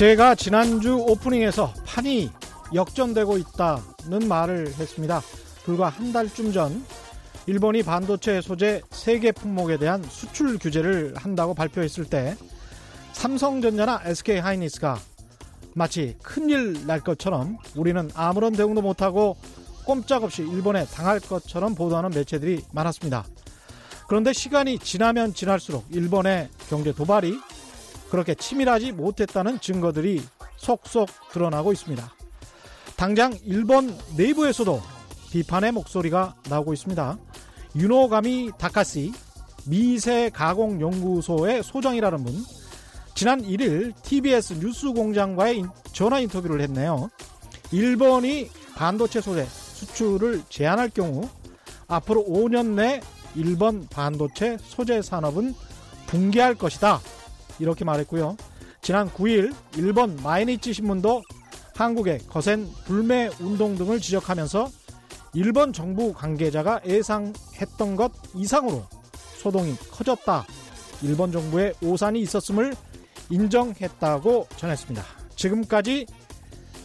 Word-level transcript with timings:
제가 0.00 0.34
지난주 0.34 0.96
오프닝에서 0.96 1.74
판이 1.84 2.30
역전되고 2.72 3.36
있다는 3.36 4.28
말을 4.28 4.68
했습니다. 4.68 5.20
불과 5.62 5.90
한 5.90 6.10
달쯤 6.10 6.54
전 6.54 6.82
일본이 7.46 7.82
반도체 7.82 8.40
소재 8.40 8.80
세계 8.88 9.30
품목에 9.30 9.76
대한 9.76 10.02
수출 10.04 10.58
규제를 10.58 11.12
한다고 11.18 11.52
발표했을 11.52 12.06
때 12.06 12.34
삼성전자나 13.12 14.00
SK하이닉스가 14.06 14.98
마치 15.74 16.16
큰일 16.22 16.86
날 16.86 17.00
것처럼 17.00 17.58
우리는 17.76 18.10
아무런 18.14 18.54
대응도 18.54 18.80
못하고 18.80 19.36
꼼짝없이 19.84 20.40
일본에 20.40 20.86
당할 20.86 21.20
것처럼 21.20 21.74
보도하는 21.74 22.08
매체들이 22.08 22.64
많았습니다. 22.72 23.26
그런데 24.08 24.32
시간이 24.32 24.78
지나면 24.78 25.34
지날수록 25.34 25.84
일본의 25.90 26.48
경제 26.70 26.90
도발이 26.90 27.38
그렇게 28.10 28.34
치밀하지 28.34 28.92
못했다는 28.92 29.60
증거들이 29.60 30.22
속속 30.56 31.08
드러나고 31.30 31.72
있습니다. 31.72 32.12
당장 32.96 33.32
일본 33.44 33.96
내부에서도 34.16 34.82
비판의 35.30 35.72
목소리가 35.72 36.34
나오고 36.48 36.72
있습니다. 36.74 37.18
유노가미 37.76 38.50
다카시 38.58 39.12
미세 39.64 40.28
가공 40.30 40.80
연구소의 40.80 41.62
소장이라는 41.62 42.24
분 42.24 42.44
지난 43.14 43.42
1일 43.42 43.94
TBS 44.02 44.54
뉴스 44.54 44.92
공장과의 44.92 45.64
전화 45.92 46.18
인터뷰를 46.18 46.60
했네요. 46.62 47.10
일본이 47.70 48.50
반도체 48.74 49.20
소재 49.20 49.44
수출을 49.44 50.42
제한할 50.48 50.90
경우 50.90 51.28
앞으로 51.86 52.24
5년 52.24 52.74
내 52.74 53.00
일본 53.34 53.86
반도체 53.88 54.56
소재 54.60 55.00
산업은 55.00 55.54
붕괴할 56.06 56.54
것이다. 56.56 57.00
이렇게 57.60 57.84
말했고요. 57.84 58.36
지난 58.82 59.08
9일 59.10 59.54
일본 59.76 60.16
마이니치 60.22 60.72
신문도 60.72 61.22
한국의 61.74 62.20
거센 62.28 62.68
불매 62.84 63.30
운동 63.40 63.76
등을 63.76 64.00
지적하면서 64.00 64.70
일본 65.34 65.72
정부 65.72 66.12
관계자가 66.12 66.80
예상했던 66.84 67.96
것 67.96 68.12
이상으로 68.34 68.84
소동이 69.38 69.74
커졌다. 69.90 70.44
일본 71.02 71.32
정부의 71.32 71.74
오산이 71.82 72.20
있었음을 72.20 72.74
인정했다고 73.30 74.48
전했습니다. 74.56 75.04
지금까지 75.36 76.06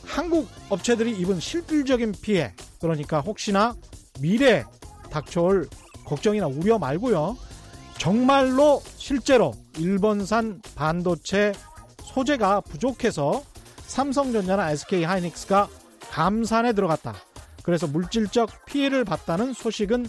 한국 0.05 0.47
업체들이 0.69 1.11
입은 1.19 1.39
실질적인 1.39 2.13
피해, 2.21 2.53
그러니까 2.79 3.19
혹시나 3.19 3.75
미래 4.21 4.63
닥쳐올 5.09 5.67
걱정이나 6.05 6.47
우려 6.47 6.77
말고요. 6.77 7.35
정말로 8.05 8.83
실제로 8.97 9.55
일본산 9.79 10.61
반도체 10.75 11.53
소재가 12.03 12.61
부족해서 12.61 13.41
삼성전자나 13.87 14.69
SK 14.73 15.03
하이닉스가 15.03 15.67
감산에 16.11 16.73
들어갔다. 16.73 17.15
그래서 17.63 17.87
물질적 17.87 18.65
피해를 18.67 19.05
봤다는 19.05 19.53
소식은 19.53 20.05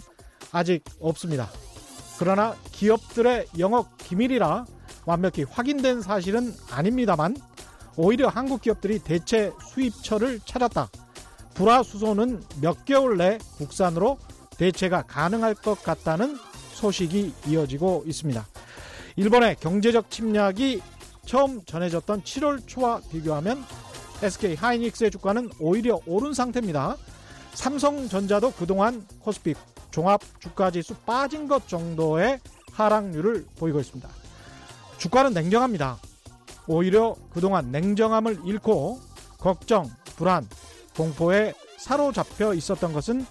아직 0.51 0.83
없습니다. 0.99 1.49
그러나 2.19 2.55
기업들의 2.71 3.47
영업 3.57 3.97
기밀이라 3.97 4.67
완벽히 5.07 5.41
확인된 5.41 6.03
사실은 6.03 6.53
아닙니다만 6.69 7.35
오히려 7.95 8.27
한국 8.27 8.61
기업들이 8.61 8.99
대체 8.99 9.51
수입처를 9.71 10.39
찾았다. 10.45 10.89
불화수소는 11.55 12.43
몇 12.61 12.85
개월 12.85 13.17
내 13.17 13.39
국산으로 13.57 14.19
대체가 14.59 15.01
가능할 15.01 15.55
것 15.55 15.81
같다는 15.81 16.37
소식이 16.77 17.33
이어지고 17.47 18.03
있습니다. 18.05 18.45
일본의 19.15 19.55
경제적 19.59 20.11
침략이 20.11 20.81
처음 21.25 21.65
전해졌던 21.65 22.21
7월 22.21 22.61
초와 22.67 23.01
비교하면 23.11 23.63
SK 24.21 24.55
하이닉스의 24.55 25.09
주가는 25.11 25.49
오히려 25.59 25.99
오른 26.05 26.33
상태입니다. 26.33 26.95
삼성전자도 27.55 28.51
그동안 28.51 29.05
코스피 29.19 29.55
종합 29.89 30.21
주가지수 30.39 30.93
빠진 31.05 31.47
것 31.47 31.67
정도의 31.67 32.39
하락률을 32.73 33.47
보이고 33.57 33.79
있습니다. 33.79 34.07
주가는 34.99 35.33
냉정합니다. 35.33 35.97
오히려 36.67 37.15
그동안 37.31 37.71
냉정함을 37.71 38.41
잃고 38.45 38.99
걱정, 39.39 39.89
불안, 40.15 40.47
공포에 40.95 41.55
사로잡혀 41.79 42.53
있었던 42.53 42.93
것은 42.93 43.25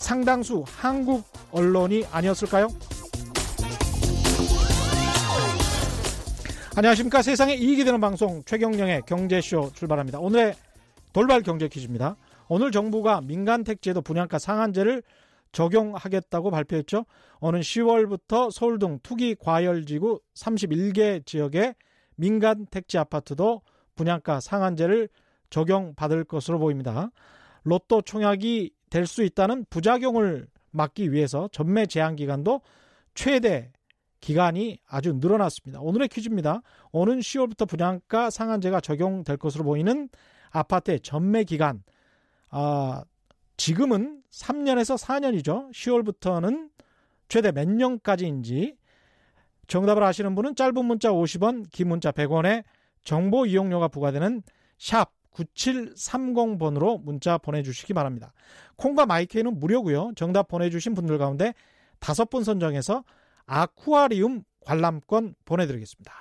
상당수 0.00 0.64
한국 0.66 1.24
언론이 1.52 2.06
아니었을까요? 2.10 2.68
안녕하십니까. 6.74 7.22
세상에 7.22 7.54
이익이 7.54 7.84
되는 7.84 8.00
방송 8.00 8.42
최경령의 8.44 9.02
경제쇼 9.06 9.70
출발합니다. 9.74 10.18
오늘의 10.18 10.54
돌발 11.12 11.42
경제 11.42 11.68
퀴즈입니다. 11.68 12.16
오늘 12.48 12.72
정부가 12.72 13.20
민간 13.20 13.62
택지에도 13.62 14.00
분양가 14.00 14.38
상한제를 14.38 15.02
적용하겠다고 15.52 16.50
발표했죠. 16.50 17.04
오는 17.40 17.60
10월부터 17.60 18.50
서울 18.50 18.78
등 18.78 18.98
투기 19.02 19.34
과열지구 19.34 20.20
31개 20.34 21.26
지역의 21.26 21.74
민간 22.16 22.66
택지 22.66 22.98
아파트도 22.98 23.62
분양가 23.96 24.40
상한제를 24.40 25.08
적용받을 25.50 26.24
것으로 26.24 26.58
보입니다. 26.58 27.10
로또 27.64 28.00
총약이 28.00 28.72
될 28.90 29.06
수 29.06 29.22
있다는 29.22 29.64
부작용을 29.70 30.48
막기 30.70 31.12
위해서 31.12 31.48
전매 31.52 31.86
제한 31.86 32.16
기간도 32.16 32.60
최대 33.14 33.72
기간이 34.20 34.78
아주 34.86 35.14
늘어났습니다. 35.14 35.80
오늘의 35.80 36.08
퀴즈입니다. 36.08 36.60
오는 36.92 37.20
10월부터 37.20 37.66
분양가 37.66 38.30
상한제가 38.30 38.80
적용될 38.80 39.38
것으로 39.38 39.64
보이는 39.64 40.08
아파트의 40.50 41.00
전매 41.00 41.44
기간 41.44 41.82
아, 42.50 43.04
지금은 43.56 44.22
3년에서 44.30 44.98
4년이죠. 44.98 45.70
10월부터는 45.70 46.70
최대 47.28 47.52
몇 47.52 47.68
년까지인지 47.68 48.76
정답을 49.68 50.02
아시는 50.02 50.34
분은 50.34 50.56
짧은 50.56 50.84
문자 50.84 51.10
50원, 51.10 51.70
긴 51.70 51.88
문자 51.88 52.10
100원에 52.10 52.64
정보 53.04 53.46
이용료가 53.46 53.88
부과되는 53.88 54.42
샵 54.78 55.12
9730번으로 55.34 57.02
문자 57.02 57.38
보내주시기 57.38 57.94
바랍니다. 57.94 58.32
콩과 58.76 59.06
마이크는 59.06 59.58
무료고요. 59.58 60.12
정답 60.16 60.48
보내주신 60.48 60.94
분들 60.94 61.18
가운데 61.18 61.54
다섯 61.98 62.30
분 62.30 62.44
선정해서 62.44 63.04
아쿠아리움 63.46 64.42
관람권 64.64 65.34
보내드리겠습니다. 65.44 66.12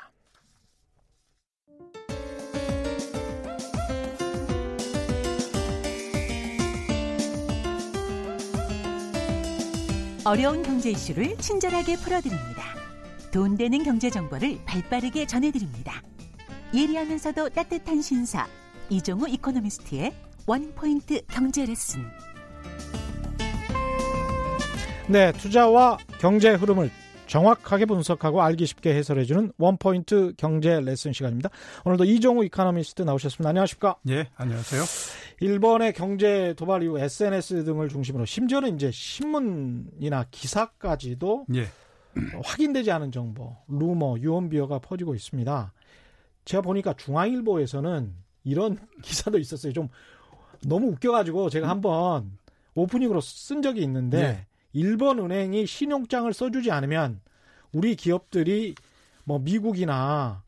어려운 10.26 10.62
경제 10.62 10.92
이슈를 10.92 11.38
친절하게 11.38 11.96
풀어드립니다. 11.96 12.76
돈 13.32 13.58
되는 13.58 13.84
경제 13.84 14.10
정보를 14.10 14.60
발빠르게 14.66 15.26
전해드립니다. 15.26 16.04
예리하면서도 16.74 17.50
따뜻한 17.50 18.02
신사 18.02 18.48
이종우 18.92 19.28
이코노미스트의 19.28 20.12
원포인트 20.48 21.22
경제 21.28 21.64
레슨. 21.64 22.02
네, 25.08 25.32
투자와 25.34 25.98
경제 26.20 26.50
흐름을 26.50 26.90
정확하게 27.28 27.86
분석하고 27.86 28.42
알기 28.42 28.66
쉽게 28.66 28.96
해설해주는 28.96 29.54
원포인트 29.60 30.34
경제 30.38 30.82
레슨 30.82 31.14
시간입니다. 31.14 31.50
오늘도 31.86 32.06
이종우 32.06 32.44
이코노미스트 32.46 33.04
나오셨습니다. 33.04 33.50
안녕하십니까? 33.50 33.98
예, 34.10 34.28
안녕하세요. 34.36 34.82
일본의 35.42 35.94
경제 35.94 36.56
도발 36.58 36.82
이후 36.82 36.98
SNS 36.98 37.66
등을 37.66 37.90
중심으로 37.90 38.26
심지어는 38.26 38.74
이제 38.74 38.90
신문이나 38.90 40.26
기사까지도 40.32 41.46
예. 41.54 41.68
확인되지 42.44 42.92
않은 42.92 43.12
정보, 43.12 43.56
루머, 43.68 44.18
유언비어가 44.18 44.80
퍼지고 44.80 45.14
있습니다. 45.14 45.74
제가 46.46 46.62
보니까 46.62 46.94
중앙일보에서는 46.94 48.29
이런 48.50 48.78
기사도 49.02 49.38
있었어요. 49.38 49.74
좀 49.74 49.90
너무 50.66 50.88
웃겨가지고 50.88 51.50
제가 51.50 51.70
한번 51.70 52.38
오프닝으로 52.76 53.22
쓴 53.22 53.62
적이 53.62 53.82
있는데 53.84 54.22
예. 54.22 54.46
일본 54.74 55.20
은행이 55.20 55.66
신용장을 55.66 56.32
써주지 56.32 56.72
않으면 56.72 57.22
우리 57.72 57.96
기업들이 57.96 58.76
뭐 59.24 59.40
미국이나 59.40 60.44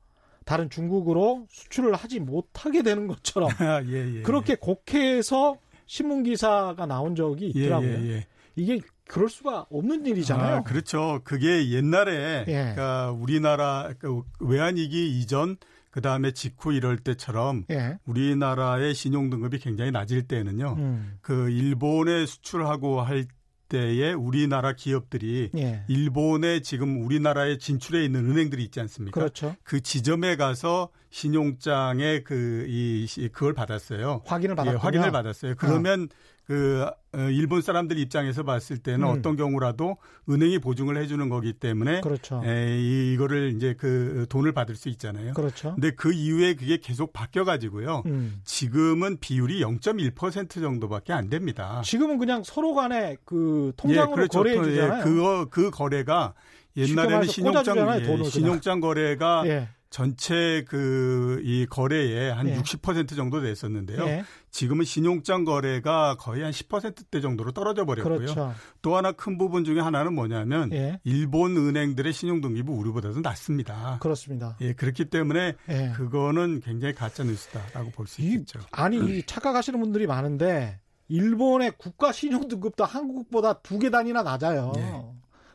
다른 0.45 0.69
중국으로 0.69 1.45
수출을 1.49 1.93
하지 1.95 2.19
못하게 2.19 2.83
되는 2.83 3.07
것처럼 3.07 3.49
아, 3.59 3.83
예, 3.83 3.91
예, 3.91 4.15
예, 4.17 4.21
그렇게 4.23 4.55
곡해서 4.55 5.57
신문 5.85 6.23
기사가 6.23 6.85
나온 6.85 7.15
적이 7.15 7.51
예, 7.55 7.59
있더라고요. 7.59 8.11
예, 8.11 8.25
이게 8.55 8.79
그럴 9.07 9.29
수가 9.29 9.65
없는 9.69 10.05
일이잖아요. 10.05 10.57
아, 10.57 10.63
그렇죠. 10.63 11.19
그게 11.23 11.69
옛날에 11.69 12.45
그러니까 12.45 13.11
우리나라 13.11 13.93
그 13.99 14.23
외환위기 14.39 15.19
이전 15.19 15.57
그 15.91 16.01
다음에 16.01 16.31
직후 16.31 16.73
이럴 16.73 16.97
때처럼 16.97 17.65
예. 17.69 17.99
우리나라의 18.05 18.95
신용 18.95 19.29
등급이 19.29 19.59
굉장히 19.59 19.91
낮을 19.91 20.23
때는요. 20.23 20.75
음. 20.77 21.17
그 21.21 21.49
일본에 21.49 22.25
수출하고 22.25 23.01
할 23.01 23.25
때에 23.67 24.13
우리나라 24.13 24.73
기업들이 24.73 25.49
예. 25.55 25.83
일본에 25.87 26.61
지금 26.61 27.03
우리나라에 27.05 27.57
진출해 27.57 28.03
있는 28.03 28.29
은행들이 28.29 28.63
있지 28.63 28.79
않습니까? 28.79 29.19
그렇죠. 29.19 29.55
그 29.63 29.81
지점에 29.81 30.37
가서 30.37 30.89
신용장에 31.11 32.21
그, 32.23 32.65
이, 32.67 33.05
그걸 33.31 33.53
받았어요. 33.53 34.23
확인을 34.25 34.55
받았요 34.55 34.75
예, 34.75 34.77
확인을 34.77 35.11
받았어요. 35.11 35.55
그러면 35.57 36.03
어. 36.03 36.31
그 36.45 36.85
어, 37.13 37.19
일본 37.29 37.61
사람들 37.61 37.97
입장에서 37.97 38.43
봤을 38.43 38.77
때는 38.77 39.07
음. 39.07 39.11
어떤 39.11 39.35
경우라도 39.37 39.97
은행이 40.29 40.59
보증을 40.59 40.97
해주는 40.97 41.29
거기 41.29 41.53
때문에 41.53 42.01
그렇죠. 42.01 42.41
에, 42.43 42.77
이, 42.79 43.13
이거를 43.13 43.53
이제 43.55 43.75
그 43.77 44.25
돈을 44.29 44.53
받을 44.53 44.75
수 44.75 44.89
있잖아요. 44.89 45.33
그렇죠. 45.33 45.73
근데 45.75 45.91
그 45.91 46.11
이후에 46.11 46.55
그게 46.55 46.77
계속 46.77 47.13
바뀌어 47.13 47.43
가지고요. 47.43 48.03
음. 48.05 48.41
지금은 48.43 49.17
비율이 49.19 49.61
0.1% 49.61 50.49
정도밖에 50.49 51.13
안 51.13 51.29
됩니다. 51.29 51.81
지금은 51.85 52.17
그냥 52.17 52.43
서로 52.43 52.73
간에 52.73 53.17
그 53.23 53.71
통장으로 53.77 54.11
예, 54.11 54.15
그렇죠. 54.15 54.39
거래해 54.39 54.63
주잖아요. 54.63 54.99
예, 54.99 55.03
그거 55.03 55.47
그 55.49 55.69
거래가 55.69 56.33
옛날에는 56.75 57.27
신용장 57.27 57.77
예, 57.99 58.23
신용장 58.23 58.79
거래가 58.79 59.43
예. 59.45 59.69
전체 59.91 60.63
그 60.67 61.41
이 61.43 61.65
거래에 61.65 62.29
한 62.29 62.47
예. 62.47 62.55
60% 62.57 63.15
정도 63.15 63.41
됐었는데요. 63.41 64.03
예. 64.05 64.23
지금은 64.51 64.85
신용장 64.85 65.43
거래가 65.43 66.15
거의 66.17 66.43
한 66.43 66.51
10%대 66.51 67.19
정도로 67.21 67.51
떨어져 67.51 67.85
버렸고요. 67.85 68.17
그렇죠. 68.17 68.53
또 68.81 68.95
하나 68.95 69.11
큰 69.11 69.37
부분 69.37 69.63
중에 69.65 69.79
하나는 69.81 70.13
뭐냐면 70.15 70.71
예. 70.71 70.99
일본 71.03 71.57
은행들의 71.57 72.13
신용 72.13 72.39
등급이 72.41 72.71
우리보다도 72.71 73.19
낮습니다. 73.21 73.97
그렇습니다. 74.01 74.55
예, 74.61 74.73
그렇기 74.73 75.05
때문에 75.05 75.55
예. 75.69 75.91
그거는 75.95 76.61
굉장히 76.61 76.93
가짜 76.95 77.23
뉴스다라고 77.23 77.91
볼 77.91 78.07
수 78.07 78.21
있겠죠. 78.21 78.59
아니, 78.71 78.97
음. 78.97 79.21
착각하시는 79.25 79.79
분들이 79.79 80.07
많은데 80.07 80.79
일본의 81.09 81.73
국가 81.77 82.11
신용 82.13 82.47
등급도 82.47 82.85
한국보다 82.85 83.53
두 83.61 83.77
개 83.79 83.89
단위나 83.89 84.23
낮아요. 84.23 84.71
예. 84.77 85.01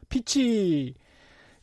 피치 0.09 0.95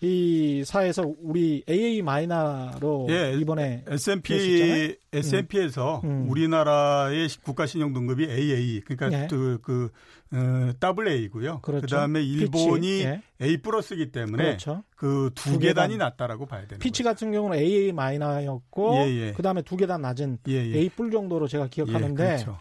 이 0.03 0.63
사에서 0.65 1.03
우리 1.21 1.63
AA 1.69 2.01
마이너로 2.01 3.07
예, 3.09 3.33
이번에 3.33 3.85
S&P 3.87 4.97
S&P에서 5.13 6.01
음. 6.03 6.09
음. 6.09 6.29
우리나라의 6.29 7.29
국가 7.41 7.65
신용 7.65 7.93
등급이 7.93 8.25
AA 8.29 8.81
그러니까 8.81 9.23
예. 9.23 9.27
그, 9.29 9.59
그 9.61 9.89
어, 10.33 10.73
AA고요. 11.07 11.61
그렇죠. 11.61 11.81
그다음에 11.81 12.21
일본이 12.21 13.01
예. 13.01 13.21
A 13.41 13.57
플러스이기 13.61 14.11
때문에 14.11 14.43
그렇죠. 14.43 14.83
그두 14.95 15.59
계단이 15.59 15.95
낮다라고 15.97 16.47
봐야 16.47 16.67
되는 16.67 16.79
피치 16.79 17.03
같은 17.03 17.31
경우는 17.31 17.57
AA 17.57 17.93
마이너였고 17.93 18.95
예, 18.97 19.09
예. 19.09 19.31
그다음에 19.33 19.61
두 19.61 19.77
계단 19.77 20.01
낮은 20.01 20.39
예, 20.49 20.53
예. 20.53 20.77
A 20.79 20.89
뿔 20.89 21.11
정도로 21.11 21.47
제가 21.47 21.67
기억하는데 21.67 22.25
그렇죠. 22.25 22.59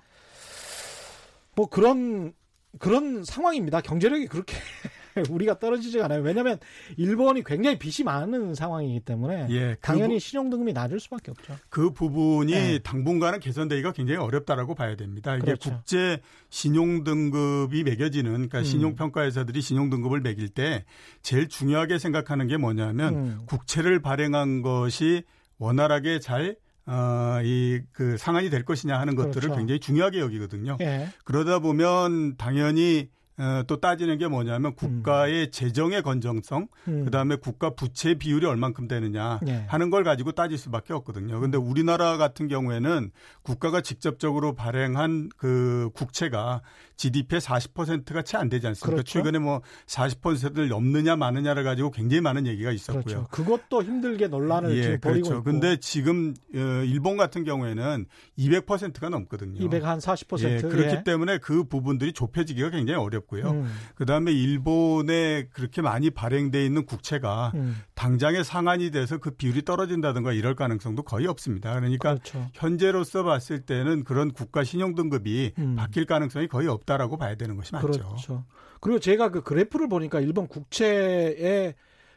뭐 1.56 1.66
그런 1.66 2.34
그런 2.78 3.24
상황입니다. 3.24 3.80
경제력이 3.80 4.26
그렇게 4.28 4.54
우리가 5.30 5.58
떨어지지가 5.58 6.06
않아요. 6.06 6.22
왜냐하면 6.22 6.58
일본이 6.96 7.42
굉장히 7.44 7.78
빚이 7.78 8.04
많은 8.04 8.54
상황이기 8.54 9.00
때문에 9.00 9.46
예, 9.50 9.74
그 9.74 9.80
당연히 9.80 10.14
부, 10.14 10.20
신용등급이 10.20 10.72
낮을 10.72 11.00
수밖에 11.00 11.30
없죠. 11.30 11.56
그 11.68 11.92
부분이 11.92 12.52
네. 12.52 12.78
당분간은 12.78 13.40
개선되기가 13.40 13.92
굉장히 13.92 14.20
어렵다라고 14.20 14.74
봐야 14.74 14.96
됩니다. 14.96 15.34
이게 15.36 15.44
그렇죠. 15.44 15.70
국제 15.70 16.20
신용등급이 16.50 17.84
매겨지는 17.84 18.32
그러니까 18.32 18.58
음. 18.58 18.64
신용평가회사들이 18.64 19.60
신용등급을 19.60 20.20
매길 20.20 20.48
때 20.48 20.84
제일 21.22 21.48
중요하게 21.48 21.98
생각하는 21.98 22.46
게 22.46 22.56
뭐냐면 22.56 23.14
음. 23.14 23.38
국채를 23.46 24.00
발행한 24.00 24.62
것이 24.62 25.22
원활하게 25.58 26.18
잘 26.18 26.56
어, 26.86 27.40
이, 27.44 27.80
그 27.92 28.16
상한이 28.16 28.50
될 28.50 28.64
것이냐 28.64 28.98
하는 28.98 29.14
것들을 29.14 29.42
그렇죠. 29.42 29.56
굉장히 29.56 29.78
중요하게 29.78 30.18
여기거든요. 30.18 30.76
예. 30.80 31.08
그러다 31.24 31.60
보면 31.60 32.36
당연히 32.36 33.08
어, 33.08 33.21
또 33.66 33.80
따지는 33.80 34.18
게 34.18 34.28
뭐냐면 34.28 34.74
국가의 34.74 35.46
음. 35.46 35.50
재정의 35.50 36.02
건정성, 36.02 36.68
음. 36.88 37.04
그다음에 37.04 37.36
국가 37.36 37.70
부채 37.70 38.14
비율이 38.14 38.46
얼만큼 38.46 38.88
되느냐 38.88 39.40
네. 39.42 39.64
하는 39.68 39.90
걸 39.90 40.04
가지고 40.04 40.32
따질 40.32 40.58
수밖에 40.58 40.92
없거든요. 40.92 41.40
근데 41.40 41.58
우리나라 41.58 42.16
같은 42.16 42.48
경우에는 42.48 43.10
국가가 43.42 43.80
직접적으로 43.80 44.54
발행한 44.54 45.30
그 45.36 45.90
국채가 45.94 46.62
GDP의 47.02 47.40
40%가 47.40 48.22
채 48.22 48.36
안 48.36 48.48
되지 48.48 48.66
않습니까? 48.68 48.96
그렇죠. 48.96 49.12
최근에 49.12 49.38
뭐 49.38 49.60
40%를 49.86 50.68
넘느냐 50.68 51.16
마느냐를 51.16 51.64
가지고 51.64 51.90
굉장히 51.90 52.20
많은 52.20 52.46
얘기가 52.46 52.72
있었고요. 52.72 53.02
그렇죠. 53.02 53.26
그것도 53.30 53.82
힘들게 53.82 54.28
논란을 54.28 54.76
예, 54.76 54.82
지금 54.82 55.00
벌이고 55.00 55.28
그렇죠. 55.28 55.40
있고. 55.40 55.44
근데 55.44 55.76
지금 55.76 56.34
어, 56.54 56.58
일본 56.84 57.16
같은 57.16 57.44
경우에는 57.44 58.06
200%가 58.38 59.08
넘거든요. 59.08 59.60
200한40% 59.60 60.42
예, 60.44 60.60
그렇기 60.60 60.96
예. 60.96 61.02
때문에 61.04 61.38
그 61.38 61.64
부분들이 61.64 62.12
좁혀지기가 62.12 62.70
굉장히 62.70 62.98
어렵고요. 63.00 63.50
음. 63.50 63.72
그다음에 63.94 64.32
일본에 64.32 65.46
그렇게 65.52 65.82
많이 65.82 66.10
발행돼 66.10 66.64
있는 66.64 66.86
국채가 66.86 67.52
음. 67.54 67.76
당장에 67.94 68.42
상한이 68.42 68.90
돼서 68.90 69.18
그 69.18 69.30
비율이 69.30 69.64
떨어진다든가 69.64 70.32
이럴 70.32 70.54
가능성도 70.54 71.02
거의 71.02 71.26
없습니다. 71.26 71.74
그러니까 71.74 72.14
그렇죠. 72.14 72.48
현재로서 72.54 73.22
봤을 73.22 73.60
때는 73.60 74.04
그런 74.04 74.32
국가 74.32 74.64
신용 74.64 74.94
등급이 74.94 75.52
음. 75.58 75.76
바뀔 75.76 76.06
가능성이 76.06 76.48
거의 76.48 76.68
없다 76.68 76.91
라고 76.96 77.16
봐야 77.16 77.34
되는 77.34 77.56
것이 77.56 77.72
맞죠. 77.72 77.86
그렇죠. 77.86 78.44
그리고 78.80 78.98
제가 78.98 79.30
그 79.30 79.42
그래프를 79.42 79.88
보니까 79.88 80.20
일본 80.20 80.48
국채의 80.48 81.74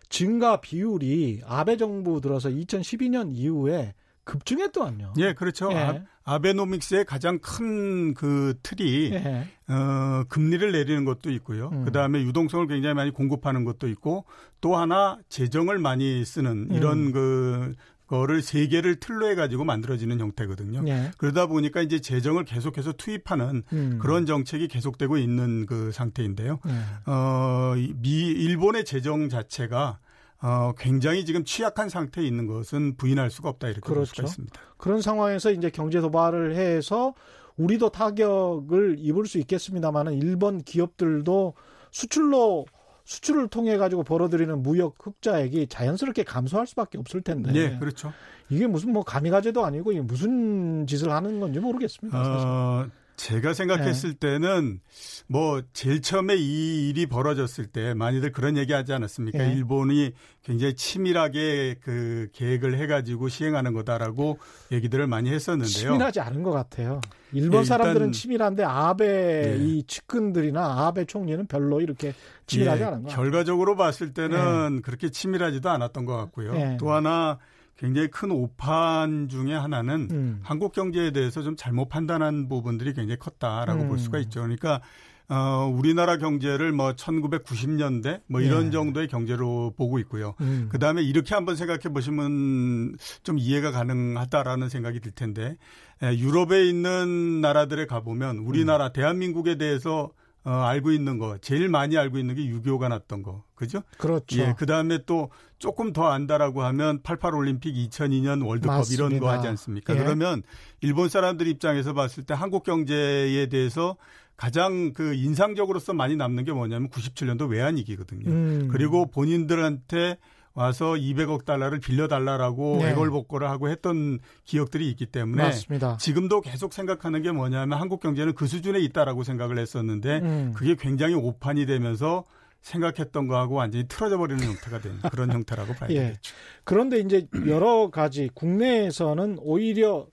증가 0.09 0.61
비율이 0.61 1.41
아베 1.45 1.77
정부 1.77 2.21
들어서 2.21 2.49
2012년 2.49 3.31
이후에 3.33 3.93
급증했더만요. 4.23 5.13
예, 5.17 5.33
그렇죠. 5.33 5.71
예. 5.71 6.03
아, 6.23 6.39
베노믹스의 6.39 7.05
가장 7.05 7.37
큰 7.39 8.13
그 8.15 8.55
틀이 8.63 9.11
예. 9.13 9.47
어, 9.67 10.23
금리를 10.27 10.71
내리는 10.71 11.05
것도 11.05 11.31
있고요. 11.31 11.69
음. 11.71 11.85
그다음에 11.85 12.21
유동성을 12.23 12.67
굉장히 12.67 12.95
많이 12.95 13.11
공급하는 13.11 13.63
것도 13.63 13.87
있고 13.89 14.25
또 14.61 14.75
하나 14.75 15.17
재정을 15.29 15.77
많이 15.79 16.25
쓰는 16.25 16.69
이런 16.71 17.07
음. 17.07 17.11
그 17.11 17.75
거를 18.07 18.41
세 18.41 18.67
개를 18.67 18.99
틀로 18.99 19.27
해가지고 19.29 19.63
만들어지는 19.63 20.19
형태거든요. 20.19 20.83
예. 20.87 21.11
그러다 21.17 21.47
보니까 21.47 21.81
이제 21.81 21.99
재정을 21.99 22.45
계속해서 22.45 22.93
투입하는 22.93 23.63
음. 23.73 23.99
그런 24.01 24.25
정책이 24.25 24.67
계속되고 24.67 25.17
있는 25.17 25.65
그 25.65 25.91
상태인데요. 25.91 26.59
예. 26.67 27.11
어, 27.11 27.73
미 28.01 28.19
일본의 28.27 28.85
재정 28.85 29.29
자체가 29.29 29.99
어, 30.41 30.73
굉장히 30.77 31.25
지금 31.25 31.43
취약한 31.43 31.89
상태에 31.89 32.23
있는 32.23 32.45
것은 32.45 32.97
부인할 32.97 33.31
수가 33.31 33.49
없다 33.49 33.67
이렇게 33.67 33.81
그렇죠. 33.81 33.95
볼 33.95 34.05
수가 34.05 34.15
그렇죠. 34.17 34.31
있습니다. 34.31 34.61
그런 34.77 35.01
상황에서 35.01 35.51
이제 35.51 35.69
경제 35.69 36.01
도발을 36.01 36.55
해서 36.55 37.13
우리도 37.57 37.89
타격을 37.89 38.97
입을 38.99 39.25
수 39.25 39.37
있겠습니다만은 39.39 40.13
일본 40.13 40.61
기업들도 40.61 41.53
수출로 41.91 42.65
수출을 43.05 43.47
통해 43.47 43.77
가지고 43.77 44.03
벌어들이는 44.03 44.61
무역 44.61 44.95
흑자액이 44.99 45.67
자연스럽게 45.67 46.23
감소할 46.23 46.67
수밖에 46.67 46.97
없을 46.97 47.21
텐데. 47.21 47.51
네, 47.51 47.77
그렇죠. 47.79 48.11
이게 48.49 48.67
무슨 48.67 48.93
뭐 48.93 49.03
가미가제도 49.03 49.63
아니고 49.63 49.91
이게 49.91 50.01
무슨 50.01 50.85
짓을 50.87 51.11
하는 51.11 51.39
건지 51.39 51.59
모르겠습니다. 51.59 52.23
사실. 52.23 52.47
어, 52.47 52.87
제가 53.15 53.53
생각했을 53.53 54.13
네. 54.15 54.31
때는 54.31 54.79
뭐 55.27 55.61
제일 55.73 56.01
처음에 56.01 56.35
이 56.35 56.89
일이 56.89 57.05
벌어졌을 57.05 57.65
때 57.65 57.93
많이들 57.93 58.31
그런 58.31 58.57
얘기 58.57 58.73
하지 58.73 58.93
않았습니까? 58.93 59.37
네. 59.37 59.53
일본이 59.53 60.11
굉장히 60.43 60.75
치밀하게 60.75 61.77
그 61.81 62.27
계획을 62.33 62.77
해가지고 62.77 63.29
시행하는 63.29 63.73
거다라고 63.73 64.39
얘기들을 64.71 65.07
많이 65.07 65.31
했었는데요. 65.31 65.67
치밀하지 65.67 66.19
않은 66.19 66.43
것 66.43 66.51
같아요. 66.51 67.01
일본 67.31 67.61
네, 67.61 67.65
사람들은 67.65 68.11
치밀한데 68.11 68.63
아베 68.63 69.05
네. 69.05 69.57
이 69.59 69.83
측근들이나 69.87 70.85
아베 70.85 71.05
총리는 71.05 71.47
별로 71.47 71.81
이렇게 71.81 72.13
치밀하지 72.47 72.81
예, 72.81 72.85
않은 72.85 73.03
것 73.03 73.09
같아요. 73.09 73.23
결과적으로 73.23 73.75
봤을 73.75 74.13
때는 74.13 74.75
네. 74.75 74.81
그렇게 74.81 75.09
치밀하지도 75.09 75.69
않았던 75.69 76.05
것 76.05 76.15
같고요. 76.17 76.53
네. 76.53 76.77
또 76.79 76.91
하나 76.91 77.39
굉장히 77.77 78.07
큰 78.09 78.31
오판 78.31 79.27
중에 79.27 79.53
하나는 79.53 80.07
음. 80.11 80.39
한국 80.43 80.71
경제에 80.71 81.11
대해서 81.11 81.41
좀 81.41 81.55
잘못 81.55 81.89
판단한 81.89 82.47
부분들이 82.47 82.93
굉장히 82.93 83.17
컸다라고 83.17 83.83
음. 83.83 83.87
볼 83.89 83.99
수가 83.99 84.19
있죠. 84.19 84.41
그러니까 84.41 84.81
어, 85.27 85.71
우리나라 85.73 86.17
경제를 86.17 86.71
뭐 86.71 86.93
1990년대 86.93 88.21
뭐 88.27 88.41
이런 88.41 88.67
예. 88.67 88.71
정도의 88.71 89.07
경제로 89.07 89.73
보고 89.75 89.97
있고요. 89.99 90.35
음. 90.41 90.67
그 90.69 90.77
다음에 90.77 91.01
이렇게 91.01 91.33
한번 91.33 91.55
생각해 91.55 91.89
보시면 91.93 92.95
좀 93.23 93.39
이해가 93.39 93.71
가능하다라는 93.71 94.69
생각이 94.69 94.99
들 94.99 95.11
텐데, 95.11 95.57
에, 96.03 96.17
유럽에 96.17 96.65
있는 96.65 97.41
나라들에 97.41 97.87
가보면 97.87 98.37
우리나라 98.37 98.87
음. 98.87 98.93
대한민국에 98.93 99.57
대해서 99.57 100.11
어, 100.45 100.51
알고 100.51 100.91
있는 100.91 101.17
거, 101.17 101.39
제일 101.39 101.69
많이 101.69 101.97
알고 101.97 102.19
있는 102.19 102.35
게 102.35 102.43
6.25가 102.43 102.87
났던 102.87 103.23
거. 103.23 103.43
그죠? 103.55 103.81
그렇죠. 103.97 104.39
예, 104.39 104.53
그 104.55 104.67
다음에 104.67 104.99
또 105.05 105.31
조금 105.57 105.91
더 105.91 106.07
안다라고 106.11 106.61
하면 106.63 107.01
88 107.01 107.33
올림픽 107.33 107.73
2002년 107.73 108.45
월드컵 108.45 108.77
맞습니다. 108.77 109.05
이런 109.07 109.19
거 109.19 109.29
하지 109.31 109.47
않습니까? 109.47 109.95
예. 109.95 109.97
그러면 109.97 110.43
일본 110.81 111.09
사람들 111.09 111.47
입장에서 111.47 111.93
봤을 111.93 112.23
때 112.23 112.35
한국 112.35 112.63
경제에 112.63 113.47
대해서 113.47 113.97
가장 114.37 114.93
그 114.93 115.15
인상적으로서 115.15 115.93
많이 115.93 116.15
남는 116.15 116.43
게 116.43 116.51
뭐냐면 116.51 116.89
97년도 116.89 117.49
외환위기거든요. 117.49 118.29
음. 118.29 118.67
그리고 118.71 119.07
본인들한테 119.07 120.17
와서 120.55 120.93
200억 120.93 121.43
달러를 121.43 121.79
빌려달라라고 121.79 122.77
네. 122.79 122.91
애걸복걸을 122.91 123.49
하고 123.49 123.67
했던 123.67 124.19
기억들이 124.45 124.89
있기 124.89 125.05
때문에 125.05 125.43
맞습니다. 125.43 125.97
지금도 125.97 126.39
계속 126.41 126.73
생각하는 126.73 127.21
게 127.21 127.31
뭐냐면 127.31 127.77
한국 127.77 127.99
경제는 128.01 128.33
그 128.33 128.47
수준에 128.47 128.79
있다라고 128.79 129.23
생각을 129.23 129.59
했었는데 129.59 130.19
음. 130.19 130.53
그게 130.55 130.75
굉장히 130.79 131.13
오판이 131.13 131.65
되면서 131.65 132.23
생각했던 132.61 133.27
거하고 133.27 133.55
완전히 133.55 133.85
틀어져 133.87 134.17
버리는 134.17 134.41
형태가 134.41 134.79
된 134.79 134.97
그런 135.11 135.31
형태라고 135.31 135.73
봐야 135.73 135.89
예. 135.91 135.95
되겠죠. 135.95 136.33
그런데 136.63 136.99
이제 136.99 137.27
여러 137.47 137.89
가지 137.91 138.29
국내에서는 138.33 139.37
오히려 139.41 140.07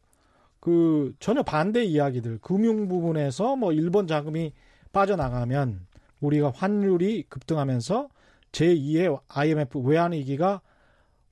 그 0.58 1.14
전혀 1.20 1.42
반대 1.42 1.84
이야기들 1.84 2.38
금융 2.42 2.88
부분에서 2.88 3.56
뭐 3.56 3.72
일본 3.72 4.06
자금이 4.08 4.52
빠져나가면 4.92 5.86
우리가 6.20 6.52
환율이 6.54 7.24
급등하면서 7.28 8.08
제2의 8.52 9.20
IMF 9.28 9.78
외환 9.80 10.12
위기가 10.12 10.60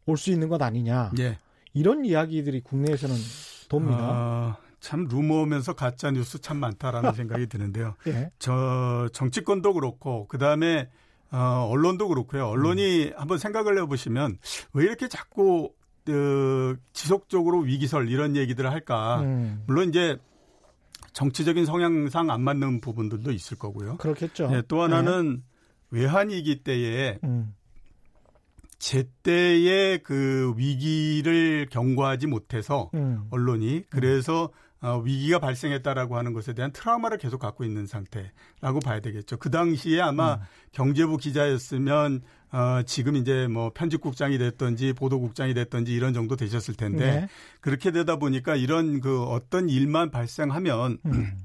올 0.07 0.17
수 0.17 0.31
있는 0.31 0.49
것 0.49 0.61
아니냐. 0.61 1.13
예. 1.21 1.39
이런 1.73 2.05
이야기들이 2.05 2.63
국내에서는 2.63 3.15
돕니다. 3.69 3.99
아, 4.01 4.57
참 4.81 5.05
루머면서 5.09 5.75
가짜 5.75 6.11
뉴스 6.11 6.41
참 6.41 6.57
많다라는 6.59 7.13
생각이 7.15 7.47
드는데요. 7.47 7.95
예. 8.09 8.31
저 8.39 9.09
정치권도 9.13 9.75
그렇고 9.75 10.27
그다음에 10.27 10.89
어, 11.31 11.69
언론도 11.71 12.09
그렇고요. 12.09 12.49
언론이 12.49 13.05
음. 13.09 13.13
한번 13.17 13.39
생각을 13.39 13.79
해보시면 13.83 14.39
왜 14.73 14.85
이렇게 14.85 15.07
자꾸 15.07 15.73
그 16.05 16.77
지속적으로 16.93 17.61
위기설 17.61 18.09
이런 18.09 18.35
얘기들을 18.35 18.69
할까. 18.69 19.21
음. 19.21 19.63
물론 19.67 19.91
이제 19.91 20.17
정치적인 21.13 21.67
성향상 21.67 22.31
안 22.31 22.41
맞는 22.43 22.81
부분들도 22.81 23.31
있을 23.31 23.59
거고요. 23.59 23.97
그렇겠죠. 23.99 24.49
네, 24.49 24.63
또 24.67 24.83
하나는 24.83 25.37
네. 25.37 25.43
외환위기 25.91 26.63
때에 26.63 27.19
음. 27.25 27.55
제때의 28.79 30.03
그 30.03 30.55
위기를 30.57 31.67
경고하지 31.71 32.27
못해서 32.27 32.91
음. 32.95 33.27
언론이 33.31 33.85
그래서 33.91 34.51
어, 34.83 34.99
위기가 34.99 35.39
발생했다라고 35.39 36.17
하는 36.17 36.33
것에 36.33 36.55
대한 36.55 36.73
트라우마를 36.73 37.19
계속 37.19 37.39
갖고 37.39 37.65
있는 37.65 37.87
상태라고 37.87 38.81
봐야 38.83 39.01
되겠죠. 39.01 39.37
그 39.37 39.51
당시에 39.51 40.01
아마 40.01 40.37
음. 40.37 40.41
경제부 40.73 41.19
기자였으면 41.19 42.23
어, 42.53 42.83
지금 42.87 43.17
이제 43.17 43.47
뭐 43.47 43.71
편집국장이 43.75 44.39
됐던지 44.39 44.95
보도국장이 44.95 45.53
됐던지 45.53 45.93
이런 45.93 46.15
정도 46.15 46.35
되셨을 46.35 46.75
텐데 46.75 47.21
네. 47.21 47.29
그렇게 47.61 47.91
되다 47.91 48.17
보니까 48.17 48.57
이런 48.57 49.01
그 49.01 49.23
어떤 49.25 49.69
일만 49.69 50.11
발생하면 50.11 50.99
음. 51.05 51.39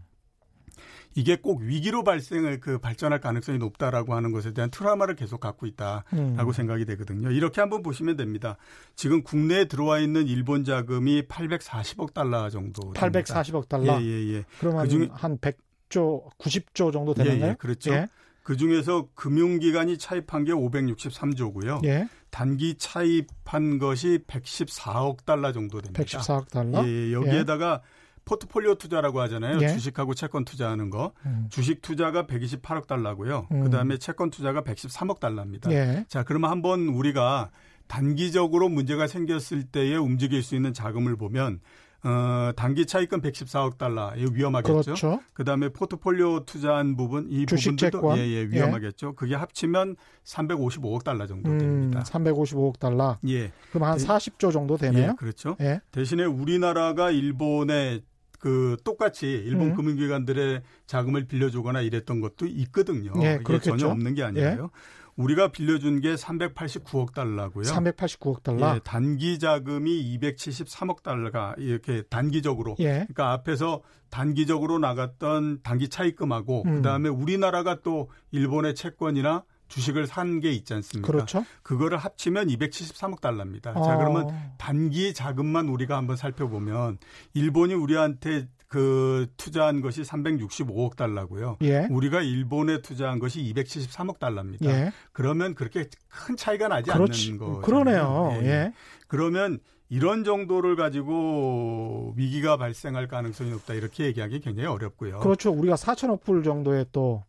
이게 1.16 1.38
꼭 1.38 1.62
위기로 1.62 2.04
발생을 2.04 2.60
그 2.60 2.78
발전할 2.78 3.22
가능성이 3.22 3.58
높다라고 3.58 4.14
하는 4.14 4.34
것에 4.34 4.54
대한 4.54 4.70
트라우마를 4.70 5.16
계속 5.16 5.40
갖고 5.40 5.66
있다라고 5.66 6.04
음. 6.14 6.52
생각이 6.52 6.86
되거든요. 6.86 7.32
이렇게 7.32 7.62
한번 7.62 7.82
보시면 7.82 8.18
됩니다. 8.18 8.58
지금 8.96 9.24
국내에 9.24 9.66
들어와 9.66 10.00
있는 10.00 10.28
일본 10.28 10.66
자금이 10.66 11.24
840억 11.24 12.14
달러 12.14 12.50
정도. 12.50 12.92
됩니다. 12.94 13.08
840억 13.08 13.70
달러. 13.70 14.02
예, 14.02 14.06
예, 14.06 14.34
예. 14.34 14.44
그러면 14.60 14.84
그중, 14.84 15.08
한 15.14 15.38
100조, 15.38 16.30
90조 16.38 16.92
정도 16.92 17.14
되나요? 17.14 17.46
예, 17.46 17.50
예, 17.50 17.56
그렇죠. 17.58 17.94
예. 17.94 18.10
그 18.44 18.58
중에서 18.58 19.08
금융기관이 19.16 19.98
차입한 19.98 20.44
게 20.44 20.52
563조고요. 20.52 21.84
예. 21.86 22.08
단기 22.30 22.76
차입한 22.76 23.80
것이 23.80 24.20
114억 24.28 25.26
달러 25.26 25.54
정도 25.54 25.82
됩니다. 25.82 26.04
114억 26.04 26.50
달러? 26.50 26.86
예, 26.86 27.08
예. 27.08 27.14
여기에다가 27.14 27.82
예. 27.82 27.95
포트폴리오 28.26 28.76
투자라고 28.76 29.22
하잖아요. 29.22 29.60
예. 29.62 29.68
주식하고 29.70 30.14
채권 30.14 30.46
투자하는 30.46 30.90
거. 30.90 31.14
음. 31.26 31.48
주식 31.50 31.82
투자가 31.82 32.26
128억 32.26 32.88
달러고요. 32.88 33.48
음. 33.52 33.64
그다음에 33.64 33.98
채권 33.98 34.32
투자가 34.32 34.62
113억 34.62 35.20
달러입니다. 35.20 35.72
예. 35.72 36.06
자, 36.10 36.24
그러면 36.24 36.50
한번 36.50 36.88
우리가 36.88 37.52
단기적으로 37.88 38.68
문제가 38.68 39.08
생겼을 39.08 39.64
때에 39.66 39.96
움직일 39.96 40.42
수 40.42 40.56
있는 40.56 40.74
자금을 40.74 41.16
보면 41.16 41.60
어, 42.04 42.52
단기 42.56 42.86
차익금 42.86 43.22
114억 43.22 43.80
달러. 43.80 44.14
이거 44.16 44.32
위험하겠죠. 44.32 44.82
그렇죠. 44.84 45.20
그다음에 45.34 45.70
포트폴리오 45.70 46.46
투자한 46.46 46.96
부분 46.98 47.28
이 47.30 47.48
부분들도 47.48 48.18
예, 48.18 48.28
예, 48.28 48.44
위험하겠죠. 48.46 49.08
예. 49.08 49.12
그게 49.16 49.34
합치면 49.34 49.96
355억 50.24 51.04
달러 51.04 51.26
정도 51.26 51.50
음, 51.50 51.58
됩니다. 51.58 52.04
355억 52.06 52.78
달러. 52.78 53.18
예. 53.28 53.52
그럼 53.72 53.90
한 53.90 53.98
40조 53.98 54.54
정도 54.54 54.78
되네요. 54.78 55.10
예, 55.10 55.14
그렇죠. 55.18 55.58
예. 55.62 55.82
대신에 55.92 56.26
우리나라가 56.26 57.10
일본에 57.10 58.02
그 58.46 58.78
똑같이 58.84 59.26
일본 59.26 59.70
음. 59.70 59.76
금융기관들의 59.76 60.62
자금을 60.86 61.26
빌려주거나 61.26 61.82
이랬던 61.82 62.22
것도 62.22 62.46
있거든요. 62.46 63.12
예, 63.24 63.40
이게 63.42 63.60
전혀 63.60 63.88
없는 63.88 64.14
게 64.14 64.22
아니라요. 64.22 64.70
예. 64.72 65.14
우리가 65.16 65.48
빌려준 65.48 66.00
게 66.00 66.14
389억 66.14 67.16
달러고요. 67.16 67.64
389억 67.64 68.44
달러. 68.44 68.76
예, 68.76 68.80
단기 68.84 69.40
자금이 69.40 70.20
273억 70.20 71.02
달러가 71.02 71.56
이렇게 71.58 72.04
단기적으로. 72.04 72.76
예. 72.78 73.08
그러니까 73.08 73.32
앞에서 73.32 73.82
단기적으로 74.12 74.78
나갔던 74.78 75.64
단기 75.64 75.90
차입금하고 75.90 76.66
음. 76.68 76.76
그다음에 76.76 77.10
우리나라가 77.10 77.82
또 77.82 78.12
일본의 78.30 78.76
채권이나 78.76 79.44
주식을 79.76 80.08
산 80.08 80.40
게 80.40 80.52
있지 80.52 80.74
않습니까? 80.74 81.12
그렇죠. 81.12 81.46
그거를 81.64 81.98
합치면 81.98 82.48
273억 82.48 83.20
달러입니다. 83.20 83.72
어. 83.72 83.84
자, 83.84 83.98
그러면 83.98 84.30
단기 84.58 85.14
자금만 85.14 85.68
우리가 85.68 85.98
한번 85.98 86.16
살펴보면 86.16 86.98
일본이 87.34 87.74
우리한테 87.74 88.48
그 88.68 89.28
투자한 89.38 89.82
것이 89.82 90.02
365억 90.02 90.96
달러고요. 90.96 91.58
예. 91.62 91.88
우리가 91.92 92.22
일본에 92.22 92.82
투자한 92.82 93.20
것이 93.20 93.42
273억 93.54 94.18
달러입니다. 94.20 94.66
예. 94.66 94.92
그러면 95.12 95.56
그렇게 95.56 95.88
큰 96.10 96.36
차이가 96.38 96.68
나지 96.70 96.90
그렇지. 96.92 97.32
않는 97.34 97.38
거. 97.40 97.62
그러네요. 97.62 98.32
예. 98.42 98.46
예. 98.46 98.74
그러면 99.08 99.60
이런 99.90 100.24
정도를 100.24 100.76
가지고 100.76 102.14
위기가 102.18 102.58
발생할 102.58 103.08
가능성이 103.08 103.52
높다 103.52 103.74
이렇게 103.74 104.06
얘기하기 104.06 104.40
굉장히 104.40 104.68
어렵고요. 104.68 105.20
그렇죠. 105.20 105.52
우리가 105.52 105.76
4천억 105.76 106.24
불 106.24 106.44
정도의 106.44 106.86
또 106.92 107.24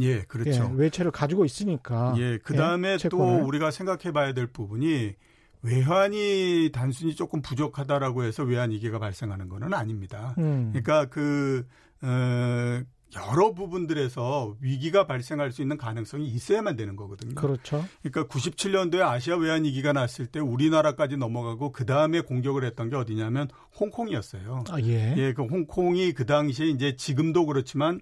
예, 0.00 0.22
그렇죠. 0.22 0.70
예, 0.72 0.80
외채를 0.80 1.10
가지고 1.10 1.44
있으니까. 1.44 2.14
예, 2.18 2.38
그 2.38 2.54
다음에 2.54 2.96
예, 3.02 3.08
또 3.08 3.18
우리가 3.18 3.70
생각해 3.70 4.12
봐야 4.12 4.32
될 4.32 4.46
부분이 4.46 5.14
외환이 5.62 6.70
단순히 6.72 7.14
조금 7.14 7.40
부족하다라고 7.40 8.24
해서 8.24 8.42
외환 8.42 8.70
위기가 8.70 8.98
발생하는 8.98 9.48
거는 9.48 9.74
아닙니다. 9.74 10.34
음. 10.38 10.70
그러니까 10.72 11.06
그, 11.06 11.66
어, 12.02 12.82
여러 13.14 13.52
부분들에서 13.52 14.56
위기가 14.60 15.06
발생할 15.06 15.52
수 15.52 15.60
있는 15.60 15.76
가능성이 15.76 16.26
있어야만 16.28 16.76
되는 16.76 16.96
거거든요. 16.96 17.34
그렇죠. 17.34 17.84
그러니까 18.02 18.24
97년도에 18.32 19.02
아시아 19.02 19.36
외환 19.36 19.64
위기가 19.64 19.92
났을 19.92 20.26
때 20.26 20.40
우리나라까지 20.40 21.18
넘어가고 21.18 21.72
그 21.72 21.84
다음에 21.84 22.22
공격을 22.22 22.64
했던 22.64 22.88
게 22.88 22.96
어디냐면 22.96 23.48
홍콩이었어요. 23.78 24.64
아, 24.70 24.80
예. 24.80 25.14
예, 25.18 25.34
그 25.34 25.42
홍콩이 25.42 26.12
그 26.12 26.24
당시에 26.24 26.68
이제 26.68 26.96
지금도 26.96 27.46
그렇지만 27.46 28.00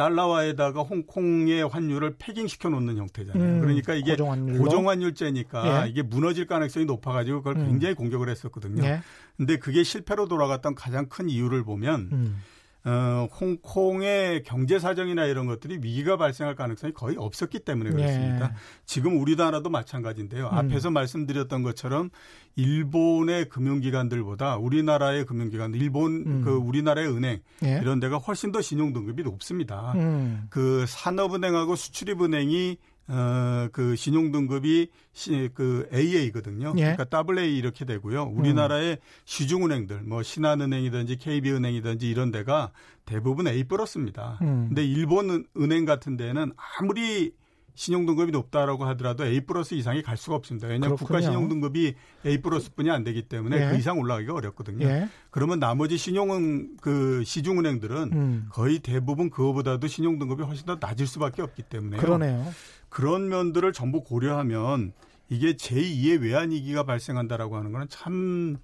달러화에다가 0.00 0.80
홍콩의 0.80 1.68
환율을 1.68 2.16
패깅시켜 2.18 2.70
놓는 2.70 2.96
형태잖아요. 2.96 3.42
음, 3.42 3.60
그러니까 3.60 3.94
이게 3.94 4.16
고정환율. 4.16 5.14
제니까 5.14 5.84
예. 5.84 5.90
이게 5.90 6.02
무너질 6.02 6.46
가능성이 6.46 6.86
높아가지고 6.86 7.38
그걸 7.38 7.56
음. 7.56 7.66
굉장히 7.66 7.94
공격을 7.94 8.30
했었거든요. 8.30 8.82
예. 8.84 9.02
근데 9.36 9.58
그게 9.58 9.82
실패로 9.82 10.28
돌아갔던 10.28 10.74
가장 10.74 11.08
큰 11.08 11.28
이유를 11.28 11.64
보면 11.64 12.08
음. 12.12 12.42
어, 12.84 13.28
홍콩의 13.38 14.42
경제 14.44 14.78
사정이나 14.78 15.26
이런 15.26 15.46
것들이 15.46 15.78
위기가 15.82 16.16
발생할 16.16 16.54
가능성이 16.54 16.94
거의 16.94 17.16
없었기 17.18 17.60
때문에 17.60 17.90
그렇습니다. 17.90 18.46
예. 18.46 18.56
지금 18.86 19.20
우리나라도 19.20 19.68
마찬가지인데요. 19.68 20.46
음. 20.46 20.58
앞에서 20.58 20.90
말씀드렸던 20.90 21.62
것처럼 21.62 22.08
일본의 22.56 23.50
금융기관들보다 23.50 24.56
우리나라의 24.56 25.26
금융기관, 25.26 25.74
일본 25.74 26.24
음. 26.26 26.42
그 26.42 26.52
우리나라의 26.52 27.08
은행 27.08 27.40
예. 27.64 27.78
이런 27.82 28.00
데가 28.00 28.16
훨씬 28.16 28.50
더 28.50 28.62
신용 28.62 28.94
등급이 28.94 29.22
높습니다. 29.24 29.92
음. 29.96 30.46
그 30.48 30.86
산업은행하고 30.88 31.76
수출입은행이 31.76 32.78
어, 33.08 33.68
그 33.72 33.96
신용 33.96 34.30
등급이 34.30 34.88
시, 35.12 35.50
그 35.54 35.88
AA거든요. 35.92 36.74
예. 36.76 36.94
그러니까 36.96 37.06
AA 37.34 37.56
이렇게 37.56 37.84
되고요. 37.84 38.32
우리나라의 38.34 38.92
음. 38.92 38.96
시중은행들, 39.24 40.02
뭐 40.02 40.22
신한은행이든지 40.22 41.16
KB은행이든지 41.16 42.08
이런 42.08 42.30
데가 42.30 42.70
대부분 43.04 43.48
A 43.48 43.64
플러스입니다. 43.64 44.38
음. 44.42 44.66
근데 44.68 44.84
일본 44.84 45.44
은행 45.56 45.84
같은 45.84 46.16
데는 46.16 46.52
아무리 46.78 47.32
신용등급이 47.74 48.30
높다라고 48.30 48.84
하더라도 48.88 49.24
A 49.24 49.40
플러스 49.40 49.74
이상이 49.74 50.02
갈 50.02 50.16
수가 50.16 50.36
없습니다. 50.36 50.68
왜냐하면 50.68 50.96
그렇군요. 50.96 51.06
국가 51.06 51.20
신용등급이 51.20 51.94
A 52.26 52.42
플러스뿐이 52.42 52.90
안 52.90 53.04
되기 53.04 53.22
때문에 53.22 53.56
예. 53.56 53.70
그 53.70 53.78
이상 53.78 53.98
올라가기가 53.98 54.34
어렵거든요. 54.34 54.86
예. 54.86 55.08
그러면 55.30 55.58
나머지 55.58 55.96
신용은 55.96 56.76
그 56.80 57.22
시중은행들은 57.24 58.10
음. 58.12 58.46
거의 58.50 58.80
대부분 58.80 59.30
그거보다도 59.30 59.86
신용등급이 59.86 60.42
훨씬 60.42 60.66
더 60.66 60.76
낮을 60.78 61.06
수밖에 61.06 61.42
없기 61.42 61.62
때문에 61.62 61.96
그러네요. 61.96 62.52
그런 62.90 63.28
면들을 63.28 63.72
전부 63.72 64.02
고려하면 64.04 64.92
이게 65.28 65.54
제2의 65.54 66.20
외환위기가 66.20 66.82
발생한다라고 66.84 67.56
하는 67.56 67.72
거는 67.72 67.88
참 67.88 68.58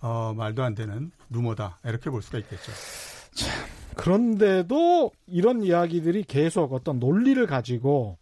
어, 0.00 0.32
말도 0.36 0.62
안 0.62 0.74
되는 0.74 1.10
루머다 1.30 1.80
이렇게 1.84 2.10
볼 2.10 2.22
수가 2.22 2.38
있겠죠. 2.38 2.72
참 3.32 3.50
그런데도 3.96 5.10
이런 5.26 5.62
이야기들이 5.62 6.24
계속 6.24 6.72
어떤 6.72 6.98
논리를 7.00 7.44
가지고 7.46 8.18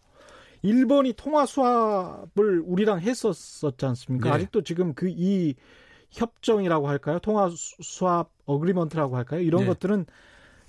일본이 0.61 1.13
통화 1.13 1.45
수합을 1.45 2.63
우리랑 2.65 2.99
했었었지 3.01 3.85
않습니까? 3.85 4.29
네. 4.29 4.35
아직도 4.35 4.63
지금 4.63 4.93
그 4.93 5.07
이 5.09 5.55
협정이라고 6.11 6.87
할까요? 6.89 7.19
통화 7.19 7.49
수합 7.55 8.29
어그리먼트라고 8.45 9.15
할까요? 9.15 9.41
이런 9.41 9.61
네. 9.61 9.67
것들은 9.67 10.05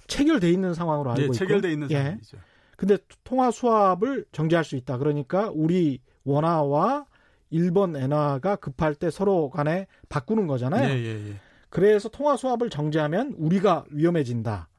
체결돼 0.07 0.51
있는 0.51 0.75
상황으로 0.75 1.11
알고 1.13 1.23
예, 1.23 1.25
있고. 1.27 1.35
체결돼 1.35 1.73
있는 1.73 1.91
예. 1.91 1.95
상황이죠. 1.97 2.37
근데 2.81 2.97
통화 3.25 3.51
수합을 3.51 4.25
정지할 4.33 4.65
수 4.65 4.75
있다. 4.75 4.97
그러니까 4.97 5.51
우리 5.53 6.01
원화와 6.25 7.05
일본 7.51 7.95
엔화가 7.95 8.57
급할 8.57 8.95
때 8.95 9.11
서로 9.11 9.51
간에 9.51 9.87
바꾸는 10.09 10.47
거잖아요. 10.47 10.89
예, 10.89 10.95
예, 10.95 11.29
예. 11.29 11.35
그래서 11.69 12.09
통화 12.09 12.39
수합을 12.39 12.71
정지하면 12.71 13.35
우리가 13.37 13.85
위험해진다. 13.91 14.71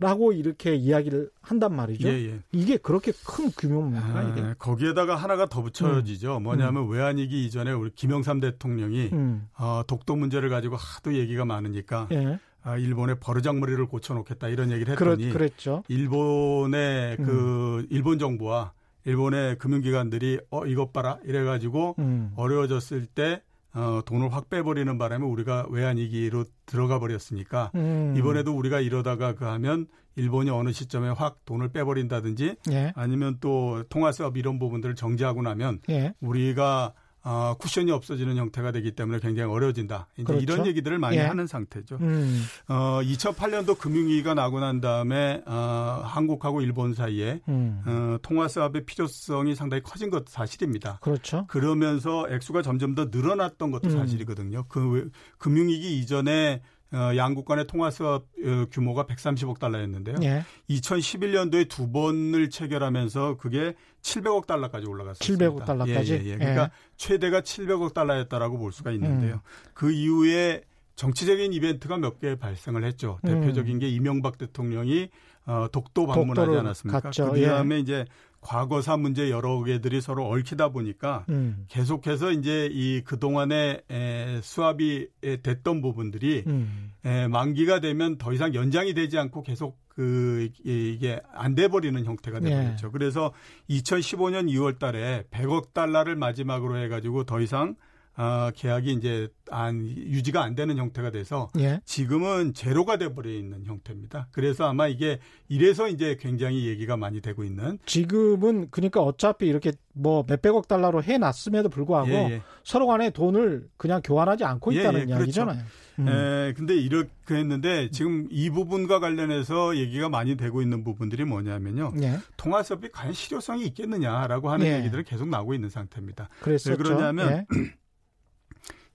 라고 0.00 0.32
이렇게 0.32 0.74
이야기를 0.74 1.30
한단 1.40 1.76
말이죠. 1.76 2.08
예, 2.08 2.12
예. 2.14 2.40
이게 2.50 2.76
그렇게 2.76 3.12
큰 3.24 3.52
규모입니까? 3.52 4.22
이게? 4.30 4.40
아, 4.40 4.54
거기에다가 4.58 5.14
하나가 5.14 5.46
더 5.46 5.62
붙여지죠. 5.62 6.40
뭐냐면 6.40 6.88
외환위기 6.88 7.46
이전에 7.46 7.70
우리 7.70 7.90
김영삼 7.94 8.40
대통령이 8.40 9.10
음. 9.12 9.48
어, 9.56 9.82
독도 9.86 10.16
문제를 10.16 10.50
가지고 10.50 10.74
하도 10.74 11.14
얘기가 11.14 11.44
많으니까 11.44 12.08
예. 12.10 12.40
아, 12.62 12.76
일본에 12.76 13.14
버르장머리를 13.14 13.86
고쳐놓겠다 13.86 14.48
이런 14.48 14.70
얘기를 14.70 14.94
그렇, 14.96 15.12
했더니 15.12 15.32
그랬죠. 15.32 15.82
일본의 15.88 17.16
음. 17.20 17.24
그 17.24 17.86
일본 17.90 18.18
정부와 18.18 18.72
일본의 19.04 19.58
금융기관들이 19.58 20.40
어 20.50 20.66
이것 20.66 20.92
봐라 20.92 21.18
이래가지고 21.24 21.96
음. 21.98 22.32
어려워졌을 22.36 23.06
때 23.06 23.42
어, 23.74 24.00
돈을 24.04 24.32
확 24.32 24.48
빼버리는 24.48 24.98
바람에 24.98 25.24
우리가 25.24 25.66
외환위기로 25.70 26.44
들어가 26.66 26.98
버렸으니까 26.98 27.70
음. 27.74 28.14
이번에도 28.16 28.56
우리가 28.56 28.80
이러다가 28.80 29.34
그 29.34 29.44
하면 29.44 29.86
일본이 30.16 30.50
어느 30.50 30.72
시점에 30.72 31.10
확 31.10 31.44
돈을 31.44 31.68
빼버린다든지 31.68 32.56
예. 32.72 32.92
아니면 32.96 33.36
또 33.40 33.84
통화수업 33.88 34.36
이런 34.36 34.58
부분들을 34.58 34.96
정지하고 34.96 35.42
나면 35.42 35.80
예. 35.90 36.12
우리가 36.20 36.92
어, 37.24 37.54
쿠션이 37.58 37.90
없어지는 37.90 38.36
형태가 38.36 38.72
되기 38.72 38.92
때문에 38.92 39.18
굉장히 39.20 39.52
어려워진다. 39.52 40.06
이제 40.14 40.24
그렇죠. 40.24 40.42
이런 40.42 40.66
얘기들을 40.66 40.98
많이 40.98 41.16
예. 41.16 41.22
하는 41.22 41.46
상태죠. 41.46 41.96
음. 42.00 42.42
어, 42.68 43.00
2008년도 43.02 43.76
금융위기가 43.78 44.34
나고 44.34 44.60
난 44.60 44.80
다음에 44.80 45.42
어, 45.46 46.00
한국하고 46.04 46.60
일본 46.62 46.94
사이에 46.94 47.40
음. 47.48 47.82
어, 47.86 48.16
통화수합의 48.22 48.84
필요성이 48.86 49.54
상당히 49.54 49.82
커진 49.82 50.10
것도 50.10 50.24
사실입니다. 50.28 50.98
그렇죠. 51.02 51.44
그러면서 51.48 52.26
액수가 52.30 52.62
점점 52.62 52.94
더 52.94 53.06
늘어났던 53.10 53.70
것도 53.70 53.88
음. 53.88 53.98
사실이거든요. 53.98 54.64
그 54.68 54.88
외- 54.90 55.04
금융위기 55.38 55.98
이전에 55.98 56.62
어, 56.92 57.14
양국 57.16 57.44
간의 57.44 57.66
통화 57.66 57.90
수합 57.90 58.22
어, 58.22 58.64
규모가 58.70 59.04
130억 59.04 59.58
달러였는데요. 59.58 60.16
예. 60.22 60.42
2011년도에 60.70 61.68
두 61.68 61.90
번을 61.90 62.48
체결하면서 62.50 63.36
그게 63.36 63.74
700억 64.02 64.46
달러까지 64.46 64.86
올라갔습니다. 64.86 65.44
700억 65.46 65.64
달러까지? 65.66 66.14
예, 66.14 66.20
예, 66.24 66.30
예. 66.30 66.36
그러니까 66.36 66.62
예. 66.64 66.70
최대가 66.96 67.40
700억 67.42 67.92
달러였다라고 67.92 68.58
볼 68.58 68.72
수가 68.72 68.90
있는데요. 68.92 69.34
음. 69.34 69.70
그 69.74 69.90
이후에 69.92 70.62
정치적인 70.96 71.52
이벤트가 71.52 71.96
몇 71.98 72.18
개 72.20 72.34
발생을 72.36 72.84
했죠. 72.84 73.18
음. 73.24 73.40
대표적인 73.40 73.78
게 73.78 73.88
이명박 73.88 74.38
대통령이 74.38 75.10
어, 75.46 75.66
독도 75.70 76.06
방문하지 76.06 76.56
않았습니까? 76.56 77.00
갔죠. 77.00 77.32
그 77.32 77.40
다음에 77.42 77.78
이제 77.78 78.04
과거사 78.40 78.96
문제 78.96 79.30
여러 79.30 79.62
개들이 79.64 80.00
서로 80.00 80.26
얽히다 80.28 80.68
보니까 80.68 81.24
음. 81.28 81.64
계속해서 81.68 82.30
이제 82.32 82.68
이 82.72 83.02
그동안에 83.02 83.82
에, 83.90 84.40
수합이 84.42 85.08
에, 85.24 85.36
됐던 85.42 85.80
부분들이 85.82 86.44
음. 86.46 86.92
에, 87.04 87.26
만기가 87.28 87.80
되면 87.80 88.16
더 88.18 88.32
이상 88.32 88.54
연장이 88.54 88.94
되지 88.94 89.18
않고 89.18 89.42
계속 89.42 89.78
그 89.88 90.48
이- 90.64 90.94
이게 90.94 91.20
안 91.32 91.56
돼 91.56 91.66
버리는 91.68 92.02
형태가 92.04 92.38
예. 92.44 92.48
되버렸죠. 92.48 92.92
그래서 92.92 93.32
2015년 93.68 94.48
2월 94.52 94.78
달에 94.78 95.24
100억 95.32 95.72
달러를 95.72 96.14
마지막으로 96.14 96.76
해 96.78 96.88
가지고 96.88 97.24
더 97.24 97.40
이상 97.40 97.74
아, 98.20 98.50
계약이 98.56 98.94
이제 98.94 99.28
안 99.48 99.86
유지가 99.86 100.42
안 100.42 100.56
되는 100.56 100.76
형태가 100.76 101.12
돼서 101.12 101.50
예. 101.60 101.80
지금은 101.84 102.52
제로가 102.52 102.96
돼 102.96 103.14
버려 103.14 103.30
있는 103.30 103.64
형태입니다. 103.64 104.26
그래서 104.32 104.68
아마 104.68 104.88
이게 104.88 105.20
이래서 105.48 105.86
이제 105.86 106.16
굉장히 106.18 106.66
얘기가 106.66 106.96
많이 106.96 107.20
되고 107.20 107.44
있는 107.44 107.78
지금은 107.86 108.68
그러니까 108.72 109.02
어차피 109.02 109.46
이렇게 109.46 109.70
뭐 109.92 110.24
몇백억 110.26 110.66
달러로 110.66 111.00
해놨음에도 111.04 111.68
불구하고 111.68 112.10
예, 112.10 112.14
예. 112.14 112.42
서로 112.64 112.88
간에 112.88 113.10
돈을 113.10 113.68
그냥 113.76 114.00
교환하지 114.02 114.42
않고 114.44 114.74
예, 114.74 114.80
있다는 114.80 115.00
예, 115.02 115.04
그렇죠. 115.04 115.20
이야기잖아요. 115.20 115.62
음. 116.00 116.08
에, 116.08 116.54
근데 116.54 116.74
이렇게 116.74 117.36
했는데 117.36 117.88
지금 117.90 118.26
이 118.32 118.50
부분과 118.50 118.98
관련해서 118.98 119.76
얘기가 119.76 120.08
많이 120.08 120.36
되고 120.36 120.60
있는 120.60 120.82
부분들이 120.82 121.24
뭐냐면요. 121.24 121.92
예. 122.02 122.18
통화수업이 122.36 122.88
과연 122.90 123.12
실효성이 123.12 123.64
있겠느냐라고 123.66 124.50
하는 124.50 124.66
예. 124.66 124.78
얘기들이 124.78 125.04
계속 125.04 125.28
나오고 125.28 125.54
있는 125.54 125.68
상태입니다. 125.68 126.28
그랬었죠. 126.40 126.70
왜 126.70 126.76
그러냐면 126.76 127.30
예. 127.30 127.46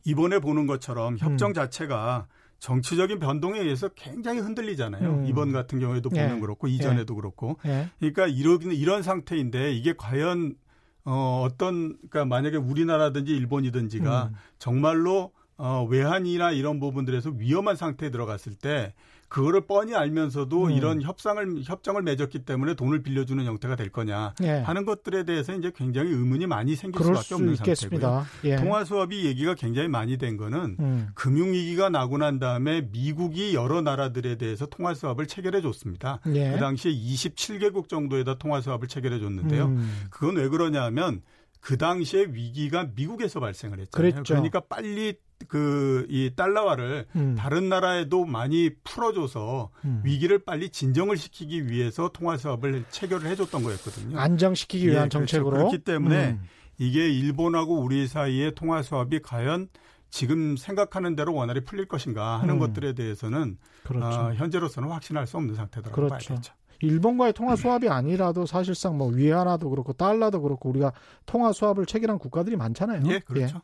이번에 0.05 0.39
보는 0.39 0.67
것처럼 0.67 1.17
협정 1.17 1.51
음. 1.51 1.53
자체가 1.53 2.27
정치적인 2.59 3.19
변동에 3.19 3.59
의해서 3.59 3.89
굉장히 3.89 4.39
흔들리잖아요. 4.39 5.09
음. 5.09 5.25
이번 5.25 5.51
같은 5.51 5.79
경우에도 5.79 6.09
보면 6.09 6.37
예. 6.37 6.39
그렇고 6.39 6.67
이전에도 6.67 7.15
그렇고. 7.15 7.57
예. 7.65 7.89
그러니까 7.99 8.27
이런 8.27 8.61
이런 8.71 9.03
상태인데 9.03 9.73
이게 9.73 9.93
과연 9.97 10.55
어 11.03 11.45
어떤 11.45 11.97
그러니까 11.97 12.23
만약에 12.23 12.55
우리나라든지 12.55 13.35
일본이든지가 13.35 14.29
음. 14.31 14.35
정말로 14.59 15.33
어 15.57 15.85
외환이나 15.89 16.51
이런 16.51 16.79
부분들에서 16.79 17.31
위험한 17.31 17.75
상태에 17.75 18.09
들어갔을 18.09 18.55
때 18.55 18.93
그거를 19.33 19.61
뻔히 19.61 19.95
알면서도 19.95 20.65
음. 20.65 20.71
이런 20.71 21.01
협상을 21.01 21.63
협정을 21.63 22.03
맺었기 22.03 22.45
때문에 22.45 22.75
돈을 22.75 23.01
빌려주는 23.01 23.43
형태가 23.43 23.75
될 23.75 23.89
거냐 23.89 24.35
예. 24.43 24.59
하는 24.59 24.85
것들에 24.85 25.23
대해서 25.23 25.55
이제 25.55 25.71
굉장히 25.75 26.11
의문이 26.11 26.45
많이 26.45 26.75
생길 26.75 27.03
수밖에 27.03 27.23
수 27.23 27.35
없는 27.35 27.55
상태고요. 27.55 28.25
예. 28.43 28.57
통화 28.57 28.85
수업이 28.85 29.25
얘기가 29.25 29.55
굉장히 29.55 29.87
많이 29.87 30.19
된 30.19 30.37
거는 30.37 30.77
음. 30.79 31.07
금융 31.15 31.51
위기가 31.51 31.89
나고 31.89 32.19
난 32.19 32.37
다음에 32.37 32.87
미국이 32.91 33.55
여러 33.55 33.81
나라들에 33.81 34.35
대해서 34.35 34.67
통화 34.67 34.93
수합을 34.93 35.25
체결해 35.25 35.61
줬습니다. 35.61 36.19
예. 36.27 36.51
그 36.51 36.59
당시에 36.59 36.91
27개국 36.93 37.89
정도에다 37.89 38.35
통화 38.37 38.61
수합을 38.61 38.87
체결해 38.87 39.19
줬는데요. 39.19 39.65
음. 39.65 40.05
그건 40.11 40.35
왜 40.35 40.47
그러냐 40.47 40.83
하면 40.83 41.23
그 41.59 41.79
당시에 41.79 42.27
위기가 42.29 42.87
미국에서 42.95 43.39
발생을 43.39 43.79
했잖아요. 43.79 44.11
그랬죠. 44.11 44.35
러니까 44.35 44.59
빨리 44.59 45.15
그 45.47 45.93
이 46.09 46.31
달러화를 46.35 47.05
음. 47.15 47.35
다른 47.37 47.69
나라에도 47.69 48.25
많이 48.25 48.71
풀어줘서 48.83 49.69
음. 49.85 50.01
위기를 50.03 50.39
빨리 50.39 50.69
진정을 50.69 51.17
시키기 51.17 51.67
위해서 51.67 52.09
통화 52.09 52.37
수합을 52.37 52.85
체결을 52.89 53.29
해줬던 53.31 53.63
거였거든요. 53.63 54.19
안정시키기 54.19 54.85
위한 54.87 55.05
예, 55.05 55.09
그렇죠. 55.09 55.19
정책으로 55.19 55.57
그렇기 55.57 55.79
때문에 55.79 56.31
음. 56.31 56.43
이게 56.77 57.09
일본하고 57.09 57.79
우리 57.79 58.07
사이의 58.07 58.55
통화 58.55 58.81
수합이 58.81 59.21
과연 59.21 59.69
지금 60.09 60.55
생각하는 60.57 61.15
대로 61.15 61.33
원활히 61.33 61.63
풀릴 61.63 61.87
것인가 61.87 62.39
하는 62.39 62.55
음. 62.55 62.59
것들에 62.59 62.93
대해서는 62.93 63.57
그렇죠. 63.83 64.05
어, 64.05 64.33
현재로서는 64.33 64.89
확신할 64.89 65.25
수 65.25 65.37
없는 65.37 65.55
상태라고 65.55 65.93
그렇죠. 65.95 66.09
봐야겠죠. 66.09 66.53
일본과의 66.81 67.33
통화 67.33 67.55
수합이 67.55 67.87
아니라도 67.87 68.45
사실상 68.45 68.97
뭐 68.97 69.07
위안화도 69.07 69.69
그렇고 69.69 69.93
달러도 69.93 70.41
그렇고 70.41 70.69
우리가 70.69 70.91
통화 71.25 71.53
수합을 71.53 71.85
체결한 71.85 72.19
국가들이 72.19 72.57
많잖아요. 72.57 73.01
예, 73.07 73.19
그렇죠. 73.19 73.61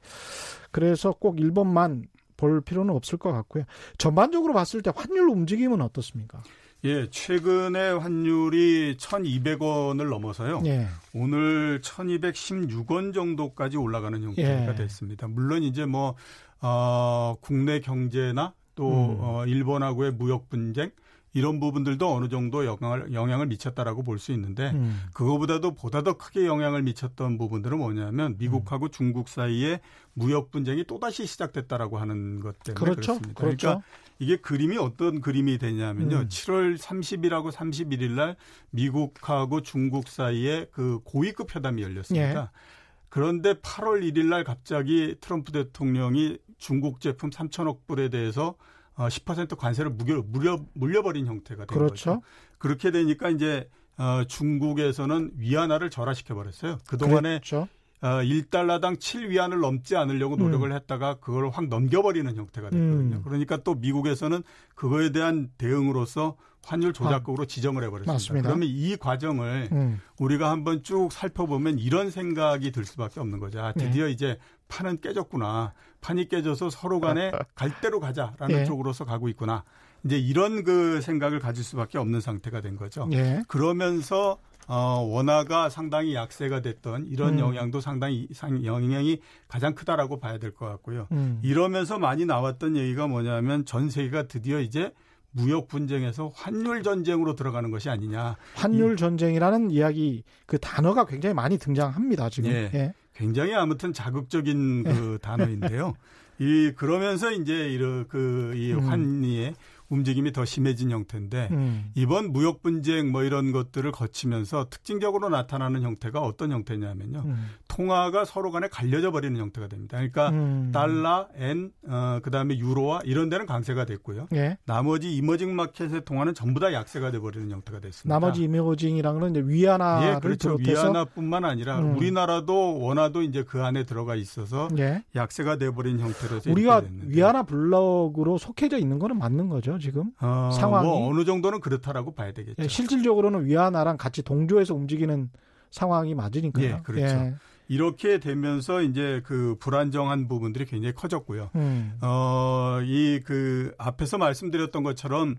그래서 0.72 1.12
꼭 1.12 1.40
일본만 1.40 2.06
볼 2.38 2.62
필요는 2.62 2.94
없을 2.94 3.18
것 3.18 3.32
같고요. 3.32 3.66
전반적으로 3.98 4.54
봤을 4.54 4.82
때 4.82 4.92
환율 4.96 5.30
움직임은 5.30 5.82
어떻습니까? 5.82 6.42
예, 6.86 7.10
최근에 7.10 7.92
환율이 7.92 8.96
1,200원을 8.98 10.10
넘어서요. 10.10 10.62
예. 10.66 10.88
오늘 11.14 11.82
1,216원 11.82 13.14
정도까지 13.14 13.76
올라가는 13.76 14.22
형태가 14.24 14.72
예. 14.72 14.76
됐습니다. 14.76 15.28
물론 15.28 15.64
이제 15.64 15.86
뭐 15.86 16.16
어, 16.62 17.36
국내 17.42 17.82
경제나 17.82 18.54
또 18.76 18.88
음. 18.88 19.18
어, 19.20 19.46
일본하고의 19.46 20.14
무역 20.14 20.48
분쟁 20.50 20.92
이런 21.34 21.60
부분들도 21.60 22.12
어느 22.12 22.28
정도 22.30 22.66
영향을 22.66 23.14
영향을 23.14 23.48
미쳤다라고 23.48 24.04
볼 24.04 24.20
수 24.20 24.32
있는데 24.34 24.72
음. 24.72 25.02
그거보다도 25.14 25.76
보다 25.76 26.02
더 26.04 26.14
크게 26.14 26.46
영향을 26.46 26.84
미쳤던 26.84 27.38
부분들은 27.38 27.78
뭐냐면 27.78 28.36
미국하고 28.38 28.88
음. 28.88 28.92
중국 28.92 29.30
사이에 29.30 29.80
무역 30.14 30.52
분쟁이 30.52 30.84
또다시 30.84 31.26
시작됐다라고 31.26 31.98
하는 31.98 32.42
것 32.42 32.60
때문에 32.60 32.80
그렇죠. 32.80 33.14
렇습니다 33.14 33.40
그렇죠. 33.40 33.68
그러니까 33.68 33.88
이게 34.20 34.36
그림이 34.36 34.78
어떤 34.78 35.22
그림이 35.22 35.58
되냐면요. 35.58 36.18
음. 36.18 36.28
7월 36.28 36.78
30일하고 36.78 37.52
31일 37.52 38.12
날 38.12 38.36
미국하고 38.72 39.62
중국 39.62 40.10
사이에 40.10 40.68
그 40.72 41.00
고위급 41.06 41.56
회담이 41.56 41.82
열렸습니다. 41.82 42.52
예. 42.54 42.60
그런데 43.08 43.54
8월 43.54 44.02
1일 44.04 44.26
날 44.26 44.44
갑자기 44.44 45.16
트럼프 45.22 45.52
대통령이 45.52 46.38
중국 46.58 47.00
제품 47.00 47.30
3천억 47.30 47.88
불에 47.88 48.10
대해서 48.10 48.56
어, 49.00 49.08
10% 49.08 49.56
관세를 49.56 49.92
무려, 49.92 50.22
물려, 50.28 50.60
물려버린 50.74 51.26
형태가 51.26 51.66
된 51.66 51.68
그렇죠. 51.68 52.16
거죠. 52.16 52.22
그렇게 52.58 52.92
되니까 52.92 53.30
이제 53.30 53.70
어, 53.98 54.26
중국에서는 54.28 55.32
위안화를 55.38 55.90
절하시켜 55.90 56.36
버렸어요. 56.36 56.80
그동안에 56.86 57.40
그렇죠. 57.40 57.70
어, 58.02 58.08
1달러당 58.08 58.98
7위안을 58.98 59.62
넘지 59.62 59.96
않으려고 59.96 60.36
음. 60.36 60.40
노력을 60.40 60.70
음. 60.70 60.76
했다가 60.76 61.16
그걸 61.16 61.50
확 61.50 61.68
넘겨버리는 61.68 62.36
형태가 62.36 62.70
됐거든요. 62.70 63.18
음. 63.18 63.22
그러니까 63.24 63.58
또 63.64 63.74
미국에서는 63.76 64.44
그거에 64.76 65.14
대한 65.14 65.50
대응으로서 65.58 66.36
환율 66.62 66.92
조작국으로 66.92 67.44
아, 67.44 67.48
지정을 67.48 67.84
해버렸습니다. 67.84 68.12
맞습니다. 68.12 68.50
그러면 68.50 68.68
이 68.70 68.98
과정을 68.98 69.70
음. 69.72 70.02
우리가 70.18 70.52
한번 70.52 70.84
쭉 70.84 71.10
살펴보면 71.10 71.80
이런 71.80 72.12
생각이 72.12 72.72
들 72.72 72.84
수밖에 72.84 73.22
없는 73.22 73.40
거죠. 73.40 73.62
아, 73.62 73.72
드디어 73.72 74.06
네. 74.06 74.12
이제 74.12 74.38
판은 74.68 75.00
깨졌구나. 75.00 75.74
판이 76.02 76.30
깨져서 76.30 76.70
서로 76.70 77.00
간에 77.00 77.32
갈 77.56 77.80
대로 77.82 78.00
가자라는 78.00 78.48
네. 78.56 78.66
쪽으로서 78.66 79.06
가고 79.06 79.28
있구나. 79.30 79.64
이제 80.06 80.18
이런 80.18 80.64
그 80.64 81.02
생각을 81.02 81.40
가질 81.40 81.64
수밖에 81.64 81.98
없는 81.98 82.22
상태가 82.22 82.62
된 82.62 82.78
거죠. 82.78 83.06
네. 83.08 83.44
그러면서 83.48 84.38
어, 84.68 85.02
원화가 85.02 85.70
상당히 85.70 86.14
약세가 86.14 86.62
됐던 86.62 87.08
이런 87.08 87.34
음. 87.34 87.40
영향도 87.40 87.82
상당히 87.82 88.28
상, 88.32 88.64
영향이 88.64 89.20
가장 89.48 89.74
크다라고 89.74 90.20
봐야 90.20 90.38
될 90.38 90.54
것 90.54 90.68
같고요. 90.68 91.08
음. 91.12 91.40
이러면서 91.44 91.98
많이 92.00 92.26
나왔던 92.26 92.78
얘기가 92.78 93.08
뭐냐면 93.08 93.66
전 93.66 93.90
세계가 93.90 94.28
드디어 94.28 94.60
이제 94.60 94.92
무역 95.32 95.68
분쟁에서 95.68 96.32
환율 96.34 96.82
전쟁으로 96.84 97.36
들어가는 97.36 97.70
것이 97.72 97.90
아니냐. 97.90 98.36
환율 98.56 98.96
전쟁이라는 98.96 99.72
이야기 99.72 100.24
그 100.46 100.58
단어가 100.60 101.06
굉장히 101.06 101.34
많이 101.34 101.58
등장합니다 101.58 102.30
지금. 102.30 102.52
예. 102.52 102.70
예. 102.74 102.94
굉장히 103.20 103.54
아무튼 103.54 103.92
자극적인 103.92 104.84
그 104.84 105.14
예. 105.14 105.18
단어인데요. 105.22 105.94
이 106.40 106.72
그러면서 106.76 107.32
이제 107.32 107.68
이런 107.68 108.08
그이 108.08 108.74
음. 108.74 108.88
환리의 108.88 109.56
움직임이 109.90 110.32
더 110.32 110.46
심해진 110.46 110.92
형태인데 110.92 111.50
음. 111.52 111.92
이번 111.96 112.32
무역 112.32 112.62
분쟁 112.62 113.12
뭐 113.12 113.24
이런 113.24 113.52
것들을 113.52 113.92
거치면서 113.92 114.68
특징적으로 114.70 115.30
나타나는 115.30 115.82
형태가 115.82 116.22
어떤 116.22 116.52
형태냐면요. 116.52 117.24
음. 117.26 117.50
통화가 117.68 118.26
서로 118.26 118.52
간에 118.52 118.68
갈려져 118.68 119.12
버리는 119.12 119.36
형태가 119.40 119.68
됩니다. 119.68 119.98
그러니까 119.98 120.30
음. 120.30 120.72
달러, 120.72 121.28
엔, 121.36 121.72
어, 121.88 122.20
그다음에 122.22 122.58
유로화 122.58 123.02
이런 123.04 123.30
데는 123.30 123.46
강세가 123.46 123.86
됐고요. 123.86 124.28
예. 124.34 124.58
나머지 124.66 125.16
이머징 125.16 125.56
마켓의 125.56 126.06
통화는 126.06 126.36
전부 126.36 126.60
다 126.60 126.72
약세가 126.72 127.12
돼 127.12 127.20
버리는 127.20 127.50
형태가 127.50 127.80
됐습니다. 127.80 128.14
나머지 128.14 128.44
이머징이라는 128.44 129.32
이제 129.32 129.42
위안화를 129.42 130.16
예, 130.16 130.20
그렇죠. 130.20 130.58
비롯해서 130.58 130.84
위안화뿐만 130.84 131.46
아니라 131.46 131.80
음. 131.80 131.98
우리나라도 131.98 132.80
원화도 132.80 133.24
이제 133.24 133.44
그 133.44 133.64
안에 133.64 133.86
들어가 133.86 134.16
있어서 134.16 134.68
예. 134.78 135.04
약세가 135.16 135.58
돼 135.58 135.72
버린 135.72 136.00
형태로 136.00 136.42
우리가 136.48 136.84
위안화 137.06 137.44
블럭으로 137.44 138.38
속해져 138.38 138.78
있는 138.78 139.00
거는 139.00 139.18
맞는 139.18 139.50
거죠. 139.50 139.79
지금 139.80 140.12
어, 140.22 140.50
상황이 140.54 140.86
뭐 140.88 141.08
어느 141.10 141.26
정도는 141.26 141.60
그렇다라고 141.60 142.14
봐야 142.14 142.32
되겠죠. 142.32 142.62
예, 142.64 142.68
실질적으로는 142.68 143.46
위안화랑 143.46 143.98
같이 143.98 144.22
동조해서 144.22 144.76
움직이는 144.76 145.30
상황이 145.72 146.14
맞으니까요. 146.16 146.66
예, 146.66 146.80
그렇죠. 146.84 147.06
예. 147.16 147.34
이렇게 147.68 148.20
되면서 148.20 148.82
이제 148.82 149.22
그 149.24 149.56
불안정한 149.60 150.28
부분들이 150.28 150.66
굉장히 150.66 150.94
커졌고요. 150.96 151.52
음. 151.56 151.94
어, 152.02 152.80
이 152.84 153.20
그 153.26 153.74
앞에서 153.78 154.18
말씀드렸던 154.18 154.82
것처럼 154.84 155.36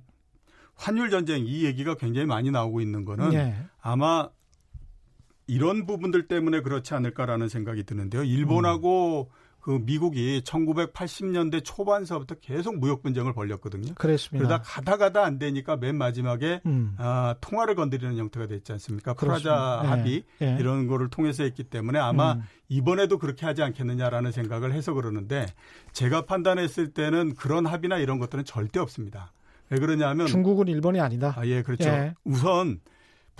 환율 0.76 1.10
전쟁 1.10 1.44
이 1.46 1.64
얘기가 1.64 1.94
굉장히 1.96 2.26
많이 2.26 2.50
나오고 2.50 2.80
있는 2.80 3.04
거는 3.04 3.32
예. 3.34 3.54
아마 3.82 4.28
이런 5.46 5.84
부분들 5.86 6.28
때문에 6.28 6.60
그렇지 6.62 6.94
않을까라는 6.94 7.48
생각이 7.48 7.82
드는데요. 7.82 8.22
일본하고 8.22 9.28
음. 9.30 9.34
그 9.60 9.78
미국이 9.82 10.40
1980년대 10.44 11.62
초반서부터 11.62 12.36
계속 12.36 12.78
무역 12.78 13.02
분쟁을 13.02 13.32
벌였거든요. 13.32 13.94
그렇습니다. 13.94 14.46
그러다 14.46 14.62
가다 14.64 14.96
가다 14.96 15.24
안 15.24 15.38
되니까 15.38 15.76
맨 15.76 15.96
마지막에 15.96 16.60
음. 16.66 16.94
아, 16.98 17.34
통화를 17.40 17.74
건드리는 17.74 18.16
형태가 18.16 18.46
됐지 18.46 18.72
않습니까? 18.72 19.14
그렇습니다. 19.14 19.80
프라자 19.82 19.82
예. 19.84 19.88
합의 19.88 20.24
예. 20.42 20.56
이런 20.58 20.86
거를 20.86 21.08
통해서 21.08 21.42
했기 21.42 21.64
때문에 21.64 21.98
아마 21.98 22.34
음. 22.34 22.42
이번에도 22.68 23.18
그렇게 23.18 23.44
하지 23.44 23.62
않겠느냐라는 23.62 24.32
생각을 24.32 24.72
해서 24.72 24.94
그러는데 24.94 25.46
제가 25.92 26.24
판단했을 26.24 26.92
때는 26.92 27.34
그런 27.34 27.66
합의나 27.66 27.98
이런 27.98 28.18
것들은 28.18 28.44
절대 28.44 28.80
없습니다. 28.80 29.32
왜 29.68 29.78
그러냐면 29.78 30.26
중국은 30.26 30.68
일본이 30.68 31.00
아니다. 31.00 31.34
아, 31.36 31.46
예, 31.46 31.62
그렇죠. 31.62 31.88
예. 31.88 32.14
우선 32.24 32.80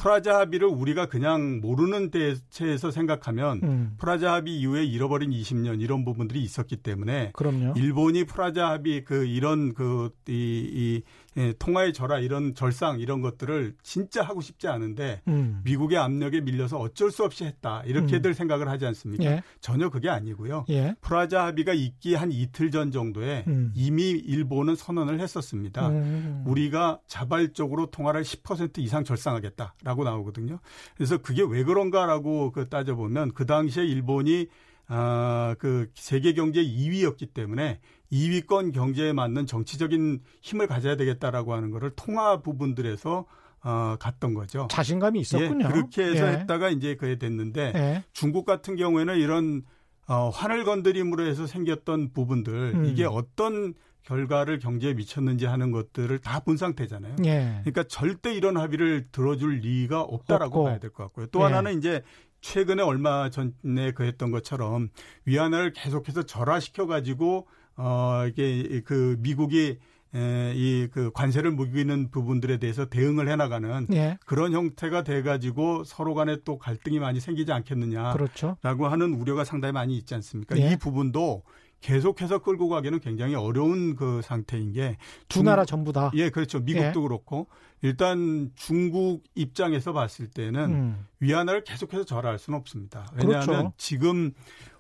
프라자 0.01 0.39
합의를 0.39 0.67
우리가 0.67 1.07
그냥 1.07 1.61
모르는 1.61 2.11
대체에서 2.11 2.91
생각하면 2.91 3.61
음. 3.63 3.95
프라자 3.99 4.33
합의 4.33 4.59
이후에 4.59 4.83
잃어버린 4.83 5.31
20년 5.31 5.83
이런 5.83 6.07
부분들이 6.07 6.43
있었기 6.43 6.77
때문에 6.77 7.33
그럼요. 7.35 7.75
일본이 7.77 8.25
프라자 8.25 8.71
합의 8.71 9.05
그 9.05 9.27
이런 9.27 9.75
그이 9.75 10.15
이, 10.27 11.03
예, 11.37 11.53
통화의 11.59 11.93
절하 11.93 12.19
이런 12.19 12.55
절상 12.55 12.99
이런 13.01 13.21
것들을 13.21 13.75
진짜 13.83 14.23
하고 14.23 14.41
싶지 14.41 14.69
않은데 14.69 15.23
음. 15.29 15.61
미국의 15.65 15.99
압력에 15.99 16.41
밀려서 16.41 16.79
어쩔 16.79 17.11
수 17.11 17.25
없이 17.25 17.45
했다 17.45 17.83
이렇게들 17.87 18.31
음. 18.31 18.35
생각을 18.35 18.69
하지 18.69 18.87
않습니까? 18.87 19.25
예. 19.25 19.43
전혀 19.61 19.91
그게 19.91 20.09
아니고요. 20.09 20.65
예. 20.71 20.95
프라자 21.01 21.47
합의가 21.47 21.73
있기 21.73 22.15
한 22.15 22.33
이틀 22.33 22.71
전 22.71 22.91
정도에 22.91 23.45
음. 23.47 23.73
이미 23.75 24.11
일본은 24.11 24.75
선언을 24.75 25.21
했었습니다. 25.21 25.89
음. 25.89 26.45
우리가 26.47 27.01
자발적으로 27.07 27.87
통화를 27.87 28.23
10% 28.23 28.79
이상 28.79 29.05
절상하겠다라고 29.05 30.05
나오거든요. 30.05 30.59
그래서 30.97 31.19
그게 31.19 31.43
왜 31.43 31.63
그런가라고 31.63 32.53
그 32.53 32.69
따져보면 32.69 33.33
그 33.35 33.47
당시에 33.47 33.85
일본이 33.85 34.49
아, 34.93 35.55
그 35.59 35.89
세계 35.95 36.33
경제 36.33 36.63
2위였기 36.63 37.33
때문에 37.33 37.81
2위권 38.13 38.75
경제에 38.75 39.13
맞는 39.13 39.47
정치적인 39.47 40.21
힘을 40.43 40.67
가져야 40.67 40.97
되겠다라고 40.97 41.55
하는 41.55 41.71
거를 41.71 41.93
통화 41.95 42.43
부분들에서 42.43 43.25
어, 43.63 43.97
갔던 44.01 44.35
거죠. 44.35 44.67
자신감이 44.71 45.21
있었군요. 45.21 45.67
예, 45.67 45.71
그렇게 45.71 46.03
해서 46.03 46.27
예. 46.27 46.33
했다가 46.39 46.71
이제 46.71 46.97
그게 46.97 47.19
됐는데 47.19 47.73
예. 47.75 48.05
중국 48.13 48.45
같은 48.47 48.75
경우에는 48.75 49.17
이런 49.19 49.63
어, 50.09 50.29
환을 50.31 50.65
건드림으로 50.65 51.25
해서 51.27 51.47
생겼던 51.47 52.13
부분들 52.13 52.73
음. 52.75 52.85
이게 52.87 53.05
어떤 53.05 53.75
결과를 54.03 54.59
경제에 54.59 54.95
미쳤는지 54.95 55.45
하는 55.45 55.71
것들을 55.73 56.19
다 56.21 56.41
본 56.41 56.57
상태잖아요. 56.57 57.17
예. 57.27 57.61
그러니까 57.63 57.85
절대 57.85 58.33
이런 58.35 58.57
합의를 58.57 59.09
들어줄 59.13 59.59
리가 59.61 60.01
없다라고 60.01 60.61
없고. 60.61 60.65
봐야 60.65 60.79
될 60.79 60.91
것 60.91 61.05
같고요. 61.05 61.27
또 61.27 61.41
예. 61.41 61.45
하나는 61.45 61.77
이제 61.79 62.03
최근에 62.41 62.83
얼마 62.83 63.31
전에 63.31 63.93
그 63.95 64.05
했던 64.05 64.31
것처럼 64.31 64.89
위안화를 65.25 65.73
계속해서 65.73 66.23
절하시켜 66.25 66.87
가지고 66.87 67.47
어 67.77 68.25
이게 68.29 68.81
그 68.85 69.17
미국이 69.21 69.79
에, 70.13 70.53
이그 70.57 71.13
관세를 71.13 71.53
무기는 71.53 72.11
부분들에 72.11 72.57
대해서 72.57 72.85
대응을 72.87 73.29
해나가는 73.29 73.87
예. 73.93 74.19
그런 74.27 74.53
형태가 74.53 75.05
돼가지고 75.05 75.85
서로 75.85 76.15
간에 76.15 76.39
또 76.45 76.59
갈등이 76.59 76.99
많이 76.99 77.21
생기지 77.21 77.53
않겠느냐라고 77.53 78.17
그렇죠. 78.19 78.57
하는 78.63 79.15
우려가 79.15 79.45
상당히 79.45 79.73
많이 79.73 79.97
있지 79.97 80.15
않습니까? 80.17 80.59
예. 80.59 80.73
이 80.73 80.77
부분도 80.77 81.45
계속해서 81.81 82.41
끌고 82.41 82.69
가기는 82.69 82.99
굉장히 83.01 83.35
어려운 83.37 83.95
그 83.95 84.21
상태인 84.23 84.73
게 84.73 84.99
두 85.29 85.43
나라 85.45 85.65
전부 85.65 85.93
다. 85.93 86.11
예, 86.15 86.29
그렇죠. 86.29 86.59
미국도 86.59 87.01
예. 87.01 87.03
그렇고 87.07 87.47
일단 87.83 88.51
중국 88.57 89.25
입장에서 89.35 89.93
봤을 89.93 90.29
때는 90.29 90.65
음. 90.65 91.07
위안화를 91.21 91.65
계속해서 91.65 92.05
절하할 92.05 92.39
수는 92.39 92.59
없습니다. 92.59 93.11
왜냐하면 93.15 93.47
그렇죠. 93.47 93.73
지금 93.79 94.33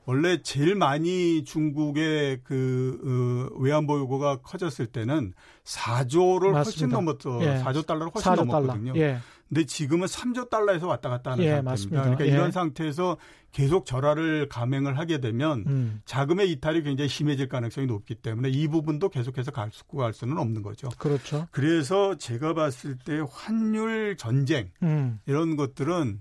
원래 0.05 0.43
제일 0.43 0.75
많이 0.75 1.45
중국의 1.45 2.41
그 2.43 3.51
어, 3.55 3.59
외환 3.61 3.87
보유고가 3.87 4.41
커졌을 4.43 4.87
때는 4.87 5.33
4조를 5.65 6.51
맞습니다. 6.51 6.59
훨씬 6.59 6.89
넘었어. 6.89 7.43
예. 7.43 7.63
4조 7.63 7.87
달러를 7.87 8.11
훨씬 8.15 8.33
4조 8.33 8.45
넘었거든요. 8.45 8.93
달러. 8.93 9.05
예. 9.05 9.19
근데 9.51 9.67
지금은 9.67 10.07
3조 10.07 10.49
달러에서 10.49 10.87
왔다 10.87 11.11
갔다 11.11 11.33
하는 11.33 11.43
예, 11.45 11.49
상태입니다. 11.49 11.71
맞습니다. 11.71 12.03
그러니까 12.03 12.27
예. 12.27 12.31
이런 12.31 12.53
상태에서 12.53 13.17
계속 13.51 13.85
절하를 13.85 14.49
감행을 14.49 14.97
하게 14.97 15.21
되면 15.21 15.65
음. 15.67 16.03
자금의 16.05 16.53
이탈이 16.53 16.85
굉장히 16.85 17.09
심해질 17.09 17.49
가능성이 17.49 17.89
높기 17.89 18.15
때문에 18.15 18.49
이 18.49 18.69
부분도 18.69 19.09
계속해서 19.09 19.51
갈수고 19.51 19.99
갈 19.99 20.13
수는 20.13 20.39
없는 20.39 20.63
거죠. 20.63 20.89
그렇죠. 20.99 21.49
그래서 21.51 22.17
제가 22.17 22.55
봤을 22.55 22.97
때 22.97 23.21
환율 23.29 24.17
전쟁 24.17 24.71
음. 24.85 25.19
이런 25.27 25.57
것들은 25.57 26.21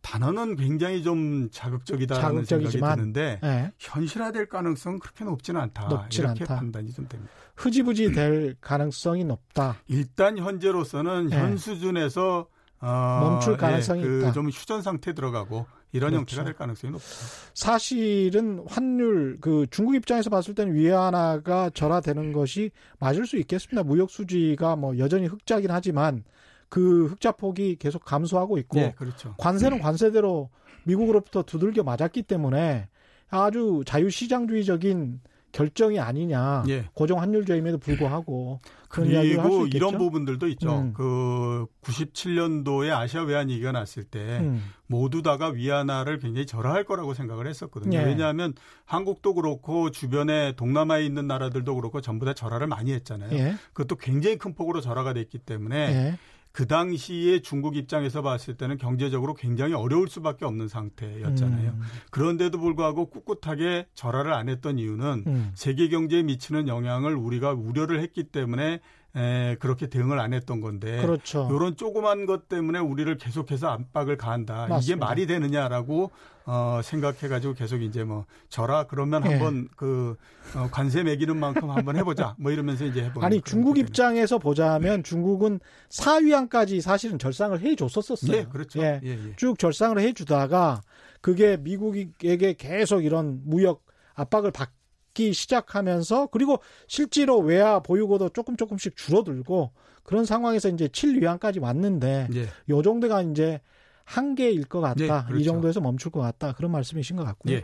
단어는 0.00 0.56
굉장히 0.56 1.02
좀 1.02 1.50
자극적이다라는 1.50 2.46
생각이 2.46 2.78
드는데 2.80 3.40
네. 3.42 3.72
현실화될 3.78 4.46
가능성은 4.48 5.00
그렇게 5.00 5.24
높지는 5.26 5.60
않다. 5.60 5.86
높진 5.88 6.24
이렇게 6.24 6.44
않다. 6.44 6.56
판단이 6.56 6.92
좀 6.92 7.06
됩니다. 7.06 7.30
흐지부지 7.56 8.12
될 8.12 8.56
가능성이 8.62 9.24
높다. 9.24 9.76
일단 9.86 10.38
현재로서는 10.38 11.26
네. 11.28 11.38
현 11.38 11.58
수준에서 11.58 12.48
어, 12.80 13.20
멈출 13.22 13.52
예, 13.54 13.56
가능성이 13.56 14.02
예, 14.02 14.06
그 14.06 14.18
있다. 14.20 14.32
좀 14.32 14.48
휴전 14.48 14.82
상태 14.82 15.14
들어가고 15.14 15.66
이런 15.92 16.10
그렇죠. 16.10 16.18
형태가 16.20 16.44
될 16.44 16.54
가능성이 16.54 16.92
높죠. 16.92 17.06
사실은 17.52 18.64
환율 18.66 19.38
그 19.40 19.66
중국 19.70 19.94
입장에서 19.94 20.30
봤을 20.30 20.54
때는 20.54 20.74
위안화가 20.74 21.70
절하되는 21.74 22.32
것이 22.32 22.70
맞을 22.98 23.26
수 23.26 23.36
있겠습니다. 23.38 23.82
무역 23.82 24.10
수지가 24.10 24.76
뭐 24.76 24.96
여전히 24.98 25.26
흑자긴 25.26 25.70
하지만 25.70 26.24
그 26.68 27.06
흑자 27.06 27.32
폭이 27.32 27.76
계속 27.76 28.04
감소하고 28.04 28.56
있고 28.58 28.78
네, 28.78 28.94
그렇죠. 28.96 29.34
관세는 29.36 29.80
관세대로 29.80 30.48
미국으로부터 30.84 31.42
두들겨 31.42 31.82
맞았기 31.82 32.22
때문에 32.22 32.88
아주 33.28 33.82
자유시장주의적인 33.86 35.20
결정이 35.52 35.98
아니냐. 35.98 36.64
예. 36.68 36.84
고정 36.94 37.20
환율제임에도 37.20 37.78
불구하고 37.78 38.60
그리고 38.90 39.68
이런 39.68 39.96
부분들도 39.98 40.48
있죠. 40.48 40.80
음. 40.80 40.92
그 40.92 41.66
97년도에 41.82 42.90
아시아 42.90 43.22
외환 43.22 43.48
위기가 43.48 43.70
났을 43.70 44.02
때 44.02 44.40
음. 44.40 44.64
모두 44.88 45.22
다가 45.22 45.50
위안화를 45.50 46.18
굉장히 46.18 46.44
절하할 46.44 46.82
거라고 46.82 47.14
생각을 47.14 47.46
했었거든요. 47.46 47.96
예. 47.96 48.04
왜냐하면 48.04 48.52
한국도 48.86 49.34
그렇고 49.34 49.92
주변에 49.92 50.56
동남아에 50.56 51.04
있는 51.04 51.28
나라들도 51.28 51.72
그렇고 51.76 52.00
전부 52.00 52.26
다 52.26 52.34
절하를 52.34 52.66
많이 52.66 52.92
했잖아요. 52.92 53.32
예. 53.32 53.54
그것도 53.72 53.94
굉장히 53.94 54.36
큰 54.36 54.54
폭으로 54.54 54.80
절하가 54.80 55.12
됐기 55.12 55.38
때문에 55.38 55.76
예. 55.76 56.18
그 56.52 56.66
당시에 56.66 57.40
중국 57.40 57.76
입장에서 57.76 58.22
봤을 58.22 58.54
때는 58.56 58.76
경제적으로 58.76 59.34
굉장히 59.34 59.74
어려울 59.74 60.08
수밖에 60.08 60.44
없는 60.44 60.68
상태였잖아요. 60.68 61.70
음. 61.70 61.80
그런데도 62.10 62.58
불구하고 62.58 63.06
꿋꿋하게 63.10 63.86
절하를 63.94 64.32
안 64.32 64.48
했던 64.48 64.78
이유는 64.78 65.24
음. 65.26 65.52
세계 65.54 65.88
경제에 65.88 66.22
미치는 66.22 66.66
영향을 66.66 67.14
우리가 67.14 67.52
우려를 67.52 68.00
했기 68.00 68.24
때문에 68.24 68.80
에, 69.16 69.56
그렇게 69.58 69.88
대응을 69.88 70.20
안 70.20 70.32
했던 70.32 70.60
건데 70.60 71.00
그렇죠. 71.02 71.48
이런 71.50 71.76
조그만 71.76 72.26
것 72.26 72.48
때문에 72.48 72.78
우리를 72.78 73.16
계속해서 73.18 73.68
압박을 73.68 74.16
가한다. 74.16 74.66
맞습니다. 74.68 74.78
이게 74.80 74.94
말이 74.94 75.26
되느냐라고 75.26 76.10
어, 76.46 76.80
생각해가지고 76.82 77.54
계속 77.54 77.82
이제 77.82 78.04
뭐 78.04 78.24
저라 78.48 78.84
그러면 78.84 79.22
네. 79.22 79.30
한번 79.30 79.68
그 79.76 80.16
어, 80.54 80.68
관세 80.70 81.02
매기는 81.02 81.36
만큼 81.36 81.70
한번 81.70 81.96
해보자. 81.96 82.34
뭐 82.38 82.52
이러면서 82.52 82.84
이제 82.84 83.04
해보는. 83.04 83.26
아니 83.26 83.40
중국 83.40 83.78
입장에서 83.78 84.38
보자면 84.38 85.02
중국은 85.02 85.60
사위안까지 85.88 86.80
사실은 86.80 87.18
절상을 87.18 87.60
해줬었었어요. 87.60 88.36
예, 88.36 88.44
그렇죠. 88.44 88.80
예, 88.80 89.00
예, 89.02 89.10
예. 89.10 89.36
쭉 89.36 89.58
절상을 89.58 89.98
해주다가 90.00 90.82
그게 91.20 91.56
미국에게 91.56 92.54
계속 92.54 93.04
이런 93.04 93.40
무역 93.44 93.84
압박을 94.14 94.50
받받 94.52 94.79
기 95.14 95.32
시작하면서 95.32 96.28
그리고 96.28 96.60
실제로 96.86 97.38
외화 97.38 97.80
보유고도 97.80 98.30
조금 98.30 98.56
조금씩 98.56 98.96
줄어들고 98.96 99.70
그런 100.02 100.24
상황에서 100.24 100.68
이제 100.68 100.88
7위안까지 100.88 101.60
왔는데 101.62 102.28
예. 102.34 102.48
요 102.68 102.82
정도가 102.82 103.22
이제 103.22 103.60
한계일 104.04 104.64
것 104.64 104.80
같다. 104.80 105.02
예, 105.04 105.06
그렇죠. 105.06 105.36
이 105.36 105.44
정도에서 105.44 105.80
멈출 105.80 106.10
것 106.10 106.20
같다. 106.20 106.52
그런 106.52 106.72
말씀이신 106.72 107.14
것 107.16 107.24
같고요. 107.24 107.54
예. 107.56 107.62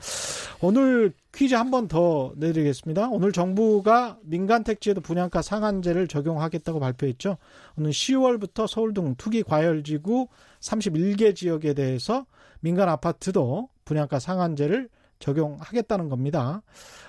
오늘 0.60 1.12
퀴즈 1.34 1.54
한 1.54 1.70
번 1.72 1.88
더 1.88 2.32
내드리겠습니다. 2.36 3.08
오늘 3.10 3.32
정부가 3.32 4.18
민간 4.22 4.62
택지에도 4.62 5.00
분양가 5.00 5.42
상한제를 5.42 6.06
적용하겠다고 6.06 6.78
발표했죠. 6.78 7.36
오늘 7.76 7.90
10월부터 7.90 8.68
서울 8.68 8.94
등 8.94 9.16
투기 9.16 9.42
과열지구 9.42 10.28
31개 10.60 11.34
지역에 11.34 11.74
대해서 11.74 12.26
민간 12.60 12.88
아파트도 12.88 13.68
분양가 13.84 14.18
상한제를 14.20 14.88
적용하겠다는 15.18 16.08
겁니다. 16.08 16.62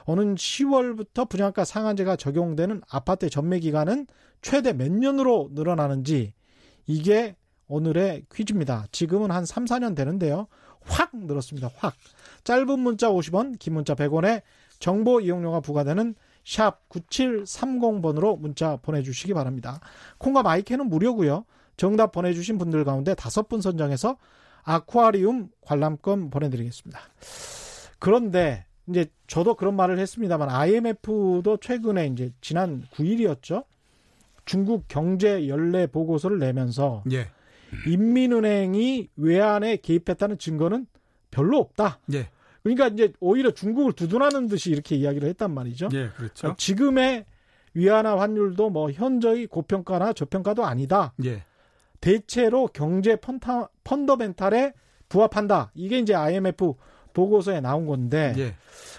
오는 0.06 0.36
10월부터 0.36 1.30
분양가 1.30 1.65
상한제가 1.65 2.15
적용되는 2.15 2.82
아파트의 2.89 3.30
전매 3.30 3.60
기간은 3.60 4.08
최대 4.41 4.74
몇 4.74 4.91
년으로 4.91 5.50
늘어나는지 5.52 6.34
이게 6.86 7.36
오늘의 7.67 8.26
퀴즈입니다. 8.34 8.86
지금은 8.91 9.32
한 9.32 9.46
3, 9.46 9.65
4년 9.65 9.96
되는데요. 9.96 10.48
확 10.82 11.12
늘었습니다. 11.13 11.70
확. 11.78 11.96
짧은 12.43 12.80
문자 12.80 13.10
50원, 13.10 13.60
긴 13.60 13.74
문자 13.74 13.93
100원에 13.93 14.41
정보 14.80 15.20
이용료가 15.20 15.60
부과되는 15.60 16.15
샵 16.46 16.88
9730번으로 16.88 18.39
문자 18.39 18.78
보내주시기 18.78 19.34
바랍니다. 19.34 19.82
콩과 20.17 20.43
마이크는 20.43 20.88
무료고요. 20.88 21.46
정답 21.76 22.13
보내주신 22.13 22.58
분들 22.58 22.86
가운데 22.86 23.13
다섯 23.15 23.50
분 23.50 23.62
선정해서 23.62 24.17
아쿠아리움 24.63 25.50
관람권 25.62 26.30
보내드리겠습니다. 26.30 27.00
그런데 27.99 28.65
이제 28.88 29.07
저도 29.27 29.55
그런 29.55 29.75
말을 29.75 29.99
했습니다만 29.99 30.49
IMF도 30.49 31.57
최근에 31.60 32.07
이제 32.07 32.31
지난 32.41 32.83
9일이었죠. 32.93 33.65
중국 34.45 34.86
경제 34.88 35.47
연례 35.49 35.88
보고서를 35.88 36.39
내면서 36.39 37.03
예. 37.12 37.27
인민은행이 37.86 39.10
외환에 39.17 39.77
개입했다는 39.77 40.38
증거는 40.38 40.88
별로 41.31 41.60
없다. 41.60 41.99
예. 42.13 42.29
그러니까 42.63 42.88
이제 42.88 43.13
오히려 43.19 43.51
중국을 43.51 43.93
두둔하는 43.93 44.47
듯이 44.47 44.71
이렇게 44.71 44.95
이야기를 44.95 45.27
했단 45.29 45.53
말이죠. 45.53 45.89
예, 45.93 46.10
그렇죠. 46.15 46.33
그러니까 46.38 46.55
지금의 46.57 47.25
위안화 47.73 48.19
환율도 48.19 48.69
뭐 48.69 48.91
현저히 48.91 49.45
고평가나 49.47 50.13
저평가도 50.13 50.65
아니다. 50.65 51.13
예. 51.25 51.43
대체로 52.01 52.67
경제 52.67 53.15
펀타, 53.15 53.69
펀더멘탈에 53.83 54.73
부합한다. 55.10 55.71
이게 55.75 55.99
이제 55.99 56.13
IMF 56.13 56.75
보고서에 57.17 57.62
나온 57.62 57.88
건데 57.88 58.36
예. 58.38 58.56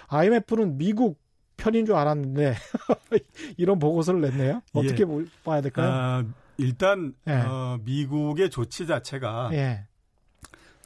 IMF는 0.09 0.77
미국 0.77 1.21
편인 1.55 1.85
줄 1.85 1.95
알았는데 1.95 2.53
이런 3.57 3.79
보고서를 3.79 4.19
냈네요. 4.19 4.61
어떻게 4.73 5.03
예. 5.03 5.25
봐야 5.45 5.61
될까요? 5.61 5.89
아, 5.89 6.25
일단 6.57 7.13
예. 7.27 7.31
어, 7.31 7.79
미국의 7.85 8.49
조치 8.49 8.85
자체가 8.87 9.51
예. 9.53 9.85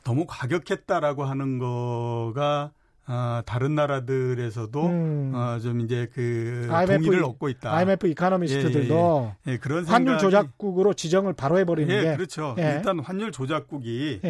너무 0.03 0.25
과격했다라고 0.27 1.23
하는 1.25 1.57
거가 1.57 2.71
어, 3.05 3.41
다른 3.45 3.75
나라들에서도 3.75 4.85
음. 4.85 5.31
어, 5.35 5.59
좀 5.59 5.81
이제 5.81 6.07
그 6.13 6.67
IMF, 6.71 7.03
동의를 7.03 7.23
얻고 7.25 7.49
있다. 7.49 7.73
IMF 7.73 8.07
이카노미스트들도 8.07 9.33
예, 9.47 9.49
예, 9.49 9.53
예. 9.53 9.57
그런 9.57 9.85
환율 9.85 10.17
조작국으로 10.17 10.93
지정을 10.93 11.33
바로 11.33 11.57
해버리는 11.59 11.93
예, 11.93 12.01
게 12.01 12.15
그렇죠. 12.15 12.55
일단 12.57 12.99
환율 12.99 13.31
조작국이 13.31 14.21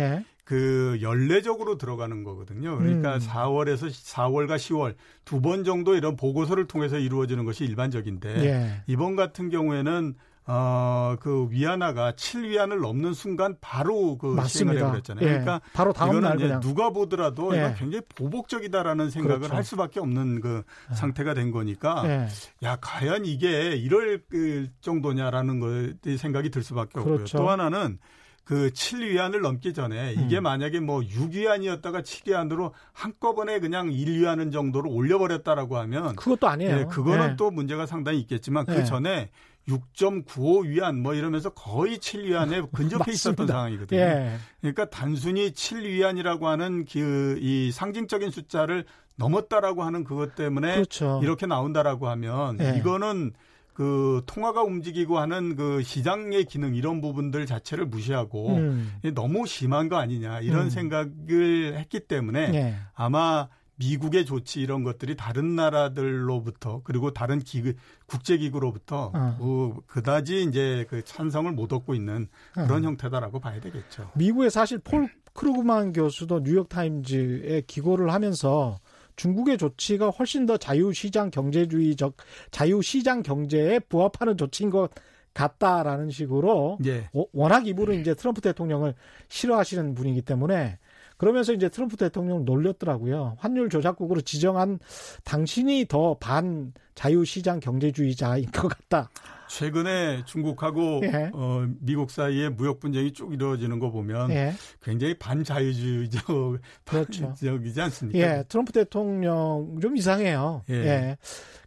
그 0.43 0.97
연례적으로 1.01 1.77
들어가는 1.77 2.23
거거든요. 2.23 2.77
그러니까 2.77 3.15
음. 3.15 3.19
4월에서 3.19 3.89
4월과 3.89 4.55
10월 4.57 4.95
두 5.23 5.39
번 5.41 5.63
정도 5.63 5.95
이런 5.95 6.15
보고서를 6.17 6.67
통해서 6.67 6.97
이루어지는 6.97 7.45
것이 7.45 7.63
일반적인데 7.65 8.45
예. 8.45 8.83
이번 8.87 9.15
같은 9.15 9.49
경우에는 9.49 10.15
어, 10.45 11.15
그 11.21 11.47
위안화가 11.49 12.13
7위안을 12.13 12.81
넘는 12.81 13.13
순간 13.13 13.55
바로 13.61 14.17
그 14.17 14.27
맞습니다. 14.27 14.47
시행을 14.47 14.77
해버렸잖아요. 14.77 15.25
예. 15.25 15.29
그러니까 15.29 15.61
바로 15.73 15.93
다음 15.93 16.19
날 16.19 16.37
그냥. 16.37 16.59
누가 16.59 16.89
보더라도 16.89 17.55
예. 17.55 17.75
굉장히 17.77 18.01
보복적이다라는 18.15 19.09
생각을 19.09 19.37
그렇죠. 19.39 19.55
할 19.55 19.63
수밖에 19.63 19.99
없는 20.01 20.41
그 20.41 20.63
예. 20.91 20.95
상태가 20.95 21.33
된 21.33 21.51
거니까 21.51 22.03
예. 22.05 22.27
야 22.63 22.75
과연 22.81 23.25
이게 23.25 23.75
이럴 23.75 24.21
그 24.29 24.67
정도냐라는 24.81 25.59
거 25.59 26.17
생각이 26.17 26.49
들 26.49 26.61
수밖에 26.61 26.99
없고요. 26.99 27.15
그렇죠. 27.15 27.37
또 27.37 27.49
하나는 27.49 27.99
그 28.43 28.69
7위안을 28.71 29.39
넘기 29.39 29.73
전에 29.73 30.13
이게 30.17 30.39
음. 30.39 30.43
만약에 30.43 30.81
뭐 30.81 30.99
6위안이었다가 30.99 32.01
7위안으로 32.03 32.71
한꺼번에 32.91 33.59
그냥 33.61 33.89
1위안은 33.89 34.51
정도로 34.51 34.91
올려버렸다라고 34.91 35.77
하면 35.77 36.15
그것도 36.17 36.47
아니에요. 36.49 36.75
네, 36.75 36.85
그거는 36.85 37.27
네. 37.29 37.35
또 37.37 37.51
문제가 37.51 37.85
상당히 37.85 38.19
있겠지만 38.19 38.65
그 38.65 38.71
네. 38.71 38.83
전에 38.83 39.29
6.95 39.67 40.65
위안 40.65 41.01
뭐 41.01 41.13
이러면서 41.13 41.49
거의 41.51 41.99
7 41.99 42.25
위안에 42.25 42.61
근접해 42.73 43.11
있었던 43.11 43.47
상황이거든요. 43.47 43.99
예. 43.99 44.37
그러니까 44.59 44.89
단순히 44.89 45.53
7 45.53 45.83
위안이라고 45.83 46.47
하는 46.47 46.85
그 46.85 47.37
이 47.41 47.71
상징적인 47.71 48.31
숫자를 48.31 48.85
넘었다라고 49.15 49.83
하는 49.83 50.03
그것 50.03 50.35
때문에 50.35 50.75
그렇죠. 50.75 51.19
이렇게 51.23 51.45
나온다라고 51.45 52.07
하면 52.09 52.57
예. 52.59 52.75
이거는 52.77 53.31
그 53.73 54.21
통화가 54.27 54.63
움직이고 54.63 55.17
하는 55.19 55.55
그 55.55 55.81
시장의 55.81 56.45
기능 56.45 56.75
이런 56.75 57.01
부분들 57.01 57.45
자체를 57.45 57.85
무시하고 57.85 58.55
음. 58.55 58.93
너무 59.15 59.47
심한 59.47 59.89
거 59.89 59.97
아니냐 59.97 60.41
이런 60.41 60.65
음. 60.65 60.69
생각을 60.69 61.75
했기 61.77 61.99
때문에 62.01 62.49
네. 62.49 62.75
아마 62.93 63.47
미국의 63.75 64.25
조치 64.25 64.61
이런 64.61 64.83
것들이 64.83 65.15
다른 65.15 65.55
나라들로부터 65.55 66.81
그리고 66.83 67.11
다른 67.11 67.39
기구 67.39 67.73
국제기구로부터 68.05 69.11
어. 69.13 69.37
그, 69.39 69.81
그다지 69.87 70.43
이제 70.43 70.85
그 70.89 71.03
찬성을 71.03 71.51
못 71.51 71.73
얻고 71.73 71.95
있는 71.95 72.27
그런 72.53 72.83
어. 72.83 72.87
형태다라고 72.87 73.39
봐야 73.39 73.59
되겠죠. 73.59 74.11
미국의 74.15 74.51
사실 74.51 74.77
폴 74.79 75.09
크루그만 75.33 75.93
교수도 75.93 76.43
뉴욕 76.43 76.69
타임즈에 76.69 77.63
기고를 77.65 78.13
하면서 78.13 78.79
중국의 79.15 79.57
조치가 79.57 80.09
훨씬 80.09 80.45
더 80.45 80.57
자유시장 80.57 81.31
경제주의적 81.31 82.15
자유시장 82.51 83.23
경제에 83.23 83.79
부합하는 83.79 84.37
조치인 84.37 84.69
것 84.69 84.89
같다라는 85.33 86.11
식으로 86.11 86.77
예. 86.85 87.09
워낙 87.31 87.67
이분은 87.67 87.99
이제 87.99 88.13
트럼프 88.13 88.41
대통령을 88.41 88.93
싫어하시는 89.29 89.95
분이기 89.95 90.21
때문에 90.21 90.77
그러면서 91.23 91.53
이제 91.53 91.69
트럼프 91.69 91.95
대통령 91.95 92.43
놀렸더라고요. 92.43 93.37
환율 93.39 93.69
조작국으로 93.69 94.19
지정한 94.19 94.77
당신이 95.23 95.85
더 95.87 96.17
반 96.19 96.73
자유시장 96.95 97.59
경제주의자인 97.59 98.51
것 98.51 98.67
같다. 98.67 99.09
최근에 99.49 100.23
중국하고 100.25 101.01
예. 101.03 101.29
어, 101.33 101.67
미국 101.79 102.09
사이에 102.09 102.49
무역 102.49 102.79
분쟁이 102.79 103.13
쭉 103.13 103.33
이루어지는 103.33 103.77
거 103.77 103.91
보면 103.91 104.31
예. 104.31 104.53
굉장히 104.81 105.13
반자유주의적 105.13 106.23
그렇죠. 106.85 107.33
지역이지 107.37 107.79
않습니까? 107.81 108.19
예, 108.19 108.43
트럼프 108.47 108.71
대통령 108.71 109.77
좀 109.79 109.95
이상해요. 109.95 110.63
예. 110.69 110.73
예. 110.73 111.17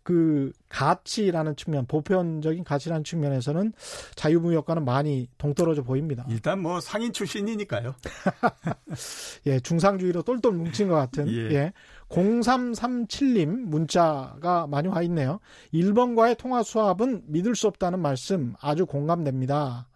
그 0.02 0.52
가치라는 0.68 1.56
측면, 1.56 1.84
보편적인 1.86 2.62
가치라는 2.62 3.02
측면에서는 3.02 3.72
자유무역과는 4.14 4.84
많이 4.84 5.28
동떨어져 5.36 5.82
보입니다. 5.82 6.24
일단 6.28 6.62
뭐 6.62 6.80
상인 6.80 7.12
출신이니까요. 7.12 7.96
예, 9.46 9.58
중상주의로 9.58 10.22
똘똘 10.22 10.52
뭉친 10.52 10.86
것 10.88 10.94
같은. 10.94 11.28
예. 11.52 11.72
예. 12.10 12.14
0337님 12.14 13.46
문자가 13.46 14.66
많이 14.66 14.88
와 14.88 15.02
있네요. 15.02 15.40
일본과의 15.72 16.36
통화 16.36 16.62
수합은 16.62 17.24
믿을 17.26 17.54
수 17.54 17.66
없다는 17.66 18.00
말씀 18.00 18.54
아주 18.60 18.86
공감됩니다. 18.86 19.88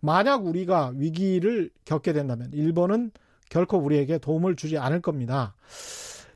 만약 0.00 0.46
우리가 0.46 0.92
위기를 0.96 1.70
겪게 1.84 2.12
된다면 2.12 2.50
일본은 2.52 3.10
결코 3.48 3.78
우리에게 3.78 4.18
도움을 4.18 4.56
주지 4.56 4.78
않을 4.78 5.02
겁니다. 5.02 5.54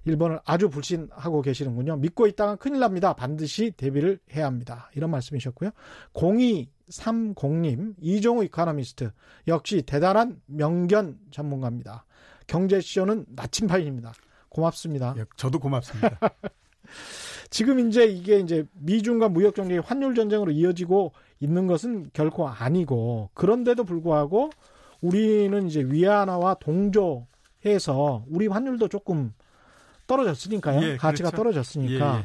일본을 0.05 0.41
아주 0.45 0.69
불신하고 0.69 1.41
계시는군요. 1.41 1.97
믿고 1.97 2.27
있다가 2.27 2.57
큰일 2.57 2.81
납니다. 2.81 3.15
반드시 3.15 3.71
대비를 3.71 4.19
해야 4.35 4.47
합니다. 4.47 4.91
이런 4.95 5.11
말씀이셨고요. 5.11 5.71
0230님, 6.13 7.95
이종우 8.01 8.45
이카노미스트. 8.45 9.13
역시 9.49 9.83
대단한 9.83 10.43
명견 10.47 11.19
전문가입니다. 11.31 12.05
경제쇼는 12.47 13.25
나침판입니다. 13.31 14.13
고맙습니다. 14.55 15.15
예, 15.19 15.25
저도 15.37 15.59
고맙습니다. 15.59 16.19
지금 17.51 17.89
이제 17.89 18.07
이게 18.07 18.39
이제 18.39 18.65
미중과 18.73 19.29
무역 19.29 19.55
경쟁이 19.55 19.81
환율 19.81 20.15
전쟁으로 20.15 20.53
이어지고 20.53 21.13
있는 21.41 21.67
것은 21.67 22.11
결코 22.13 22.49
아니고 22.49 23.31
그런데도 23.35 23.85
불구하고 23.85 24.51
우리는 25.01 25.67
이제 25.67 25.83
위안화와 25.83 26.55
동조해서 26.55 28.25
우리 28.29 28.47
환율도 28.47 28.89
조금 28.89 29.35
떨어졌으니까요. 30.07 30.83
예, 30.83 30.97
가치가 30.97 31.31
그렇죠. 31.31 31.37
떨어졌으니까. 31.37 32.15
예, 32.15 32.19
예. 32.21 32.25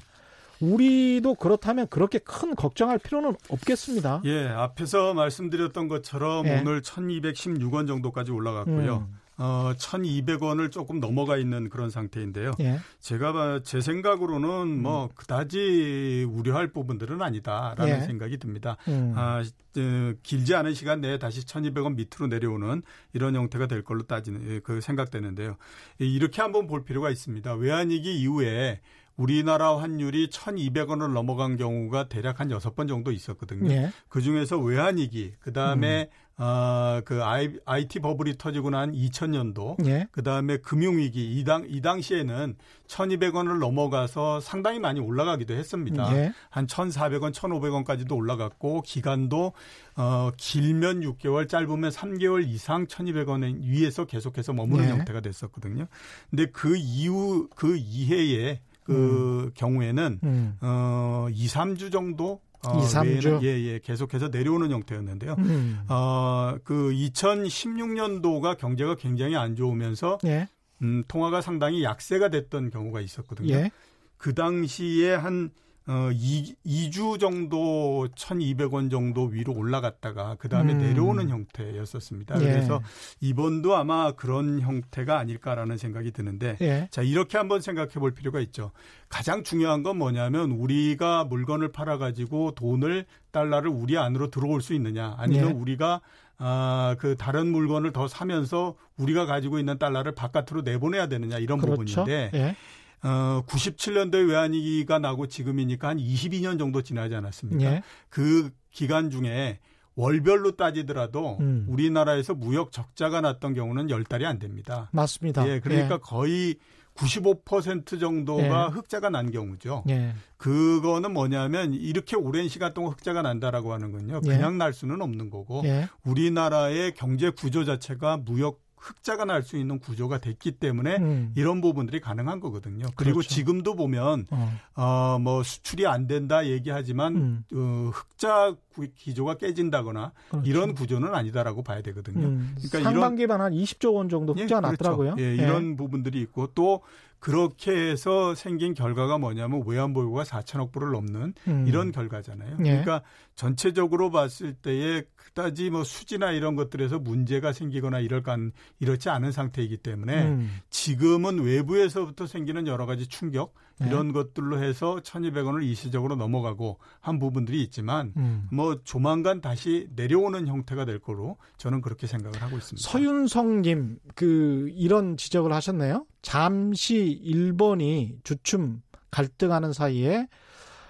우리도 0.61 1.35
그렇다면 1.35 1.87
그렇게 1.87 2.19
큰 2.19 2.53
걱정할 2.53 2.99
필요는 2.99 3.35
없겠습니다. 3.49 4.21
예, 4.25 4.47
앞에서 4.47 5.13
말씀드렸던 5.13 5.87
것처럼 5.87 6.45
예. 6.47 6.59
오늘 6.59 6.81
1216원 6.81 7.87
정도까지 7.87 8.31
올라갔고요. 8.31 9.07
음. 9.09 9.19
어, 9.39 9.73
1,200원을 9.77 10.69
조금 10.69 10.99
넘어가 10.99 11.37
있는 11.37 11.69
그런 11.69 11.89
상태인데요. 11.89 12.51
예. 12.59 12.79
제가 12.99 13.61
제 13.63 13.79
생각으로는 13.79 14.81
뭐 14.81 15.05
음. 15.05 15.09
그다지 15.15 16.27
우려할 16.29 16.67
부분들은 16.73 17.21
아니다라는 17.21 18.01
예. 18.01 18.05
생각이 18.05 18.37
듭니다. 18.37 18.75
음. 18.89 19.13
아, 19.15 19.41
어, 19.41 20.13
길지 20.23 20.55
않은 20.55 20.73
시간 20.73 20.99
내에 20.99 21.17
다시 21.17 21.45
1,200원 21.45 21.95
밑으로 21.95 22.27
내려오는 22.27 22.81
이런 23.13 23.35
형태가 23.35 23.67
될 23.67 23.81
걸로 23.81 24.03
따지는 24.03 24.55
예, 24.55 24.59
그 24.59 24.81
생각되는데요. 24.81 25.55
이렇게 25.99 26.41
한번 26.41 26.67
볼 26.67 26.83
필요가 26.83 27.09
있습니다. 27.09 27.53
외환위기 27.53 28.19
이후에 28.19 28.81
우리나라 29.15 29.77
환율이 29.77 30.29
1,200원을 30.29 31.11
넘어간 31.13 31.57
경우가 31.57 32.07
대략 32.07 32.39
한 32.39 32.49
6번 32.49 32.87
정도 32.87 33.11
있었거든요. 33.11 33.71
예. 33.71 33.91
그 34.07 34.21
중에서 34.21 34.57
외환위기, 34.57 35.33
그 35.39 35.53
다음에 35.53 36.09
음. 36.09 36.28
어, 36.41 37.01
그 37.03 37.21
IT 37.65 37.99
버블이 37.99 38.37
터지고 38.37 38.69
난 38.69 38.93
2000년도, 38.93 39.85
예. 39.85 40.07
그 40.11 40.23
다음에 40.23 40.55
금융 40.57 40.97
위기, 40.97 41.37
이, 41.37 41.43
당, 41.43 41.65
이 41.67 41.81
당시에는 41.81 42.55
1200원을 42.87 43.59
넘어가서 43.59 44.39
상당히 44.39 44.79
많이 44.79 45.01
올라가기도 45.01 45.53
했습니다. 45.53 46.15
예. 46.15 46.33
한 46.49 46.65
1400원, 46.65 47.33
1500원까지도 47.33 48.15
올라갔고, 48.15 48.83
기간도, 48.83 49.51
어, 49.97 50.31
길면 50.37 51.01
6개월, 51.01 51.49
짧으면 51.49 51.91
3개월 51.91 52.47
이상 52.47 52.87
1200원 52.87 53.61
위에서 53.61 54.05
계속해서 54.05 54.53
머무는 54.53 54.85
예. 54.85 54.89
형태가 54.91 55.19
됐었거든요. 55.19 55.87
근데 56.29 56.45
그 56.45 56.77
이후, 56.77 57.49
그 57.53 57.75
이해에 57.75 58.61
그 58.83 59.43
음. 59.43 59.51
경우에는 59.53 60.19
음. 60.23 60.57
어 60.61 61.27
2, 61.31 61.45
3주 61.45 61.91
정도 61.91 62.41
어, 62.65 62.77
2, 62.77 62.81
3주 62.81 63.41
예, 63.43 63.47
예, 63.47 63.79
계속해서 63.79 64.29
내려오는 64.29 64.69
형태였는데요. 64.71 65.35
음. 65.37 65.79
어, 65.87 66.57
그 66.63 66.91
2016년도가 66.91 68.57
경제가 68.57 68.95
굉장히 68.95 69.35
안 69.35 69.55
좋으면서 69.55 70.17
예. 70.25 70.47
음, 70.81 71.03
통화가 71.07 71.41
상당히 71.41 71.83
약세가 71.83 72.29
됐던 72.29 72.69
경우가 72.69 73.01
있었거든요. 73.01 73.53
예. 73.53 73.71
그 74.17 74.33
당시에 74.33 75.15
한 75.15 75.51
어, 75.89 76.11
2, 76.13 76.53
2주 76.63 77.19
정도 77.19 78.07
1,200원 78.15 78.91
정도 78.91 79.23
위로 79.23 79.53
올라갔다가 79.53 80.35
그 80.37 80.47
다음에 80.47 80.73
음. 80.73 80.77
내려오는 80.77 81.29
형태였었습니다. 81.29 82.39
예. 82.41 82.45
그래서 82.45 82.79
이번도 83.21 83.75
아마 83.75 84.11
그런 84.11 84.61
형태가 84.61 85.17
아닐까라는 85.17 85.77
생각이 85.77 86.11
드는데 86.11 86.57
예. 86.61 86.87
자, 86.91 87.01
이렇게 87.01 87.39
한번 87.39 87.61
생각해 87.61 87.93
볼 87.93 88.11
필요가 88.11 88.39
있죠. 88.41 88.69
가장 89.09 89.43
중요한 89.43 89.81
건 89.81 89.97
뭐냐면 89.97 90.51
우리가 90.51 91.23
물건을 91.23 91.71
팔아가지고 91.71 92.51
돈을 92.51 93.05
달러를 93.31 93.71
우리 93.71 93.97
안으로 93.97 94.29
들어올 94.29 94.61
수 94.61 94.75
있느냐 94.75 95.15
아니면 95.17 95.49
예. 95.49 95.53
우리가 95.53 96.01
아, 96.37 96.95
그 96.99 97.17
다른 97.17 97.47
물건을 97.47 97.91
더 97.93 98.07
사면서 98.07 98.75
우리가 98.97 99.25
가지고 99.25 99.57
있는 99.57 99.77
달러를 99.77 100.13
바깥으로 100.13 100.61
내보내야 100.61 101.07
되느냐 101.07 101.39
이런 101.39 101.59
그렇죠. 101.59 102.05
부분인데 102.05 102.31
예. 102.33 102.55
어, 103.03 103.43
97년도에 103.47 104.27
외환위기가 104.29 104.99
나고 104.99 105.27
지금이니까 105.27 105.89
한 105.89 105.97
22년 105.97 106.59
정도 106.59 106.81
지나지 106.81 107.15
않았습니까? 107.15 107.63
예. 107.63 107.83
그 108.09 108.51
기간 108.71 109.09
중에 109.09 109.59
월별로 109.95 110.55
따지더라도 110.55 111.37
음. 111.41 111.65
우리나라에서 111.67 112.33
무역 112.33 112.71
적자가 112.71 113.21
났던 113.21 113.53
경우는 113.53 113.87
10달이 113.87 114.23
안 114.23 114.39
됩니다. 114.39 114.89
맞습니다. 114.93 115.47
예, 115.49 115.59
그러니까 115.59 115.95
예. 115.95 115.99
거의 116.01 116.55
95% 116.95 117.99
정도가 117.99 118.69
예. 118.69 118.73
흑자가 118.73 119.09
난 119.09 119.31
경우죠. 119.31 119.83
예. 119.89 120.13
그거는 120.37 121.13
뭐냐면 121.13 121.73
이렇게 121.73 122.15
오랜 122.15 122.47
시간 122.47 122.73
동안 122.73 122.91
흑자가 122.91 123.21
난다라고 123.21 123.73
하는 123.73 123.91
건요. 123.91 124.21
예. 124.25 124.27
그냥 124.27 124.57
날 124.57 124.73
수는 124.73 125.01
없는 125.01 125.29
거고 125.29 125.61
예. 125.65 125.87
우리나라의 126.03 126.93
경제 126.93 127.29
구조 127.29 127.63
자체가 127.63 128.17
무역 128.17 128.61
흑자가 128.79 129.25
날 129.25 129.39
수 129.49 129.57
있는 129.57 129.79
구조가 129.79 130.19
됐기 130.19 130.53
때문에 130.53 130.97
음. 130.97 131.33
이런 131.35 131.61
부분들이 131.61 131.99
가능한 131.99 132.39
거거든요. 132.39 132.85
그리고 132.95 133.19
그렇죠. 133.19 133.29
지금도 133.29 133.75
보면 133.75 134.27
어. 134.29 134.59
어. 134.75 135.17
뭐 135.19 135.43
수출이 135.43 135.87
안 135.87 136.07
된다 136.07 136.45
얘기하지만 136.45 137.15
음. 137.15 137.43
어, 137.53 137.91
흑자 137.93 138.55
기조가 138.95 139.35
깨진다거나 139.35 140.11
그렇죠. 140.29 140.49
이런 140.49 140.73
구조는 140.73 141.15
아니다라고 141.15 141.63
봐야 141.63 141.81
되거든요. 141.81 142.27
음. 142.27 142.55
그러니까 142.55 142.91
상반기만 142.91 143.41
한 143.41 143.53
20조 143.53 143.95
원 143.95 144.09
정도 144.09 144.33
예, 144.37 144.45
그렇죠. 144.45 144.59
났더라고요. 144.61 145.15
예, 145.19 145.35
이런 145.35 145.71
예. 145.71 145.75
부분들이 145.75 146.21
있고 146.21 146.47
또 146.53 146.81
그렇게 147.19 147.71
해서 147.71 148.33
생긴 148.33 148.73
결과가 148.73 149.17
뭐냐면 149.17 149.63
외환 149.65 149.93
보유가 149.93 150.23
4천억 150.23 150.71
불을 150.71 150.91
넘는 150.91 151.33
음. 151.47 151.65
이런 151.67 151.91
결과잖아요. 151.91 152.57
예. 152.59 152.63
그러니까 152.63 153.01
전체적으로 153.35 154.09
봤을 154.09 154.53
때에 154.53 155.03
그다지 155.15 155.69
뭐 155.69 155.83
수지나 155.83 156.31
이런 156.31 156.55
것들에서 156.55 156.99
문제가 156.99 157.53
생기거나 157.53 157.99
이럴까 157.99 158.37
이렇지 158.79 159.09
않은 159.09 159.31
상태이기 159.31 159.77
때문에 159.77 160.23
음. 160.27 160.59
지금은 160.69 161.39
외부에서부터 161.39 162.25
생기는 162.25 162.67
여러 162.67 162.85
가지 162.85 163.07
충격 163.07 163.53
네. 163.79 163.87
이런 163.87 164.11
것들로 164.11 164.61
해서 164.61 164.97
1,200원을 164.97 165.63
일시적으로 165.63 166.15
넘어가고 166.15 166.79
한 166.99 167.19
부분들이 167.19 167.63
있지만 167.63 168.13
음. 168.17 168.47
뭐 168.51 168.81
조만간 168.83 169.41
다시 169.41 169.87
내려오는 169.95 170.47
형태가 170.47 170.85
될 170.85 170.99
거로 170.99 171.37
저는 171.57 171.81
그렇게 171.81 172.05
생각을 172.07 172.41
하고 172.41 172.57
있습니다. 172.57 172.89
서윤성 172.89 173.61
님 173.61 173.97
그 174.15 174.69
이런 174.75 175.17
지적을 175.17 175.53
하셨네요. 175.53 176.05
잠시 176.21 176.97
일본이 177.05 178.17
주춤 178.23 178.81
갈등하는 179.11 179.73
사이에 179.73 180.27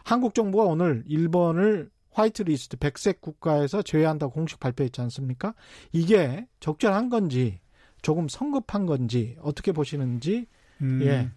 한국 0.04 0.34
정부가 0.34 0.64
오늘 0.64 1.04
일본을 1.08 1.90
화이트 2.12 2.44
리스트 2.44 2.78
백색 2.78 3.22
국가에서 3.22 3.82
제외한다고 3.82 4.34
공식 4.34 4.60
발표했지 4.60 5.00
않습니까? 5.02 5.54
이게 5.92 6.48
적절한 6.60 7.10
건지 7.10 7.60
조금 8.02 8.28
성급한 8.28 8.86
건지 8.86 9.38
어떻게 9.42 9.72
보시는지 9.72 10.48
음, 10.82 11.02
예. 11.04 11.30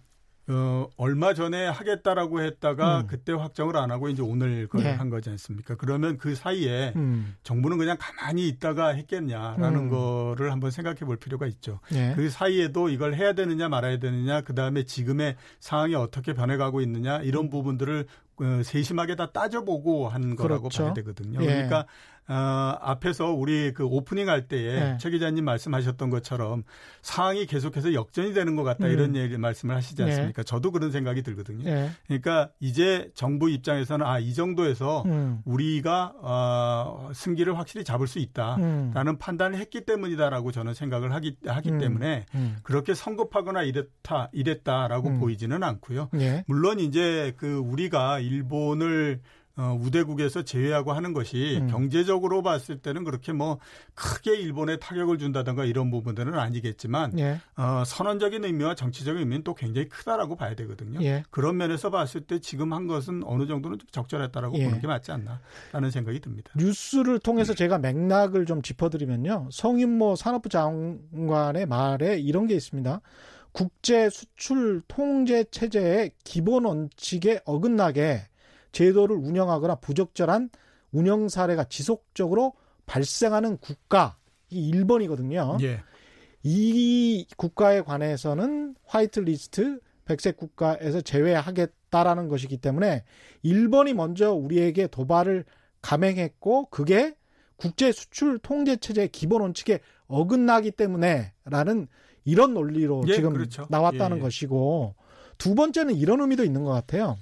어, 0.47 0.87
얼마 0.97 1.33
전에 1.33 1.67
하겠다라고 1.67 2.41
했다가 2.41 3.01
음. 3.01 3.07
그때 3.07 3.31
확정을 3.31 3.77
안 3.77 3.91
하고 3.91 4.09
이제 4.09 4.21
오늘 4.21 4.67
그걸 4.67 4.85
예. 4.87 4.89
한 4.91 5.09
거지 5.09 5.29
않습니까? 5.29 5.75
그러면 5.75 6.17
그 6.17 6.35
사이에 6.35 6.91
음. 6.97 7.35
정부는 7.43 7.77
그냥 7.77 7.95
가만히 7.97 8.47
있다가 8.49 8.89
했겠냐라는 8.89 9.75
음. 9.75 9.89
거를 9.89 10.51
한번 10.51 10.69
생각해 10.71 10.99
볼 10.99 11.15
필요가 11.15 11.47
있죠. 11.47 11.79
예. 11.93 12.13
그 12.15 12.29
사이에도 12.29 12.89
이걸 12.89 13.15
해야 13.15 13.31
되느냐 13.33 13.69
말아야 13.69 13.99
되느냐 13.99 14.41
그 14.41 14.53
다음에 14.53 14.83
지금의 14.83 15.37
상황이 15.61 15.95
어떻게 15.95 16.33
변해가고 16.33 16.81
있느냐 16.81 17.19
이런 17.21 17.45
음. 17.45 17.49
부분들을 17.49 18.05
어, 18.32 18.32
세심하게 18.63 19.15
다 19.15 19.31
따져보고 19.31 20.09
한 20.09 20.35
거라고 20.35 20.63
그렇죠. 20.63 20.83
봐야 20.85 20.93
되거든요. 20.93 21.41
예. 21.41 21.45
그러니까 21.45 21.85
어, 22.25 22.77
앞에서 22.79 23.31
우리 23.33 23.73
그 23.73 23.83
오프닝 23.83 24.29
할 24.29 24.47
때에 24.47 24.79
네. 24.79 24.97
최 24.97 25.09
기자님 25.09 25.43
말씀하셨던 25.43 26.09
것처럼 26.09 26.63
상황이 27.01 27.45
계속해서 27.45 27.93
역전이 27.93 28.33
되는 28.33 28.55
것 28.55 28.63
같다 28.63 28.85
음. 28.87 28.91
이런 28.91 29.15
얘기 29.17 29.37
말씀을 29.37 29.75
하시지 29.75 29.97
네. 29.97 30.03
않습니까? 30.05 30.41
네. 30.41 30.45
저도 30.45 30.71
그런 30.71 30.89
생각이 30.91 31.21
들거든요. 31.21 31.65
네. 31.65 31.91
그러니까 32.07 32.49
이제 32.61 33.11
정부 33.13 33.49
입장에서는 33.49 34.05
아 34.05 34.19
이 34.23 34.33
정도에서 34.33 35.03
음. 35.05 35.41
우리가 35.43 36.13
어, 36.21 37.09
승기를 37.13 37.57
확실히 37.57 37.83
잡을 37.83 38.07
수 38.07 38.19
있다라는 38.19 39.07
음. 39.07 39.17
판단을 39.17 39.59
했기 39.59 39.81
때문이다라고 39.81 40.53
저는 40.53 40.73
생각을 40.73 41.11
하기 41.13 41.35
하기 41.45 41.71
음. 41.71 41.79
때문에 41.79 42.25
음. 42.35 42.55
그렇게 42.63 42.93
성급하거나 42.93 43.63
이랬다 43.63 44.29
이랬다라고 44.31 45.09
음. 45.09 45.19
보이지는 45.19 45.61
않고요. 45.61 46.09
예. 46.21 46.45
물론 46.47 46.79
이제 46.79 47.33
그 47.35 47.57
우리가 47.57 48.19
일본을 48.27 49.21
어, 49.55 49.77
우대국에서 49.79 50.41
제외하고 50.41 50.93
하는 50.93 51.13
것이 51.13 51.59
음. 51.61 51.67
경제적으로 51.67 52.41
봤을 52.41 52.79
때는 52.79 53.03
그렇게 53.03 53.33
뭐 53.33 53.59
크게 53.93 54.35
일본에 54.35 54.77
타격을 54.77 55.19
준다든가 55.19 55.65
이런 55.65 55.91
부분들은 55.91 56.33
아니겠지만 56.33 57.19
예. 57.19 57.39
어, 57.55 57.83
선언적인 57.85 58.43
의미와 58.45 58.73
정치적인 58.73 59.19
의미는 59.19 59.43
또 59.43 59.53
굉장히 59.53 59.89
크다라고 59.89 60.37
봐야 60.37 60.55
되거든요. 60.55 61.03
예. 61.03 61.23
그런 61.29 61.57
면에서 61.57 61.91
봤을 61.91 62.21
때 62.21 62.39
지금 62.39 62.73
한 62.73 62.87
것은 62.87 63.21
어느 63.25 63.45
정도는 63.45 63.77
적절했다라고 63.91 64.57
예. 64.57 64.65
보는 64.65 64.81
게 64.81 64.87
맞지 64.87 65.11
않나라는 65.11 65.91
생각이 65.91 66.19
듭니다. 66.19 66.51
뉴스를 66.57 67.19
통해서 67.19 67.53
제가 67.53 67.77
맥락을 67.77 68.47
좀 68.47 68.63
짚어드리면요. 68.63 69.49
성인모 69.51 70.15
산업부 70.15 70.49
장관의 70.49 71.67
말에 71.67 72.17
이런 72.17 72.47
게 72.47 72.55
있습니다. 72.55 73.01
국제 73.53 74.09
수출 74.09 74.81
통제 74.87 75.43
체제의 75.45 76.11
기본 76.23 76.65
원칙에 76.65 77.39
어긋나게 77.45 78.21
제도를 78.71 79.15
운영하거나 79.15 79.75
부적절한 79.75 80.49
운영 80.91 81.29
사례가 81.29 81.65
지속적으로 81.65 82.53
발생하는 82.85 83.57
국가 83.57 84.17
이 84.49 84.71
1번이거든요. 84.71 85.63
예. 85.63 85.79
이 86.43 87.25
국가에 87.37 87.81
관해서는 87.81 88.75
화이트 88.85 89.21
리스트 89.21 89.79
백색 90.05 90.35
국가에서 90.35 91.01
제외하겠다라는 91.01 92.27
것이기 92.27 92.57
때문에 92.57 93.05
1번이 93.45 93.93
먼저 93.93 94.33
우리에게 94.33 94.87
도발을 94.87 95.45
감행했고 95.81 96.69
그게 96.69 97.15
국제 97.55 97.91
수출 97.91 98.39
통제 98.39 98.75
체제의 98.75 99.09
기본 99.09 99.41
원칙에 99.41 99.79
어긋나기 100.07 100.71
때문에라는 100.71 101.87
이런 102.25 102.53
논리로 102.53 103.03
예, 103.07 103.15
지금 103.15 103.33
그렇죠. 103.33 103.67
나왔다는 103.69 104.17
예, 104.17 104.19
예. 104.19 104.23
것이고 104.23 104.95
두 105.37 105.55
번째는 105.55 105.95
이런 105.95 106.21
의미도 106.21 106.43
있는 106.43 106.63
것 106.63 106.71
같아요. 106.71 107.17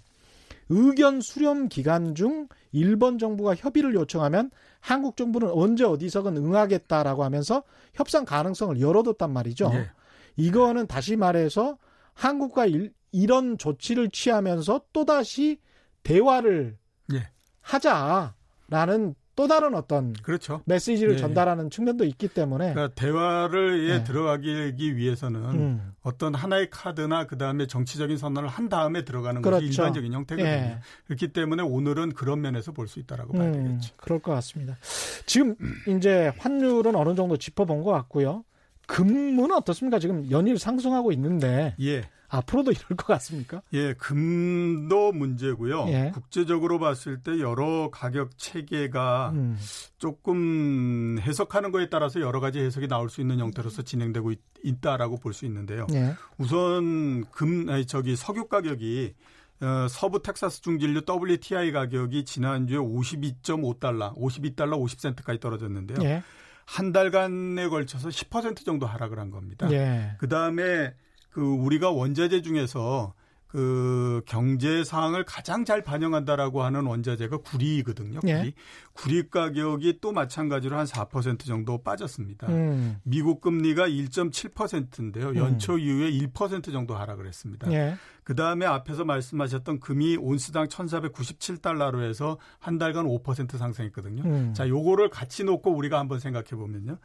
의견 0.70 1.20
수렴 1.20 1.68
기간 1.68 2.16
중 2.16 2.48
일본 2.72 3.18
정부가 3.18 3.56
협의를 3.56 3.94
요청하면 3.94 4.52
한국 4.80 5.18
정부는 5.18 5.50
언제 5.52 5.84
어디서건 5.84 6.38
응하겠다라고 6.38 7.24
하면서 7.24 7.64
협상 7.94 8.26
가능성을 8.26 8.80
열어뒀단 8.80 9.32
말이죠. 9.32 9.70
예. 9.74 9.90
이거는 10.38 10.88
다시 10.88 11.18
말해서 11.18 11.78
한국과 12.14 12.68
일, 12.68 12.94
이런 13.12 13.58
조치를 13.58 14.12
취하면서 14.12 14.82
또다시 14.94 15.60
대화를 16.04 16.78
예. 17.14 17.30
하자라는 17.62 19.16
또 19.42 19.48
다른 19.48 19.74
어떤 19.74 20.14
그렇죠. 20.14 20.62
메시지를 20.66 21.16
네. 21.16 21.18
전달하는 21.20 21.72
측면도 21.72 22.06
있기 22.06 22.28
때문에 22.28 22.74
그러니까 22.74 22.94
대화를 22.94 23.90
예, 23.90 23.98
네. 23.98 24.04
들어가기 24.04 24.96
위해서는 24.96 25.42
음. 25.42 25.94
어떤 26.04 26.36
하나의 26.36 26.70
카드나 26.70 27.26
그다음에 27.26 27.66
정치적인 27.66 28.18
선언을 28.18 28.48
한 28.48 28.70
다음에 28.70 29.04
들어가는 29.04 29.42
그렇죠. 29.42 29.66
것이 29.66 29.76
일반적인 29.80 30.14
형태거든요. 30.14 30.48
예. 30.48 30.78
그렇기 31.08 31.30
때문에 31.30 31.64
오늘은 31.64 32.12
그런 32.14 32.42
면에서 32.42 32.72
볼 32.72 32.88
수 32.88 33.00
있다라고 33.00 33.34
봐야 33.34 33.48
음, 33.48 33.54
되겠죠. 33.54 33.96
그럴 33.98 34.20
것 34.20 34.32
같습니다. 34.34 34.78
지금 35.26 35.56
이제 35.88 36.32
환율은 36.38 36.96
어느 36.96 37.16
정도 37.16 37.36
짚어본 37.36 37.82
것 37.82 37.90
같고요. 37.92 38.44
금은 38.86 39.52
어떻습니까? 39.52 39.98
지금 39.98 40.30
연일 40.30 40.60
상승하고 40.60 41.12
있는데 41.14 41.74
예. 41.82 42.04
앞으로도 42.32 42.72
이럴 42.72 42.88
것 42.96 43.06
같습니까? 43.08 43.62
예, 43.74 43.94
금도 43.94 45.12
문제고요. 45.12 45.86
예. 45.90 46.12
국제적으로 46.14 46.80
봤을 46.80 47.22
때 47.22 47.40
여러 47.40 47.90
가격 47.92 48.38
체계가 48.38 49.32
음. 49.36 49.58
조금 49.98 51.20
해석하는 51.20 51.72
거에 51.72 51.90
따라서 51.90 52.22
여러 52.22 52.40
가지 52.40 52.60
해석이 52.60 52.88
나올 52.88 53.10
수 53.10 53.20
있는 53.20 53.40
형태로서 53.40 53.82
진행되고 53.82 54.32
있, 54.32 54.40
다라고 54.82 55.18
볼 55.18 55.34
수 55.34 55.46
있는데요. 55.46 55.86
예. 55.94 56.14
우선 56.38 57.26
금 57.32 57.68
아니 57.70 57.86
저기 57.86 58.16
석유 58.16 58.48
가격이 58.48 59.14
어, 59.62 59.88
서부 59.90 60.22
텍사스 60.24 60.62
중진류 60.62 61.02
WTI 61.08 61.72
가격이 61.72 62.26
지난주에 62.26 62.78
52.5달러, 62.78 64.16
52달러 64.18 64.82
50센트까지 64.82 65.40
떨어졌는데요. 65.40 65.98
예. 66.04 66.24
한 66.66 66.92
달간에 66.92 67.68
걸쳐서 67.68 68.10
10% 68.10 68.66
정도 68.66 68.86
하락을 68.86 69.20
한 69.20 69.30
겁니다. 69.30 69.70
예. 69.72 70.16
그 70.20 70.28
다음에 70.28 70.94
그 71.32 71.42
우리가 71.42 71.90
원자재 71.90 72.42
중에서 72.42 73.14
그 73.52 74.22
경제 74.26 74.86
상황을 74.86 75.26
가장 75.26 75.66
잘 75.66 75.84
반영한다라고 75.84 76.64
하는 76.64 76.86
원자재가 76.86 77.40
구리거든요. 77.40 78.22
구리. 78.22 78.32
예. 78.32 78.54
구리 78.94 79.30
가격이 79.30 79.98
또 80.00 80.14
마찬가지로 80.14 80.78
한 80.78 80.86
4% 80.86 81.46
정도 81.46 81.84
빠졌습니다. 81.84 82.48
음. 82.48 82.98
미국 83.04 83.42
금리가 83.42 83.90
1.7%인데요. 83.90 85.36
연초 85.36 85.74
음. 85.74 85.80
이후에 85.80 86.12
1% 86.12 86.72
정도 86.72 86.96
하락을 86.96 87.28
했습니다. 87.28 87.70
예. 87.74 87.96
그 88.24 88.36
다음에 88.36 88.66
앞에서 88.66 89.04
말씀하셨던 89.04 89.82
금이 89.82 90.16
온스당 90.16 90.68
1,497달러로 90.68 92.04
해서 92.04 92.38
한 92.58 92.78
달간 92.78 93.06
5% 93.06 93.58
상승했거든요. 93.58 94.24
음. 94.24 94.54
자, 94.54 94.70
요거를 94.70 95.10
같이 95.10 95.44
놓고 95.44 95.72
우리가 95.72 96.00
한번 96.00 96.20
생각해 96.20 96.52
보면요. 96.52 97.00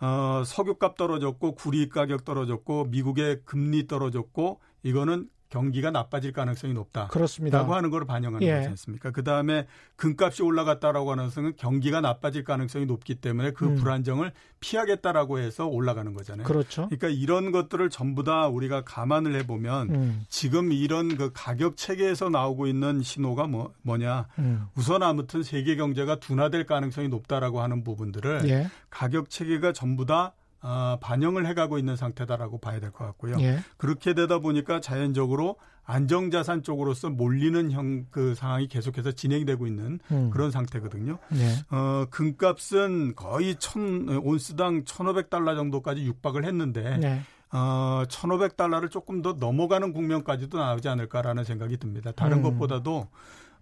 어, 0.00 0.42
석유값 0.46 0.96
떨어졌고 0.96 1.56
구리 1.56 1.90
가격 1.90 2.24
떨어졌고 2.24 2.86
미국의 2.86 3.42
금리 3.44 3.86
떨어졌고 3.86 4.60
이거는 4.82 5.28
경기가 5.50 5.90
나빠질 5.90 6.32
가능성이 6.32 6.72
높다. 6.72 7.08
그렇습니다. 7.08 7.58
라고 7.58 7.74
하는 7.74 7.90
걸 7.90 8.06
반영하는 8.06 8.46
예. 8.46 8.54
거지 8.54 8.68
않습니까? 8.68 9.10
그 9.10 9.24
다음에 9.24 9.66
금값이 9.96 10.42
올라갔다라고 10.42 11.10
하는 11.10 11.24
것은 11.24 11.54
경기가 11.56 12.00
나빠질 12.00 12.44
가능성이 12.44 12.86
높기 12.86 13.16
때문에 13.16 13.50
그 13.50 13.66
음. 13.66 13.74
불안정을 13.74 14.32
피하겠다라고 14.60 15.40
해서 15.40 15.66
올라가는 15.66 16.14
거잖아요. 16.14 16.46
그렇죠. 16.46 16.88
그러니까 16.88 17.08
이런 17.08 17.50
것들을 17.50 17.90
전부 17.90 18.22
다 18.22 18.46
우리가 18.46 18.82
감안을 18.82 19.34
해보면 19.40 19.90
음. 19.90 20.24
지금 20.28 20.72
이런 20.72 21.16
그 21.16 21.32
가격 21.34 21.76
체계에서 21.76 22.30
나오고 22.30 22.68
있는 22.68 23.02
신호가 23.02 23.48
뭐, 23.48 23.72
뭐냐. 23.82 24.28
음. 24.38 24.66
우선 24.76 25.02
아무튼 25.02 25.42
세계 25.42 25.74
경제가 25.74 26.20
둔화될 26.20 26.66
가능성이 26.66 27.08
높다라고 27.08 27.60
하는 27.60 27.82
부분들을 27.82 28.48
예. 28.48 28.70
가격 28.88 29.30
체계가 29.30 29.72
전부 29.72 30.06
다 30.06 30.34
어, 30.62 30.98
반영을 31.00 31.46
해가고 31.46 31.78
있는 31.78 31.96
상태다라고 31.96 32.58
봐야 32.58 32.80
될 32.80 32.90
것 32.92 33.04
같고요. 33.06 33.36
예. 33.40 33.60
그렇게 33.76 34.14
되다 34.14 34.38
보니까 34.40 34.80
자연적으로 34.80 35.56
안정자산 35.84 36.62
쪽으로서 36.62 37.10
몰리는 37.10 37.70
형 37.72 38.06
그 38.10 38.34
상황이 38.34 38.68
계속해서 38.68 39.12
진행되고 39.12 39.66
있는 39.66 39.98
음. 40.10 40.30
그런 40.30 40.50
상태거든요. 40.50 41.18
예. 41.34 41.54
어, 41.74 42.04
금값은 42.10 43.14
거의 43.16 43.56
천 43.58 44.08
온스당 44.22 44.84
1,500달러 44.84 45.56
정도까지 45.56 46.04
육박을 46.04 46.44
했는데 46.44 46.98
예. 47.02 47.20
어, 47.52 48.04
1,500달러를 48.08 48.90
조금 48.90 49.22
더 49.22 49.32
넘어가는 49.32 49.92
국면까지도 49.92 50.58
나오지 50.58 50.88
않을까라는 50.88 51.44
생각이 51.44 51.76
듭니다. 51.78 52.12
다른 52.12 52.38
음. 52.38 52.42
것보다도 52.42 53.08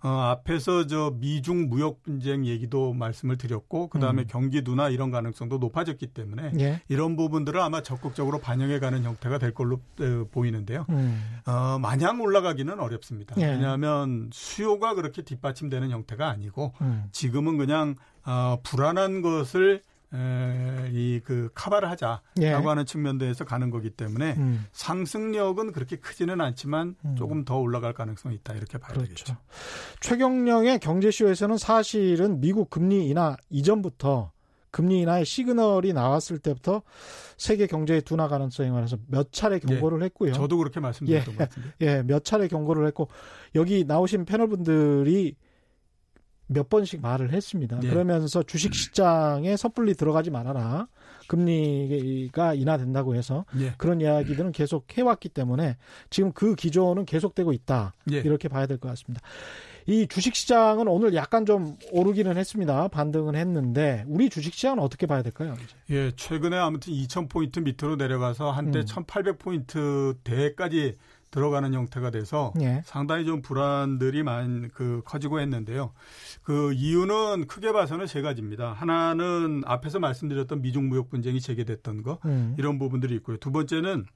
어, 0.03 0.09
앞에서 0.09 0.86
저 0.86 1.12
미중 1.18 1.68
무역 1.68 2.03
분쟁 2.03 2.46
얘기도 2.46 2.92
말씀을 2.92 3.36
드렸고 3.36 3.88
그다음에 3.88 4.22
음. 4.22 4.26
경기 4.28 4.62
둔화 4.62 4.88
이런 4.90 5.11
가능성도 5.11 5.59
높아졌기 5.59 6.09
때문에 6.09 6.53
예. 6.61 6.80
이런 6.88 7.16
부분들을 7.16 7.61
아마 7.61 7.82
적극적으로 7.82 8.38
반영해 8.38 8.78
가는 8.78 9.03
형태가 9.03 9.38
될 9.38 9.53
걸로 9.53 9.80
어, 10.01 10.24
보이는데요. 10.30 10.86
음. 10.90 11.40
어, 11.46 11.78
마냥 11.80 12.20
올라가기는 12.20 12.78
어렵습니다. 12.78 13.34
예. 13.38 13.46
왜냐하면 13.46 14.30
수요가 14.32 14.94
그렇게 14.94 15.22
뒷받침되는 15.22 15.90
형태가 15.90 16.28
아니고 16.28 16.74
음. 16.80 17.05
지금은 17.11 17.59
그냥 17.59 17.96
어, 18.24 18.59
불안한 18.62 19.22
것을 19.22 19.82
이그 20.93 21.51
카바를 21.55 21.91
하자라고 21.91 22.23
예. 22.41 22.51
하는 22.51 22.87
측면에서 22.87 23.45
가는 23.45 23.71
거기 23.71 23.91
때문에 23.91 24.35
음. 24.39 24.67
상승력은 24.73 25.73
그렇게 25.73 25.97
크지는 25.97 26.41
않지만 26.41 26.97
음. 27.05 27.17
조금 27.17 27.45
더 27.45 27.59
올라갈 27.59 27.93
가능성이 27.93 28.37
있다 28.37 28.55
이렇게 28.55 28.79
봐야 28.79 28.93
그렇죠. 28.93 29.09
되겠죠. 29.09 29.37
최경령의 30.01 30.79
경제쇼에서는 30.81 31.59
사실은 31.59 32.41
미국 32.41 32.71
금리 32.71 33.09
인하 33.09 33.37
이전부터 33.51 34.33
금리 34.71 35.01
인하의 35.01 35.25
시그널이 35.25 35.93
나왔을 35.93 36.39
때부터 36.39 36.83
세계 37.37 37.67
경제의 37.67 38.03
둔화 38.03 38.29
가능성에 38.29 38.71
관해서 38.71 38.97
몇 39.07 39.33
차례 39.33 39.59
경고를 39.59 40.01
예. 40.01 40.05
했고요. 40.07 40.33
저도 40.33 40.59
그렇게 40.59 40.81
말씀드렸던 40.81 41.35
예. 41.35 41.37
것 41.37 41.49
같은데. 41.49 41.73
예, 41.81 42.03
몇 42.03 42.25
차례 42.25 42.49
경고를 42.49 42.87
했고 42.87 43.09
여기 43.55 43.85
나오신 43.85 44.25
패널 44.25 44.49
분들이 44.49 45.37
몇 46.49 46.68
번씩 46.68 47.01
말을 47.01 47.32
했습니다. 47.32 47.78
네. 47.80 47.88
그러면서 47.88 48.42
주식 48.42 48.74
시장에 48.74 49.57
섣불리 49.57 49.94
들어가지 49.94 50.30
말아라. 50.30 50.88
금리가 51.28 52.55
인하된다고 52.55 53.14
해서 53.14 53.44
네. 53.55 53.72
그런 53.76 54.01
이야기들은 54.01 54.53
계속 54.53 54.86
해왔기 54.96 55.28
때문에 55.28 55.76
지금 56.11 56.32
그 56.32 56.55
기조는 56.55 57.05
계속되고 57.05 57.53
있다. 57.53 57.92
네. 58.07 58.18
이렇게 58.18 58.49
봐야 58.49 58.66
될 58.66 58.78
것 58.78 58.88
같습니다. 58.88 59.20
이 59.86 60.07
주식 60.07 60.34
시장은 60.34 60.86
오늘 60.88 61.14
약간 61.14 61.46
좀 61.46 61.76
오르기는 61.92 62.36
했습니다. 62.36 62.88
반등은 62.88 63.34
했는데 63.34 64.05
우리 64.07 64.28
주식 64.30 64.53
시장은 64.55 64.78
어떻게 64.80 65.07
봐야 65.07 65.22
될까요? 65.22 65.55
이제? 65.64 65.96
예, 65.96 66.12
최근에 66.14 66.57
아무튼 66.57 66.92
2,000 66.92 67.28
포인트 67.28 67.59
밑으로 67.61 67.96
내려가서 67.96 68.51
한때 68.51 68.80
음. 68.80 68.84
1,800 68.86 69.38
포인트 69.38 70.14
대까지 70.24 70.96
들어가는 71.31 71.74
형태가 71.74 72.11
돼서 72.11 72.53
예. 72.61 72.83
상당히 72.85 73.24
좀 73.26 73.43
불안들이 73.43 74.22
많이 74.22 74.68
그 74.68 75.03
커지고 75.05 75.41
했는데요. 75.41 75.93
그 76.43 76.72
이유는 76.72 77.47
크게 77.47 77.72
봐서는 77.72 78.07
세 78.07 78.22
가지입니다. 78.22 78.72
하나는 78.72 79.62
앞에서 79.66 79.99
말씀드렸던 79.99 80.62
미중 80.62 80.89
무역 80.89 81.11
분쟁이 81.11 81.41
재개됐던 81.41 82.03
거 82.03 82.18
음. 82.24 82.55
이런 82.59 82.79
부분들이 82.79 83.14
있고요. 83.16 83.37
두 83.37 83.53
번째는 83.53 84.07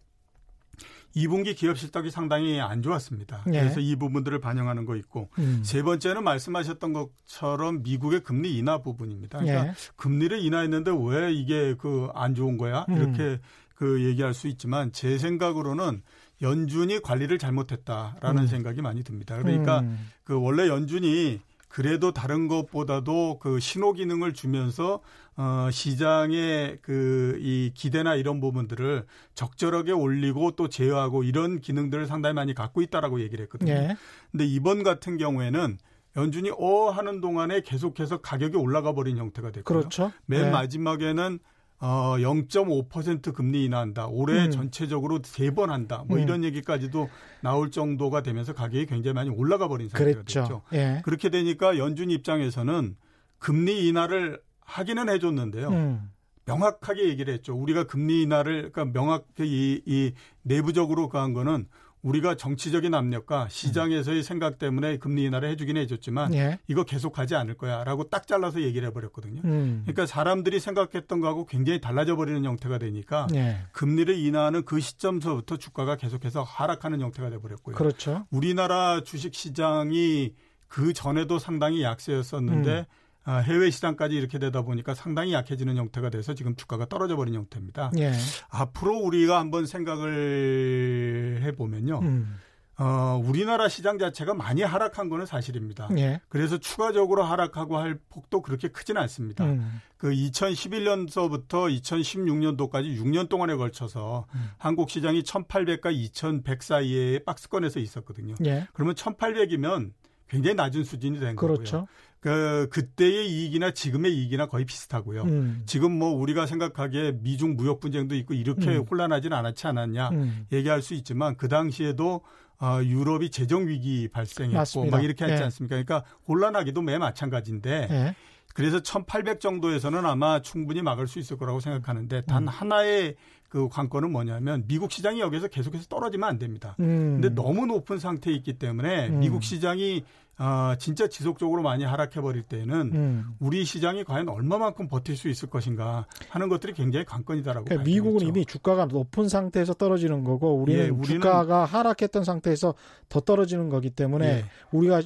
2분기 1.14 1.54
기업 1.54 1.76
실적이 1.76 2.10
상당히 2.10 2.58
안 2.58 2.80
좋았습니다. 2.80 3.44
예. 3.48 3.60
그래서 3.60 3.80
이 3.80 3.96
부분들을 3.96 4.40
반영하는 4.40 4.86
거 4.86 4.96
있고 4.96 5.28
음. 5.38 5.60
세 5.62 5.82
번째는 5.82 6.24
말씀하셨던 6.24 6.94
것처럼 6.94 7.82
미국의 7.82 8.20
금리 8.20 8.56
인하 8.56 8.78
부분입니다. 8.78 9.40
그러니까 9.40 9.66
예. 9.68 9.72
금리를 9.96 10.38
인하했는데 10.38 10.90
왜 11.04 11.32
이게 11.32 11.74
그 11.74 12.08
안 12.14 12.34
좋은 12.34 12.56
거야? 12.56 12.86
음. 12.88 12.96
이렇게 12.96 13.40
그 13.74 14.02
얘기할 14.04 14.32
수 14.32 14.48
있지만 14.48 14.90
제 14.92 15.18
생각으로는 15.18 16.02
연준이 16.42 17.00
관리를 17.00 17.38
잘못했다라는 17.38 18.42
음. 18.42 18.46
생각이 18.46 18.82
많이 18.82 19.02
듭니다. 19.04 19.36
그러니까 19.38 19.80
음. 19.80 20.10
그 20.24 20.38
원래 20.40 20.68
연준이 20.68 21.40
그래도 21.68 22.12
다른 22.12 22.48
것보다도 22.48 23.38
그 23.40 23.58
신호 23.58 23.92
기능을 23.94 24.34
주면서 24.34 25.00
어 25.36 25.68
시장의 25.70 26.78
그 26.82 27.22
이 27.42 27.72
기대나 27.74 28.14
이런 28.14 28.40
부분들을 28.40 29.04
적절하게 29.34 29.92
올리고 29.92 30.52
또 30.52 30.68
제어하고 30.68 31.24
이런 31.24 31.60
기능들을 31.60 32.06
상당히 32.06 32.34
많이 32.34 32.54
갖고 32.54 32.82
있다라고 32.82 33.20
얘기를 33.20 33.42
했거든요. 33.44 33.72
예. 33.72 33.96
근데 34.30 34.44
이번 34.44 34.82
같은 34.82 35.16
경우에는 35.18 35.78
연준이 36.16 36.50
어 36.50 36.90
하는 36.90 37.20
동안에 37.20 37.62
계속해서 37.62 38.18
가격이 38.18 38.56
올라가 38.56 38.92
버린 38.92 39.16
형태가 39.16 39.50
됐고요. 39.50 39.78
그렇죠. 39.78 40.12
맨 40.26 40.42
네. 40.42 40.50
마지막에는 40.50 41.38
어, 41.84 42.14
0.5% 42.18 43.34
금리 43.34 43.64
인하한다. 43.64 44.06
올해 44.06 44.44
음. 44.46 44.50
전체적으로 44.52 45.18
세 45.24 45.50
번 45.52 45.70
한다. 45.70 46.04
뭐 46.06 46.16
음. 46.16 46.22
이런 46.22 46.44
얘기까지도 46.44 47.10
나올 47.42 47.70
정도가 47.72 48.22
되면서 48.22 48.54
가격이 48.54 48.86
굉장히 48.86 49.14
많이 49.14 49.28
올라가 49.30 49.66
버린 49.68 49.88
상태가 49.88 50.12
그랬죠. 50.12 50.40
됐죠. 50.42 50.62
예. 50.74 51.02
그렇게 51.04 51.28
되니까 51.28 51.76
연준 51.78 52.10
입장에서는 52.10 52.96
금리 53.38 53.88
인하를 53.88 54.40
하기는 54.60 55.08
해줬는데요. 55.08 55.68
음. 55.68 56.10
명확하게 56.44 57.08
얘기를 57.08 57.34
했죠. 57.34 57.54
우리가 57.56 57.84
금리 57.84 58.22
인하를 58.22 58.70
그러니까 58.72 58.84
명확히 58.98 59.42
이, 59.44 59.82
이 59.84 60.12
내부적으로 60.42 61.08
그한 61.08 61.32
거는 61.34 61.66
우리가 62.02 62.34
정치적인 62.34 62.94
압력과 62.94 63.48
시장에서의 63.48 64.18
음. 64.18 64.22
생각 64.22 64.58
때문에 64.58 64.98
금리 64.98 65.24
인하를 65.24 65.48
해주긴 65.50 65.76
해줬지만 65.76 66.34
예. 66.34 66.58
이거 66.66 66.82
계속하지 66.82 67.36
않을 67.36 67.54
거야라고 67.54 68.10
딱 68.10 68.26
잘라서 68.26 68.60
얘기를 68.62 68.88
해버렸거든요. 68.88 69.40
음. 69.44 69.82
그러니까 69.84 70.06
사람들이 70.06 70.58
생각했던 70.58 71.20
거하고 71.20 71.46
굉장히 71.46 71.80
달라져 71.80 72.16
버리는 72.16 72.44
형태가 72.44 72.78
되니까 72.78 73.28
예. 73.34 73.58
금리를 73.72 74.16
인하하는 74.18 74.64
그 74.64 74.80
시점서부터 74.80 75.56
주가가 75.58 75.96
계속해서 75.96 76.42
하락하는 76.42 77.00
형태가 77.00 77.30
돼버렸고요. 77.30 77.76
그렇죠. 77.76 78.26
우리나라 78.30 79.02
주식 79.04 79.34
시장이 79.34 80.34
그 80.66 80.92
전에도 80.92 81.38
상당히 81.38 81.82
약세였었는데 81.82 82.78
음. 82.78 82.84
아, 83.24 83.36
해외 83.36 83.70
시장까지 83.70 84.16
이렇게 84.16 84.38
되다 84.38 84.62
보니까 84.62 84.94
상당히 84.94 85.32
약해지는 85.32 85.76
형태가 85.76 86.10
돼서 86.10 86.34
지금 86.34 86.56
주가가 86.56 86.86
떨어져 86.86 87.16
버린 87.16 87.34
형태입니다. 87.34 87.92
예. 87.98 88.12
앞으로 88.48 88.96
우리가 88.98 89.38
한번 89.38 89.66
생각을 89.66 91.40
해보면요. 91.42 92.00
음. 92.00 92.38
어, 92.78 93.20
우리나라 93.22 93.68
시장 93.68 93.98
자체가 93.98 94.34
많이 94.34 94.62
하락한 94.62 95.08
거는 95.08 95.26
사실입니다. 95.26 95.88
예. 95.98 96.20
그래서 96.28 96.58
추가적으로 96.58 97.22
하락하고 97.22 97.76
할 97.76 97.98
폭도 98.08 98.42
그렇게 98.42 98.68
크지는 98.68 99.00
않습니다. 99.02 99.44
음. 99.44 99.80
그 99.96 100.10
2011년서부터 100.10 101.68
2016년도까지 101.80 102.98
6년 102.98 103.28
동안에 103.28 103.54
걸쳐서 103.54 104.26
음. 104.34 104.50
한국 104.58 104.90
시장이 104.90 105.22
1,800과 105.22 105.94
2,100 105.94 106.62
사이에 106.62 107.20
박스권에서 107.20 107.78
있었거든요. 107.78 108.34
예. 108.46 108.66
그러면 108.72 108.96
1,800이면 108.96 109.92
굉장히 110.28 110.54
낮은 110.54 110.82
수준이 110.84 111.20
된 111.20 111.36
그렇죠. 111.36 111.72
거고요. 111.72 111.88
그 112.22 112.68
그때의 112.70 113.28
이익이나 113.28 113.72
지금의 113.72 114.14
이익이나 114.14 114.46
거의 114.46 114.64
비슷하고요. 114.64 115.22
음. 115.22 115.62
지금 115.66 115.98
뭐 115.98 116.10
우리가 116.10 116.46
생각하기에 116.46 117.18
미중 117.20 117.56
무역 117.56 117.80
분쟁도 117.80 118.14
있고 118.14 118.34
이렇게 118.34 118.76
음. 118.76 118.84
혼란하지는 118.88 119.36
않았지 119.36 119.66
않았냐 119.66 120.10
음. 120.10 120.46
얘기할 120.52 120.82
수 120.82 120.94
있지만 120.94 121.36
그 121.36 121.48
당시에도 121.48 122.20
어, 122.60 122.80
유럽이 122.80 123.30
재정 123.30 123.66
위기 123.66 124.06
발생했고 124.06 124.56
맞습니다. 124.56 124.96
막 124.96 125.02
이렇게 125.02 125.24
하지 125.24 125.40
예. 125.40 125.44
않습니까? 125.44 125.82
그러니까 125.82 126.04
혼란하기도 126.28 126.80
매 126.80 126.96
마찬가지인데 126.96 127.88
예. 127.90 128.14
그래서 128.54 128.80
1,800 128.80 129.40
정도에서는 129.40 130.06
아마 130.06 130.42
충분히 130.42 130.80
막을 130.80 131.08
수 131.08 131.18
있을 131.18 131.36
거라고 131.38 131.58
생각하는데 131.58 132.20
단 132.22 132.44
음. 132.44 132.48
하나의 132.48 133.16
그 133.48 133.68
관건은 133.68 134.12
뭐냐면 134.12 134.64
미국 134.68 134.92
시장이 134.92 135.20
여기서 135.20 135.48
계속해서 135.48 135.86
떨어지면 135.86 136.28
안 136.28 136.38
됩니다. 136.38 136.76
음. 136.78 137.20
근데 137.20 137.30
너무 137.30 137.66
높은 137.66 137.98
상태에 137.98 138.32
있기 138.32 138.54
때문에 138.54 139.08
음. 139.08 139.18
미국 139.18 139.42
시장이 139.42 140.04
아, 140.38 140.76
진짜 140.78 141.08
지속적으로 141.08 141.62
많이 141.62 141.84
하락해 141.84 142.20
버릴 142.20 142.42
때는 142.42 142.92
음. 142.94 143.36
우리 143.38 143.64
시장이 143.64 144.04
과연 144.04 144.28
얼마만큼 144.28 144.88
버틸 144.88 145.16
수 145.16 145.28
있을 145.28 145.50
것인가 145.50 146.06
하는 146.30 146.48
것들이 146.48 146.72
굉장히 146.72 147.04
관건이다라고 147.04 147.66
그러니까 147.66 147.84
미국은 147.84 148.26
이미 148.26 148.46
주가가 148.46 148.86
높은 148.86 149.28
상태에서 149.28 149.74
떨어지는 149.74 150.24
거고 150.24 150.54
우리는, 150.54 150.86
예, 150.86 150.88
우리는, 150.88 151.20
주가가 151.20 151.64
하락했던 151.64 152.24
상태에서 152.24 152.74
더 153.08 153.20
떨어지는 153.20 153.68
거기 153.68 153.90
때문에 153.90 154.26
예. 154.26 154.44
우리가 154.72 155.02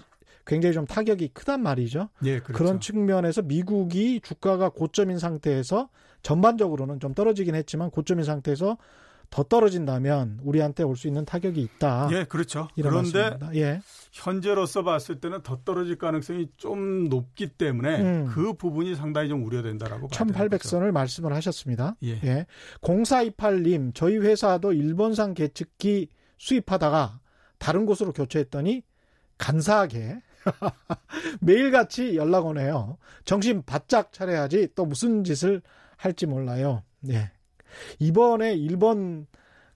굉장히 0.46 0.74
좀 0.74 0.86
타격이 0.86 1.28
크단 1.34 1.60
말이죠. 1.60 2.08
예, 2.24 2.38
그렇죠. 2.38 2.52
그런 2.52 2.80
측면에서 2.80 3.42
미국이 3.42 4.20
주가가 4.20 4.68
고점인 4.68 5.18
상태에서 5.18 5.88
전반적으로는 6.22 7.00
좀 7.00 7.14
떨어지긴 7.14 7.54
했지만 7.56 7.90
고점인 7.90 8.24
상태에서 8.24 8.78
더 9.30 9.42
떨어진다면 9.42 10.40
우리한테 10.42 10.82
올 10.82 10.96
수 10.96 11.06
있는 11.08 11.24
타격이 11.24 11.60
있다. 11.60 12.08
예, 12.12 12.24
그렇죠. 12.24 12.68
그런데 12.74 13.36
예. 13.54 13.80
현재로서 14.12 14.82
봤을 14.82 15.20
때는 15.20 15.42
더 15.42 15.60
떨어질 15.64 15.98
가능성이 15.98 16.48
좀 16.56 17.08
높기 17.08 17.48
때문에 17.48 18.00
음. 18.00 18.26
그 18.32 18.54
부분이 18.54 18.94
상당히 18.94 19.28
좀 19.28 19.44
우려된다라고 19.44 20.08
1800선을 20.08 20.90
말씀을 20.90 21.34
하셨습니다. 21.34 21.96
예. 22.02 22.20
예. 22.24 22.46
0428님, 22.80 23.94
저희 23.94 24.16
회사도 24.16 24.72
일본산 24.72 25.34
계측기 25.34 26.08
수입하다가 26.38 27.20
다른 27.58 27.84
곳으로 27.86 28.12
교체했더니 28.12 28.82
간사하게 29.38 30.20
매일같이 31.40 32.16
연락 32.16 32.46
오네요. 32.46 32.98
정신 33.24 33.62
바짝 33.64 34.12
차려야지 34.12 34.68
또 34.74 34.84
무슨 34.86 35.24
짓을 35.24 35.62
할지 35.96 36.26
몰라요. 36.26 36.82
예. 37.08 37.30
이번에 37.98 38.54
일본 38.54 39.26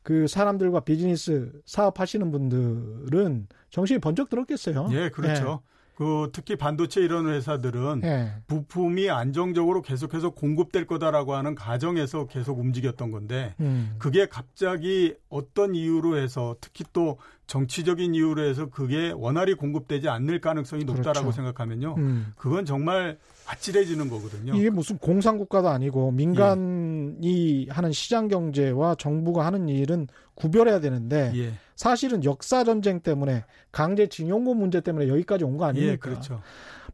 그 0.03 0.27
사람들과 0.27 0.81
비즈니스 0.81 1.53
사업하시는 1.67 2.31
분들은 2.31 3.49
정신이 3.71 4.01
번쩍 4.01 4.31
들었겠어요. 4.31 4.89
예, 4.93 5.11
그렇죠. 5.11 5.61
예. 5.65 5.71
그 6.01 6.31
특히 6.33 6.57
반도체 6.57 7.03
이런 7.03 7.29
회사들은 7.29 8.01
예. 8.05 8.33
부품이 8.47 9.11
안정적으로 9.11 9.83
계속해서 9.83 10.31
공급될 10.31 10.87
거다라고 10.87 11.35
하는 11.35 11.55
가정에서 11.55 12.27
계속 12.27 12.59
움직였던 12.59 13.11
건데 13.11 13.55
음. 13.61 13.97
그게 13.99 14.27
갑자기 14.27 15.15
어떤 15.29 15.75
이유로 15.75 16.17
해서 16.17 16.57
특히 16.63 16.87
또 16.95 17.19
정치적인 17.47 18.15
이유로 18.15 18.41
해서 18.43 18.71
그게 18.71 19.13
원활히 19.15 19.53
공급되지 19.53 20.09
않을 20.09 20.41
가능성이 20.41 20.85
높다라고 20.85 21.21
그렇죠. 21.21 21.33
생각하면요. 21.33 21.97
음. 21.99 22.33
그건 22.35 22.65
정말 22.65 23.19
아찔해지는 23.51 24.09
거거든요. 24.09 24.55
이게 24.55 24.71
무슨 24.71 24.97
공산국가도 24.99 25.69
아니고 25.69 26.13
민간이 26.13 27.67
예. 27.69 27.71
하는 27.73 27.93
시장 27.93 28.29
경제와 28.29 28.95
정부가 28.97 29.45
하는 29.47 29.69
일은 29.69 30.07
구별해야 30.35 30.81
되는데 30.81 31.33
예. 31.35 31.53
사실은 31.77 32.25
역사 32.25 32.65
전쟁 32.65 33.01
때문에 33.01 33.45
강제 33.73 34.07
징용고 34.07 34.55
문제 34.55 34.81
때문에 34.81 35.09
여기까지 35.09 35.45
온 35.45 35.57
거 35.57 35.65
아닙니까? 35.67 35.93
예, 35.93 35.97
그렇죠. 35.97 36.41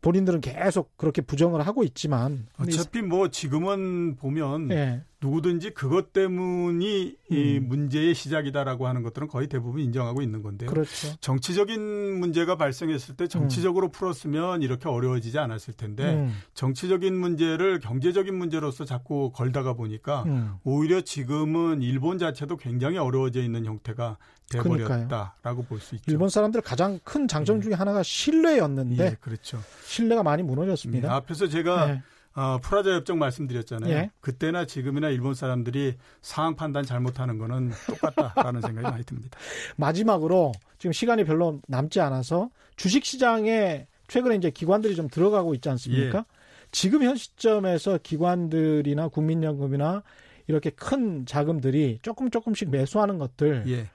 본인들은 0.00 0.40
계속 0.40 0.96
그렇게 0.96 1.22
부정을 1.22 1.66
하고 1.66 1.82
있지만 1.84 2.46
어차피 2.58 3.02
뭐 3.02 3.28
지금은 3.28 4.16
보면 4.16 4.70
예. 4.70 5.02
누구든지 5.26 5.70
그것 5.70 6.12
때문이 6.12 7.16
음. 7.30 7.36
이 7.36 7.58
문제의 7.60 8.14
시작이다라고 8.14 8.86
하는 8.86 9.02
것들은 9.02 9.26
거의 9.28 9.48
대부분 9.48 9.80
인정하고 9.80 10.22
있는 10.22 10.42
건데요. 10.42 10.70
그렇죠. 10.70 11.14
정치적인 11.20 11.80
문제가 12.20 12.56
발생했을 12.56 13.16
때 13.16 13.26
정치적으로 13.26 13.88
음. 13.88 13.90
풀었으면 13.90 14.62
이렇게 14.62 14.88
어려워지지 14.88 15.38
않았을 15.38 15.74
텐데 15.74 16.14
음. 16.14 16.32
정치적인 16.54 17.14
문제를 17.14 17.80
경제적인 17.80 18.34
문제로서 18.34 18.84
자꾸 18.84 19.32
걸다가 19.34 19.72
보니까 19.74 20.22
음. 20.26 20.54
오히려 20.64 21.00
지금은 21.00 21.82
일본 21.82 22.18
자체도 22.18 22.56
굉장히 22.56 22.98
어려워져 22.98 23.42
있는 23.42 23.64
형태가 23.66 24.18
돼버렸다라고 24.50 25.64
볼 25.64 25.80
수 25.80 25.96
있죠. 25.96 26.04
일본 26.10 26.28
사람들 26.28 26.60
가장 26.60 27.00
큰 27.02 27.26
장점 27.26 27.58
예. 27.58 27.62
중에 27.62 27.74
하나가 27.74 28.02
신뢰였는데 28.02 29.04
예, 29.04 29.16
그렇죠. 29.20 29.60
신뢰가 29.84 30.22
많이 30.22 30.42
무너졌습니다. 30.44 31.08
네, 31.08 31.14
앞에서 31.14 31.48
제가 31.48 31.86
네. 31.86 32.02
어, 32.36 32.58
프라자 32.62 32.94
협정 32.94 33.18
말씀드렸잖아요. 33.18 33.92
예. 33.92 34.10
그때나 34.20 34.66
지금이나 34.66 35.08
일본 35.08 35.34
사람들이 35.34 35.96
상황 36.20 36.54
판단 36.54 36.84
잘못하는 36.84 37.38
거는 37.38 37.72
똑같다라는 37.86 38.60
생각이 38.62 38.82
많이 38.82 39.04
듭니다. 39.04 39.38
마지막으로 39.76 40.52
지금 40.78 40.92
시간이 40.92 41.24
별로 41.24 41.60
남지 41.66 42.00
않아서 42.00 42.50
주식 42.76 43.06
시장에 43.06 43.86
최근에 44.08 44.36
이제 44.36 44.50
기관들이 44.50 44.94
좀 44.94 45.08
들어가고 45.08 45.54
있지 45.54 45.68
않습니까? 45.70 46.18
예. 46.18 46.24
지금 46.70 47.02
현 47.02 47.16
시점에서 47.16 47.98
기관들이나 48.02 49.08
국민연금이나 49.08 50.02
이렇게 50.46 50.68
큰 50.70 51.24
자금들이 51.24 52.00
조금 52.02 52.30
조금씩 52.30 52.70
매수하는 52.70 53.16
것들 53.16 53.64
예. 53.68 53.88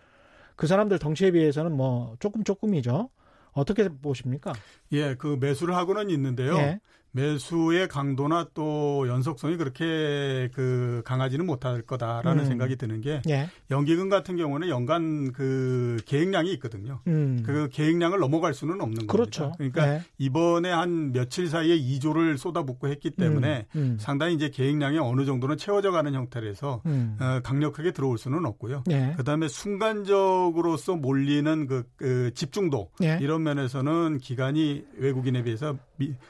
그 0.55 0.65
사람들 0.65 0.97
덩치에 0.97 1.31
비해서는 1.31 1.75
뭐 1.77 2.15
조금 2.19 2.43
조금이죠. 2.43 3.09
어떻게 3.51 3.89
보십니까? 3.89 4.53
예, 4.93 5.15
그 5.15 5.37
매수를 5.39 5.75
하고는 5.75 6.09
있는데요. 6.09 6.55
예. 6.57 6.79
매수의 7.13 7.87
강도나 7.87 8.47
또 8.53 9.07
연속성이 9.07 9.57
그렇게 9.57 10.49
그 10.53 11.01
강하지는 11.05 11.45
못할 11.45 11.81
거다라는 11.81 12.43
음. 12.43 12.45
생각이 12.45 12.77
드는 12.77 13.01
게 13.01 13.21
예. 13.29 13.49
연기금 13.69 14.09
같은 14.09 14.37
경우는 14.37 14.69
연간 14.69 15.31
그 15.33 15.97
계획량이 16.05 16.51
있거든요. 16.53 16.99
음. 17.07 17.43
그 17.45 17.67
계획량을 17.71 18.19
넘어갈 18.19 18.53
수는 18.53 18.79
없는 18.81 19.07
그렇죠. 19.07 19.51
겁니다. 19.51 19.57
그러니까 19.57 19.95
예. 19.95 20.01
이번에 20.17 20.71
한 20.71 21.11
며칠 21.11 21.47
사이에 21.47 21.77
2조를 21.77 22.37
쏟아붓고 22.37 22.87
했기 22.87 23.11
때문에 23.11 23.67
음. 23.75 23.81
음. 23.81 23.97
상당히 23.99 24.35
이제 24.35 24.49
계획량이 24.49 24.97
어느 24.99 25.25
정도는 25.25 25.57
채워져 25.57 25.91
가는 25.91 26.13
형태라서 26.13 26.81
음. 26.85 27.17
어, 27.19 27.41
강력하게 27.43 27.91
들어올 27.91 28.17
수는 28.17 28.45
없고요. 28.45 28.83
예. 28.89 29.13
그다음에 29.17 29.47
순간적으로서 29.49 30.95
몰리는 30.95 31.67
그, 31.67 31.83
그 31.97 32.31
집중도 32.33 32.89
예. 33.03 33.17
이런 33.21 33.43
면에서는 33.43 34.19
기간이 34.19 34.85
외국인에 34.97 35.43
비해서 35.43 35.75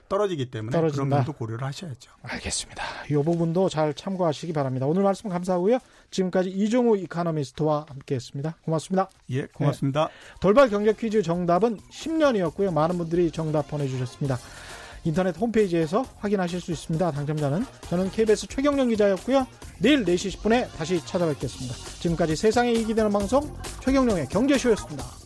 떨어지기 0.09 0.51
때문에 0.51 0.70
떨어진다. 0.71 1.03
그런 1.03 1.09
면도 1.09 1.33
고려를 1.33 1.65
하셔야죠. 1.67 2.11
알겠습니다. 2.23 2.83
이 3.09 3.13
부분도 3.13 3.69
잘 3.69 3.93
참고하시기 3.93 4.53
바랍니다. 4.53 4.85
오늘 4.85 5.03
말씀 5.03 5.29
감사하고요. 5.29 5.79
지금까지 6.09 6.49
이종우 6.49 6.97
이카노미스트와 6.97 7.85
함께했습니다. 7.89 8.55
고맙습니다. 8.65 9.09
예, 9.31 9.45
고맙습니다. 9.45 10.07
네. 10.07 10.39
돌발 10.39 10.69
경제 10.69 10.93
퀴즈 10.93 11.21
정답은 11.21 11.79
10년이었고요. 11.91 12.73
많은 12.73 12.97
분들이 12.97 13.31
정답 13.31 13.67
보내주셨습니다. 13.67 14.37
인터넷 15.03 15.35
홈페이지에서 15.37 16.05
확인하실 16.19 16.61
수 16.61 16.71
있습니다. 16.71 17.11
당첨자는 17.11 17.65
저는 17.89 18.11
KBS 18.11 18.47
최경련 18.47 18.89
기자였고요. 18.89 19.47
내일 19.79 20.05
4시 20.05 20.37
10분에 20.37 20.71
다시 20.77 21.03
찾아뵙겠습니다. 21.05 21.75
지금까지 22.01 22.35
세상에 22.35 22.71
이익이 22.71 22.93
되는 22.93 23.11
방송 23.11 23.41
최경련의 23.81 24.27
경제쇼였습니다. 24.27 25.20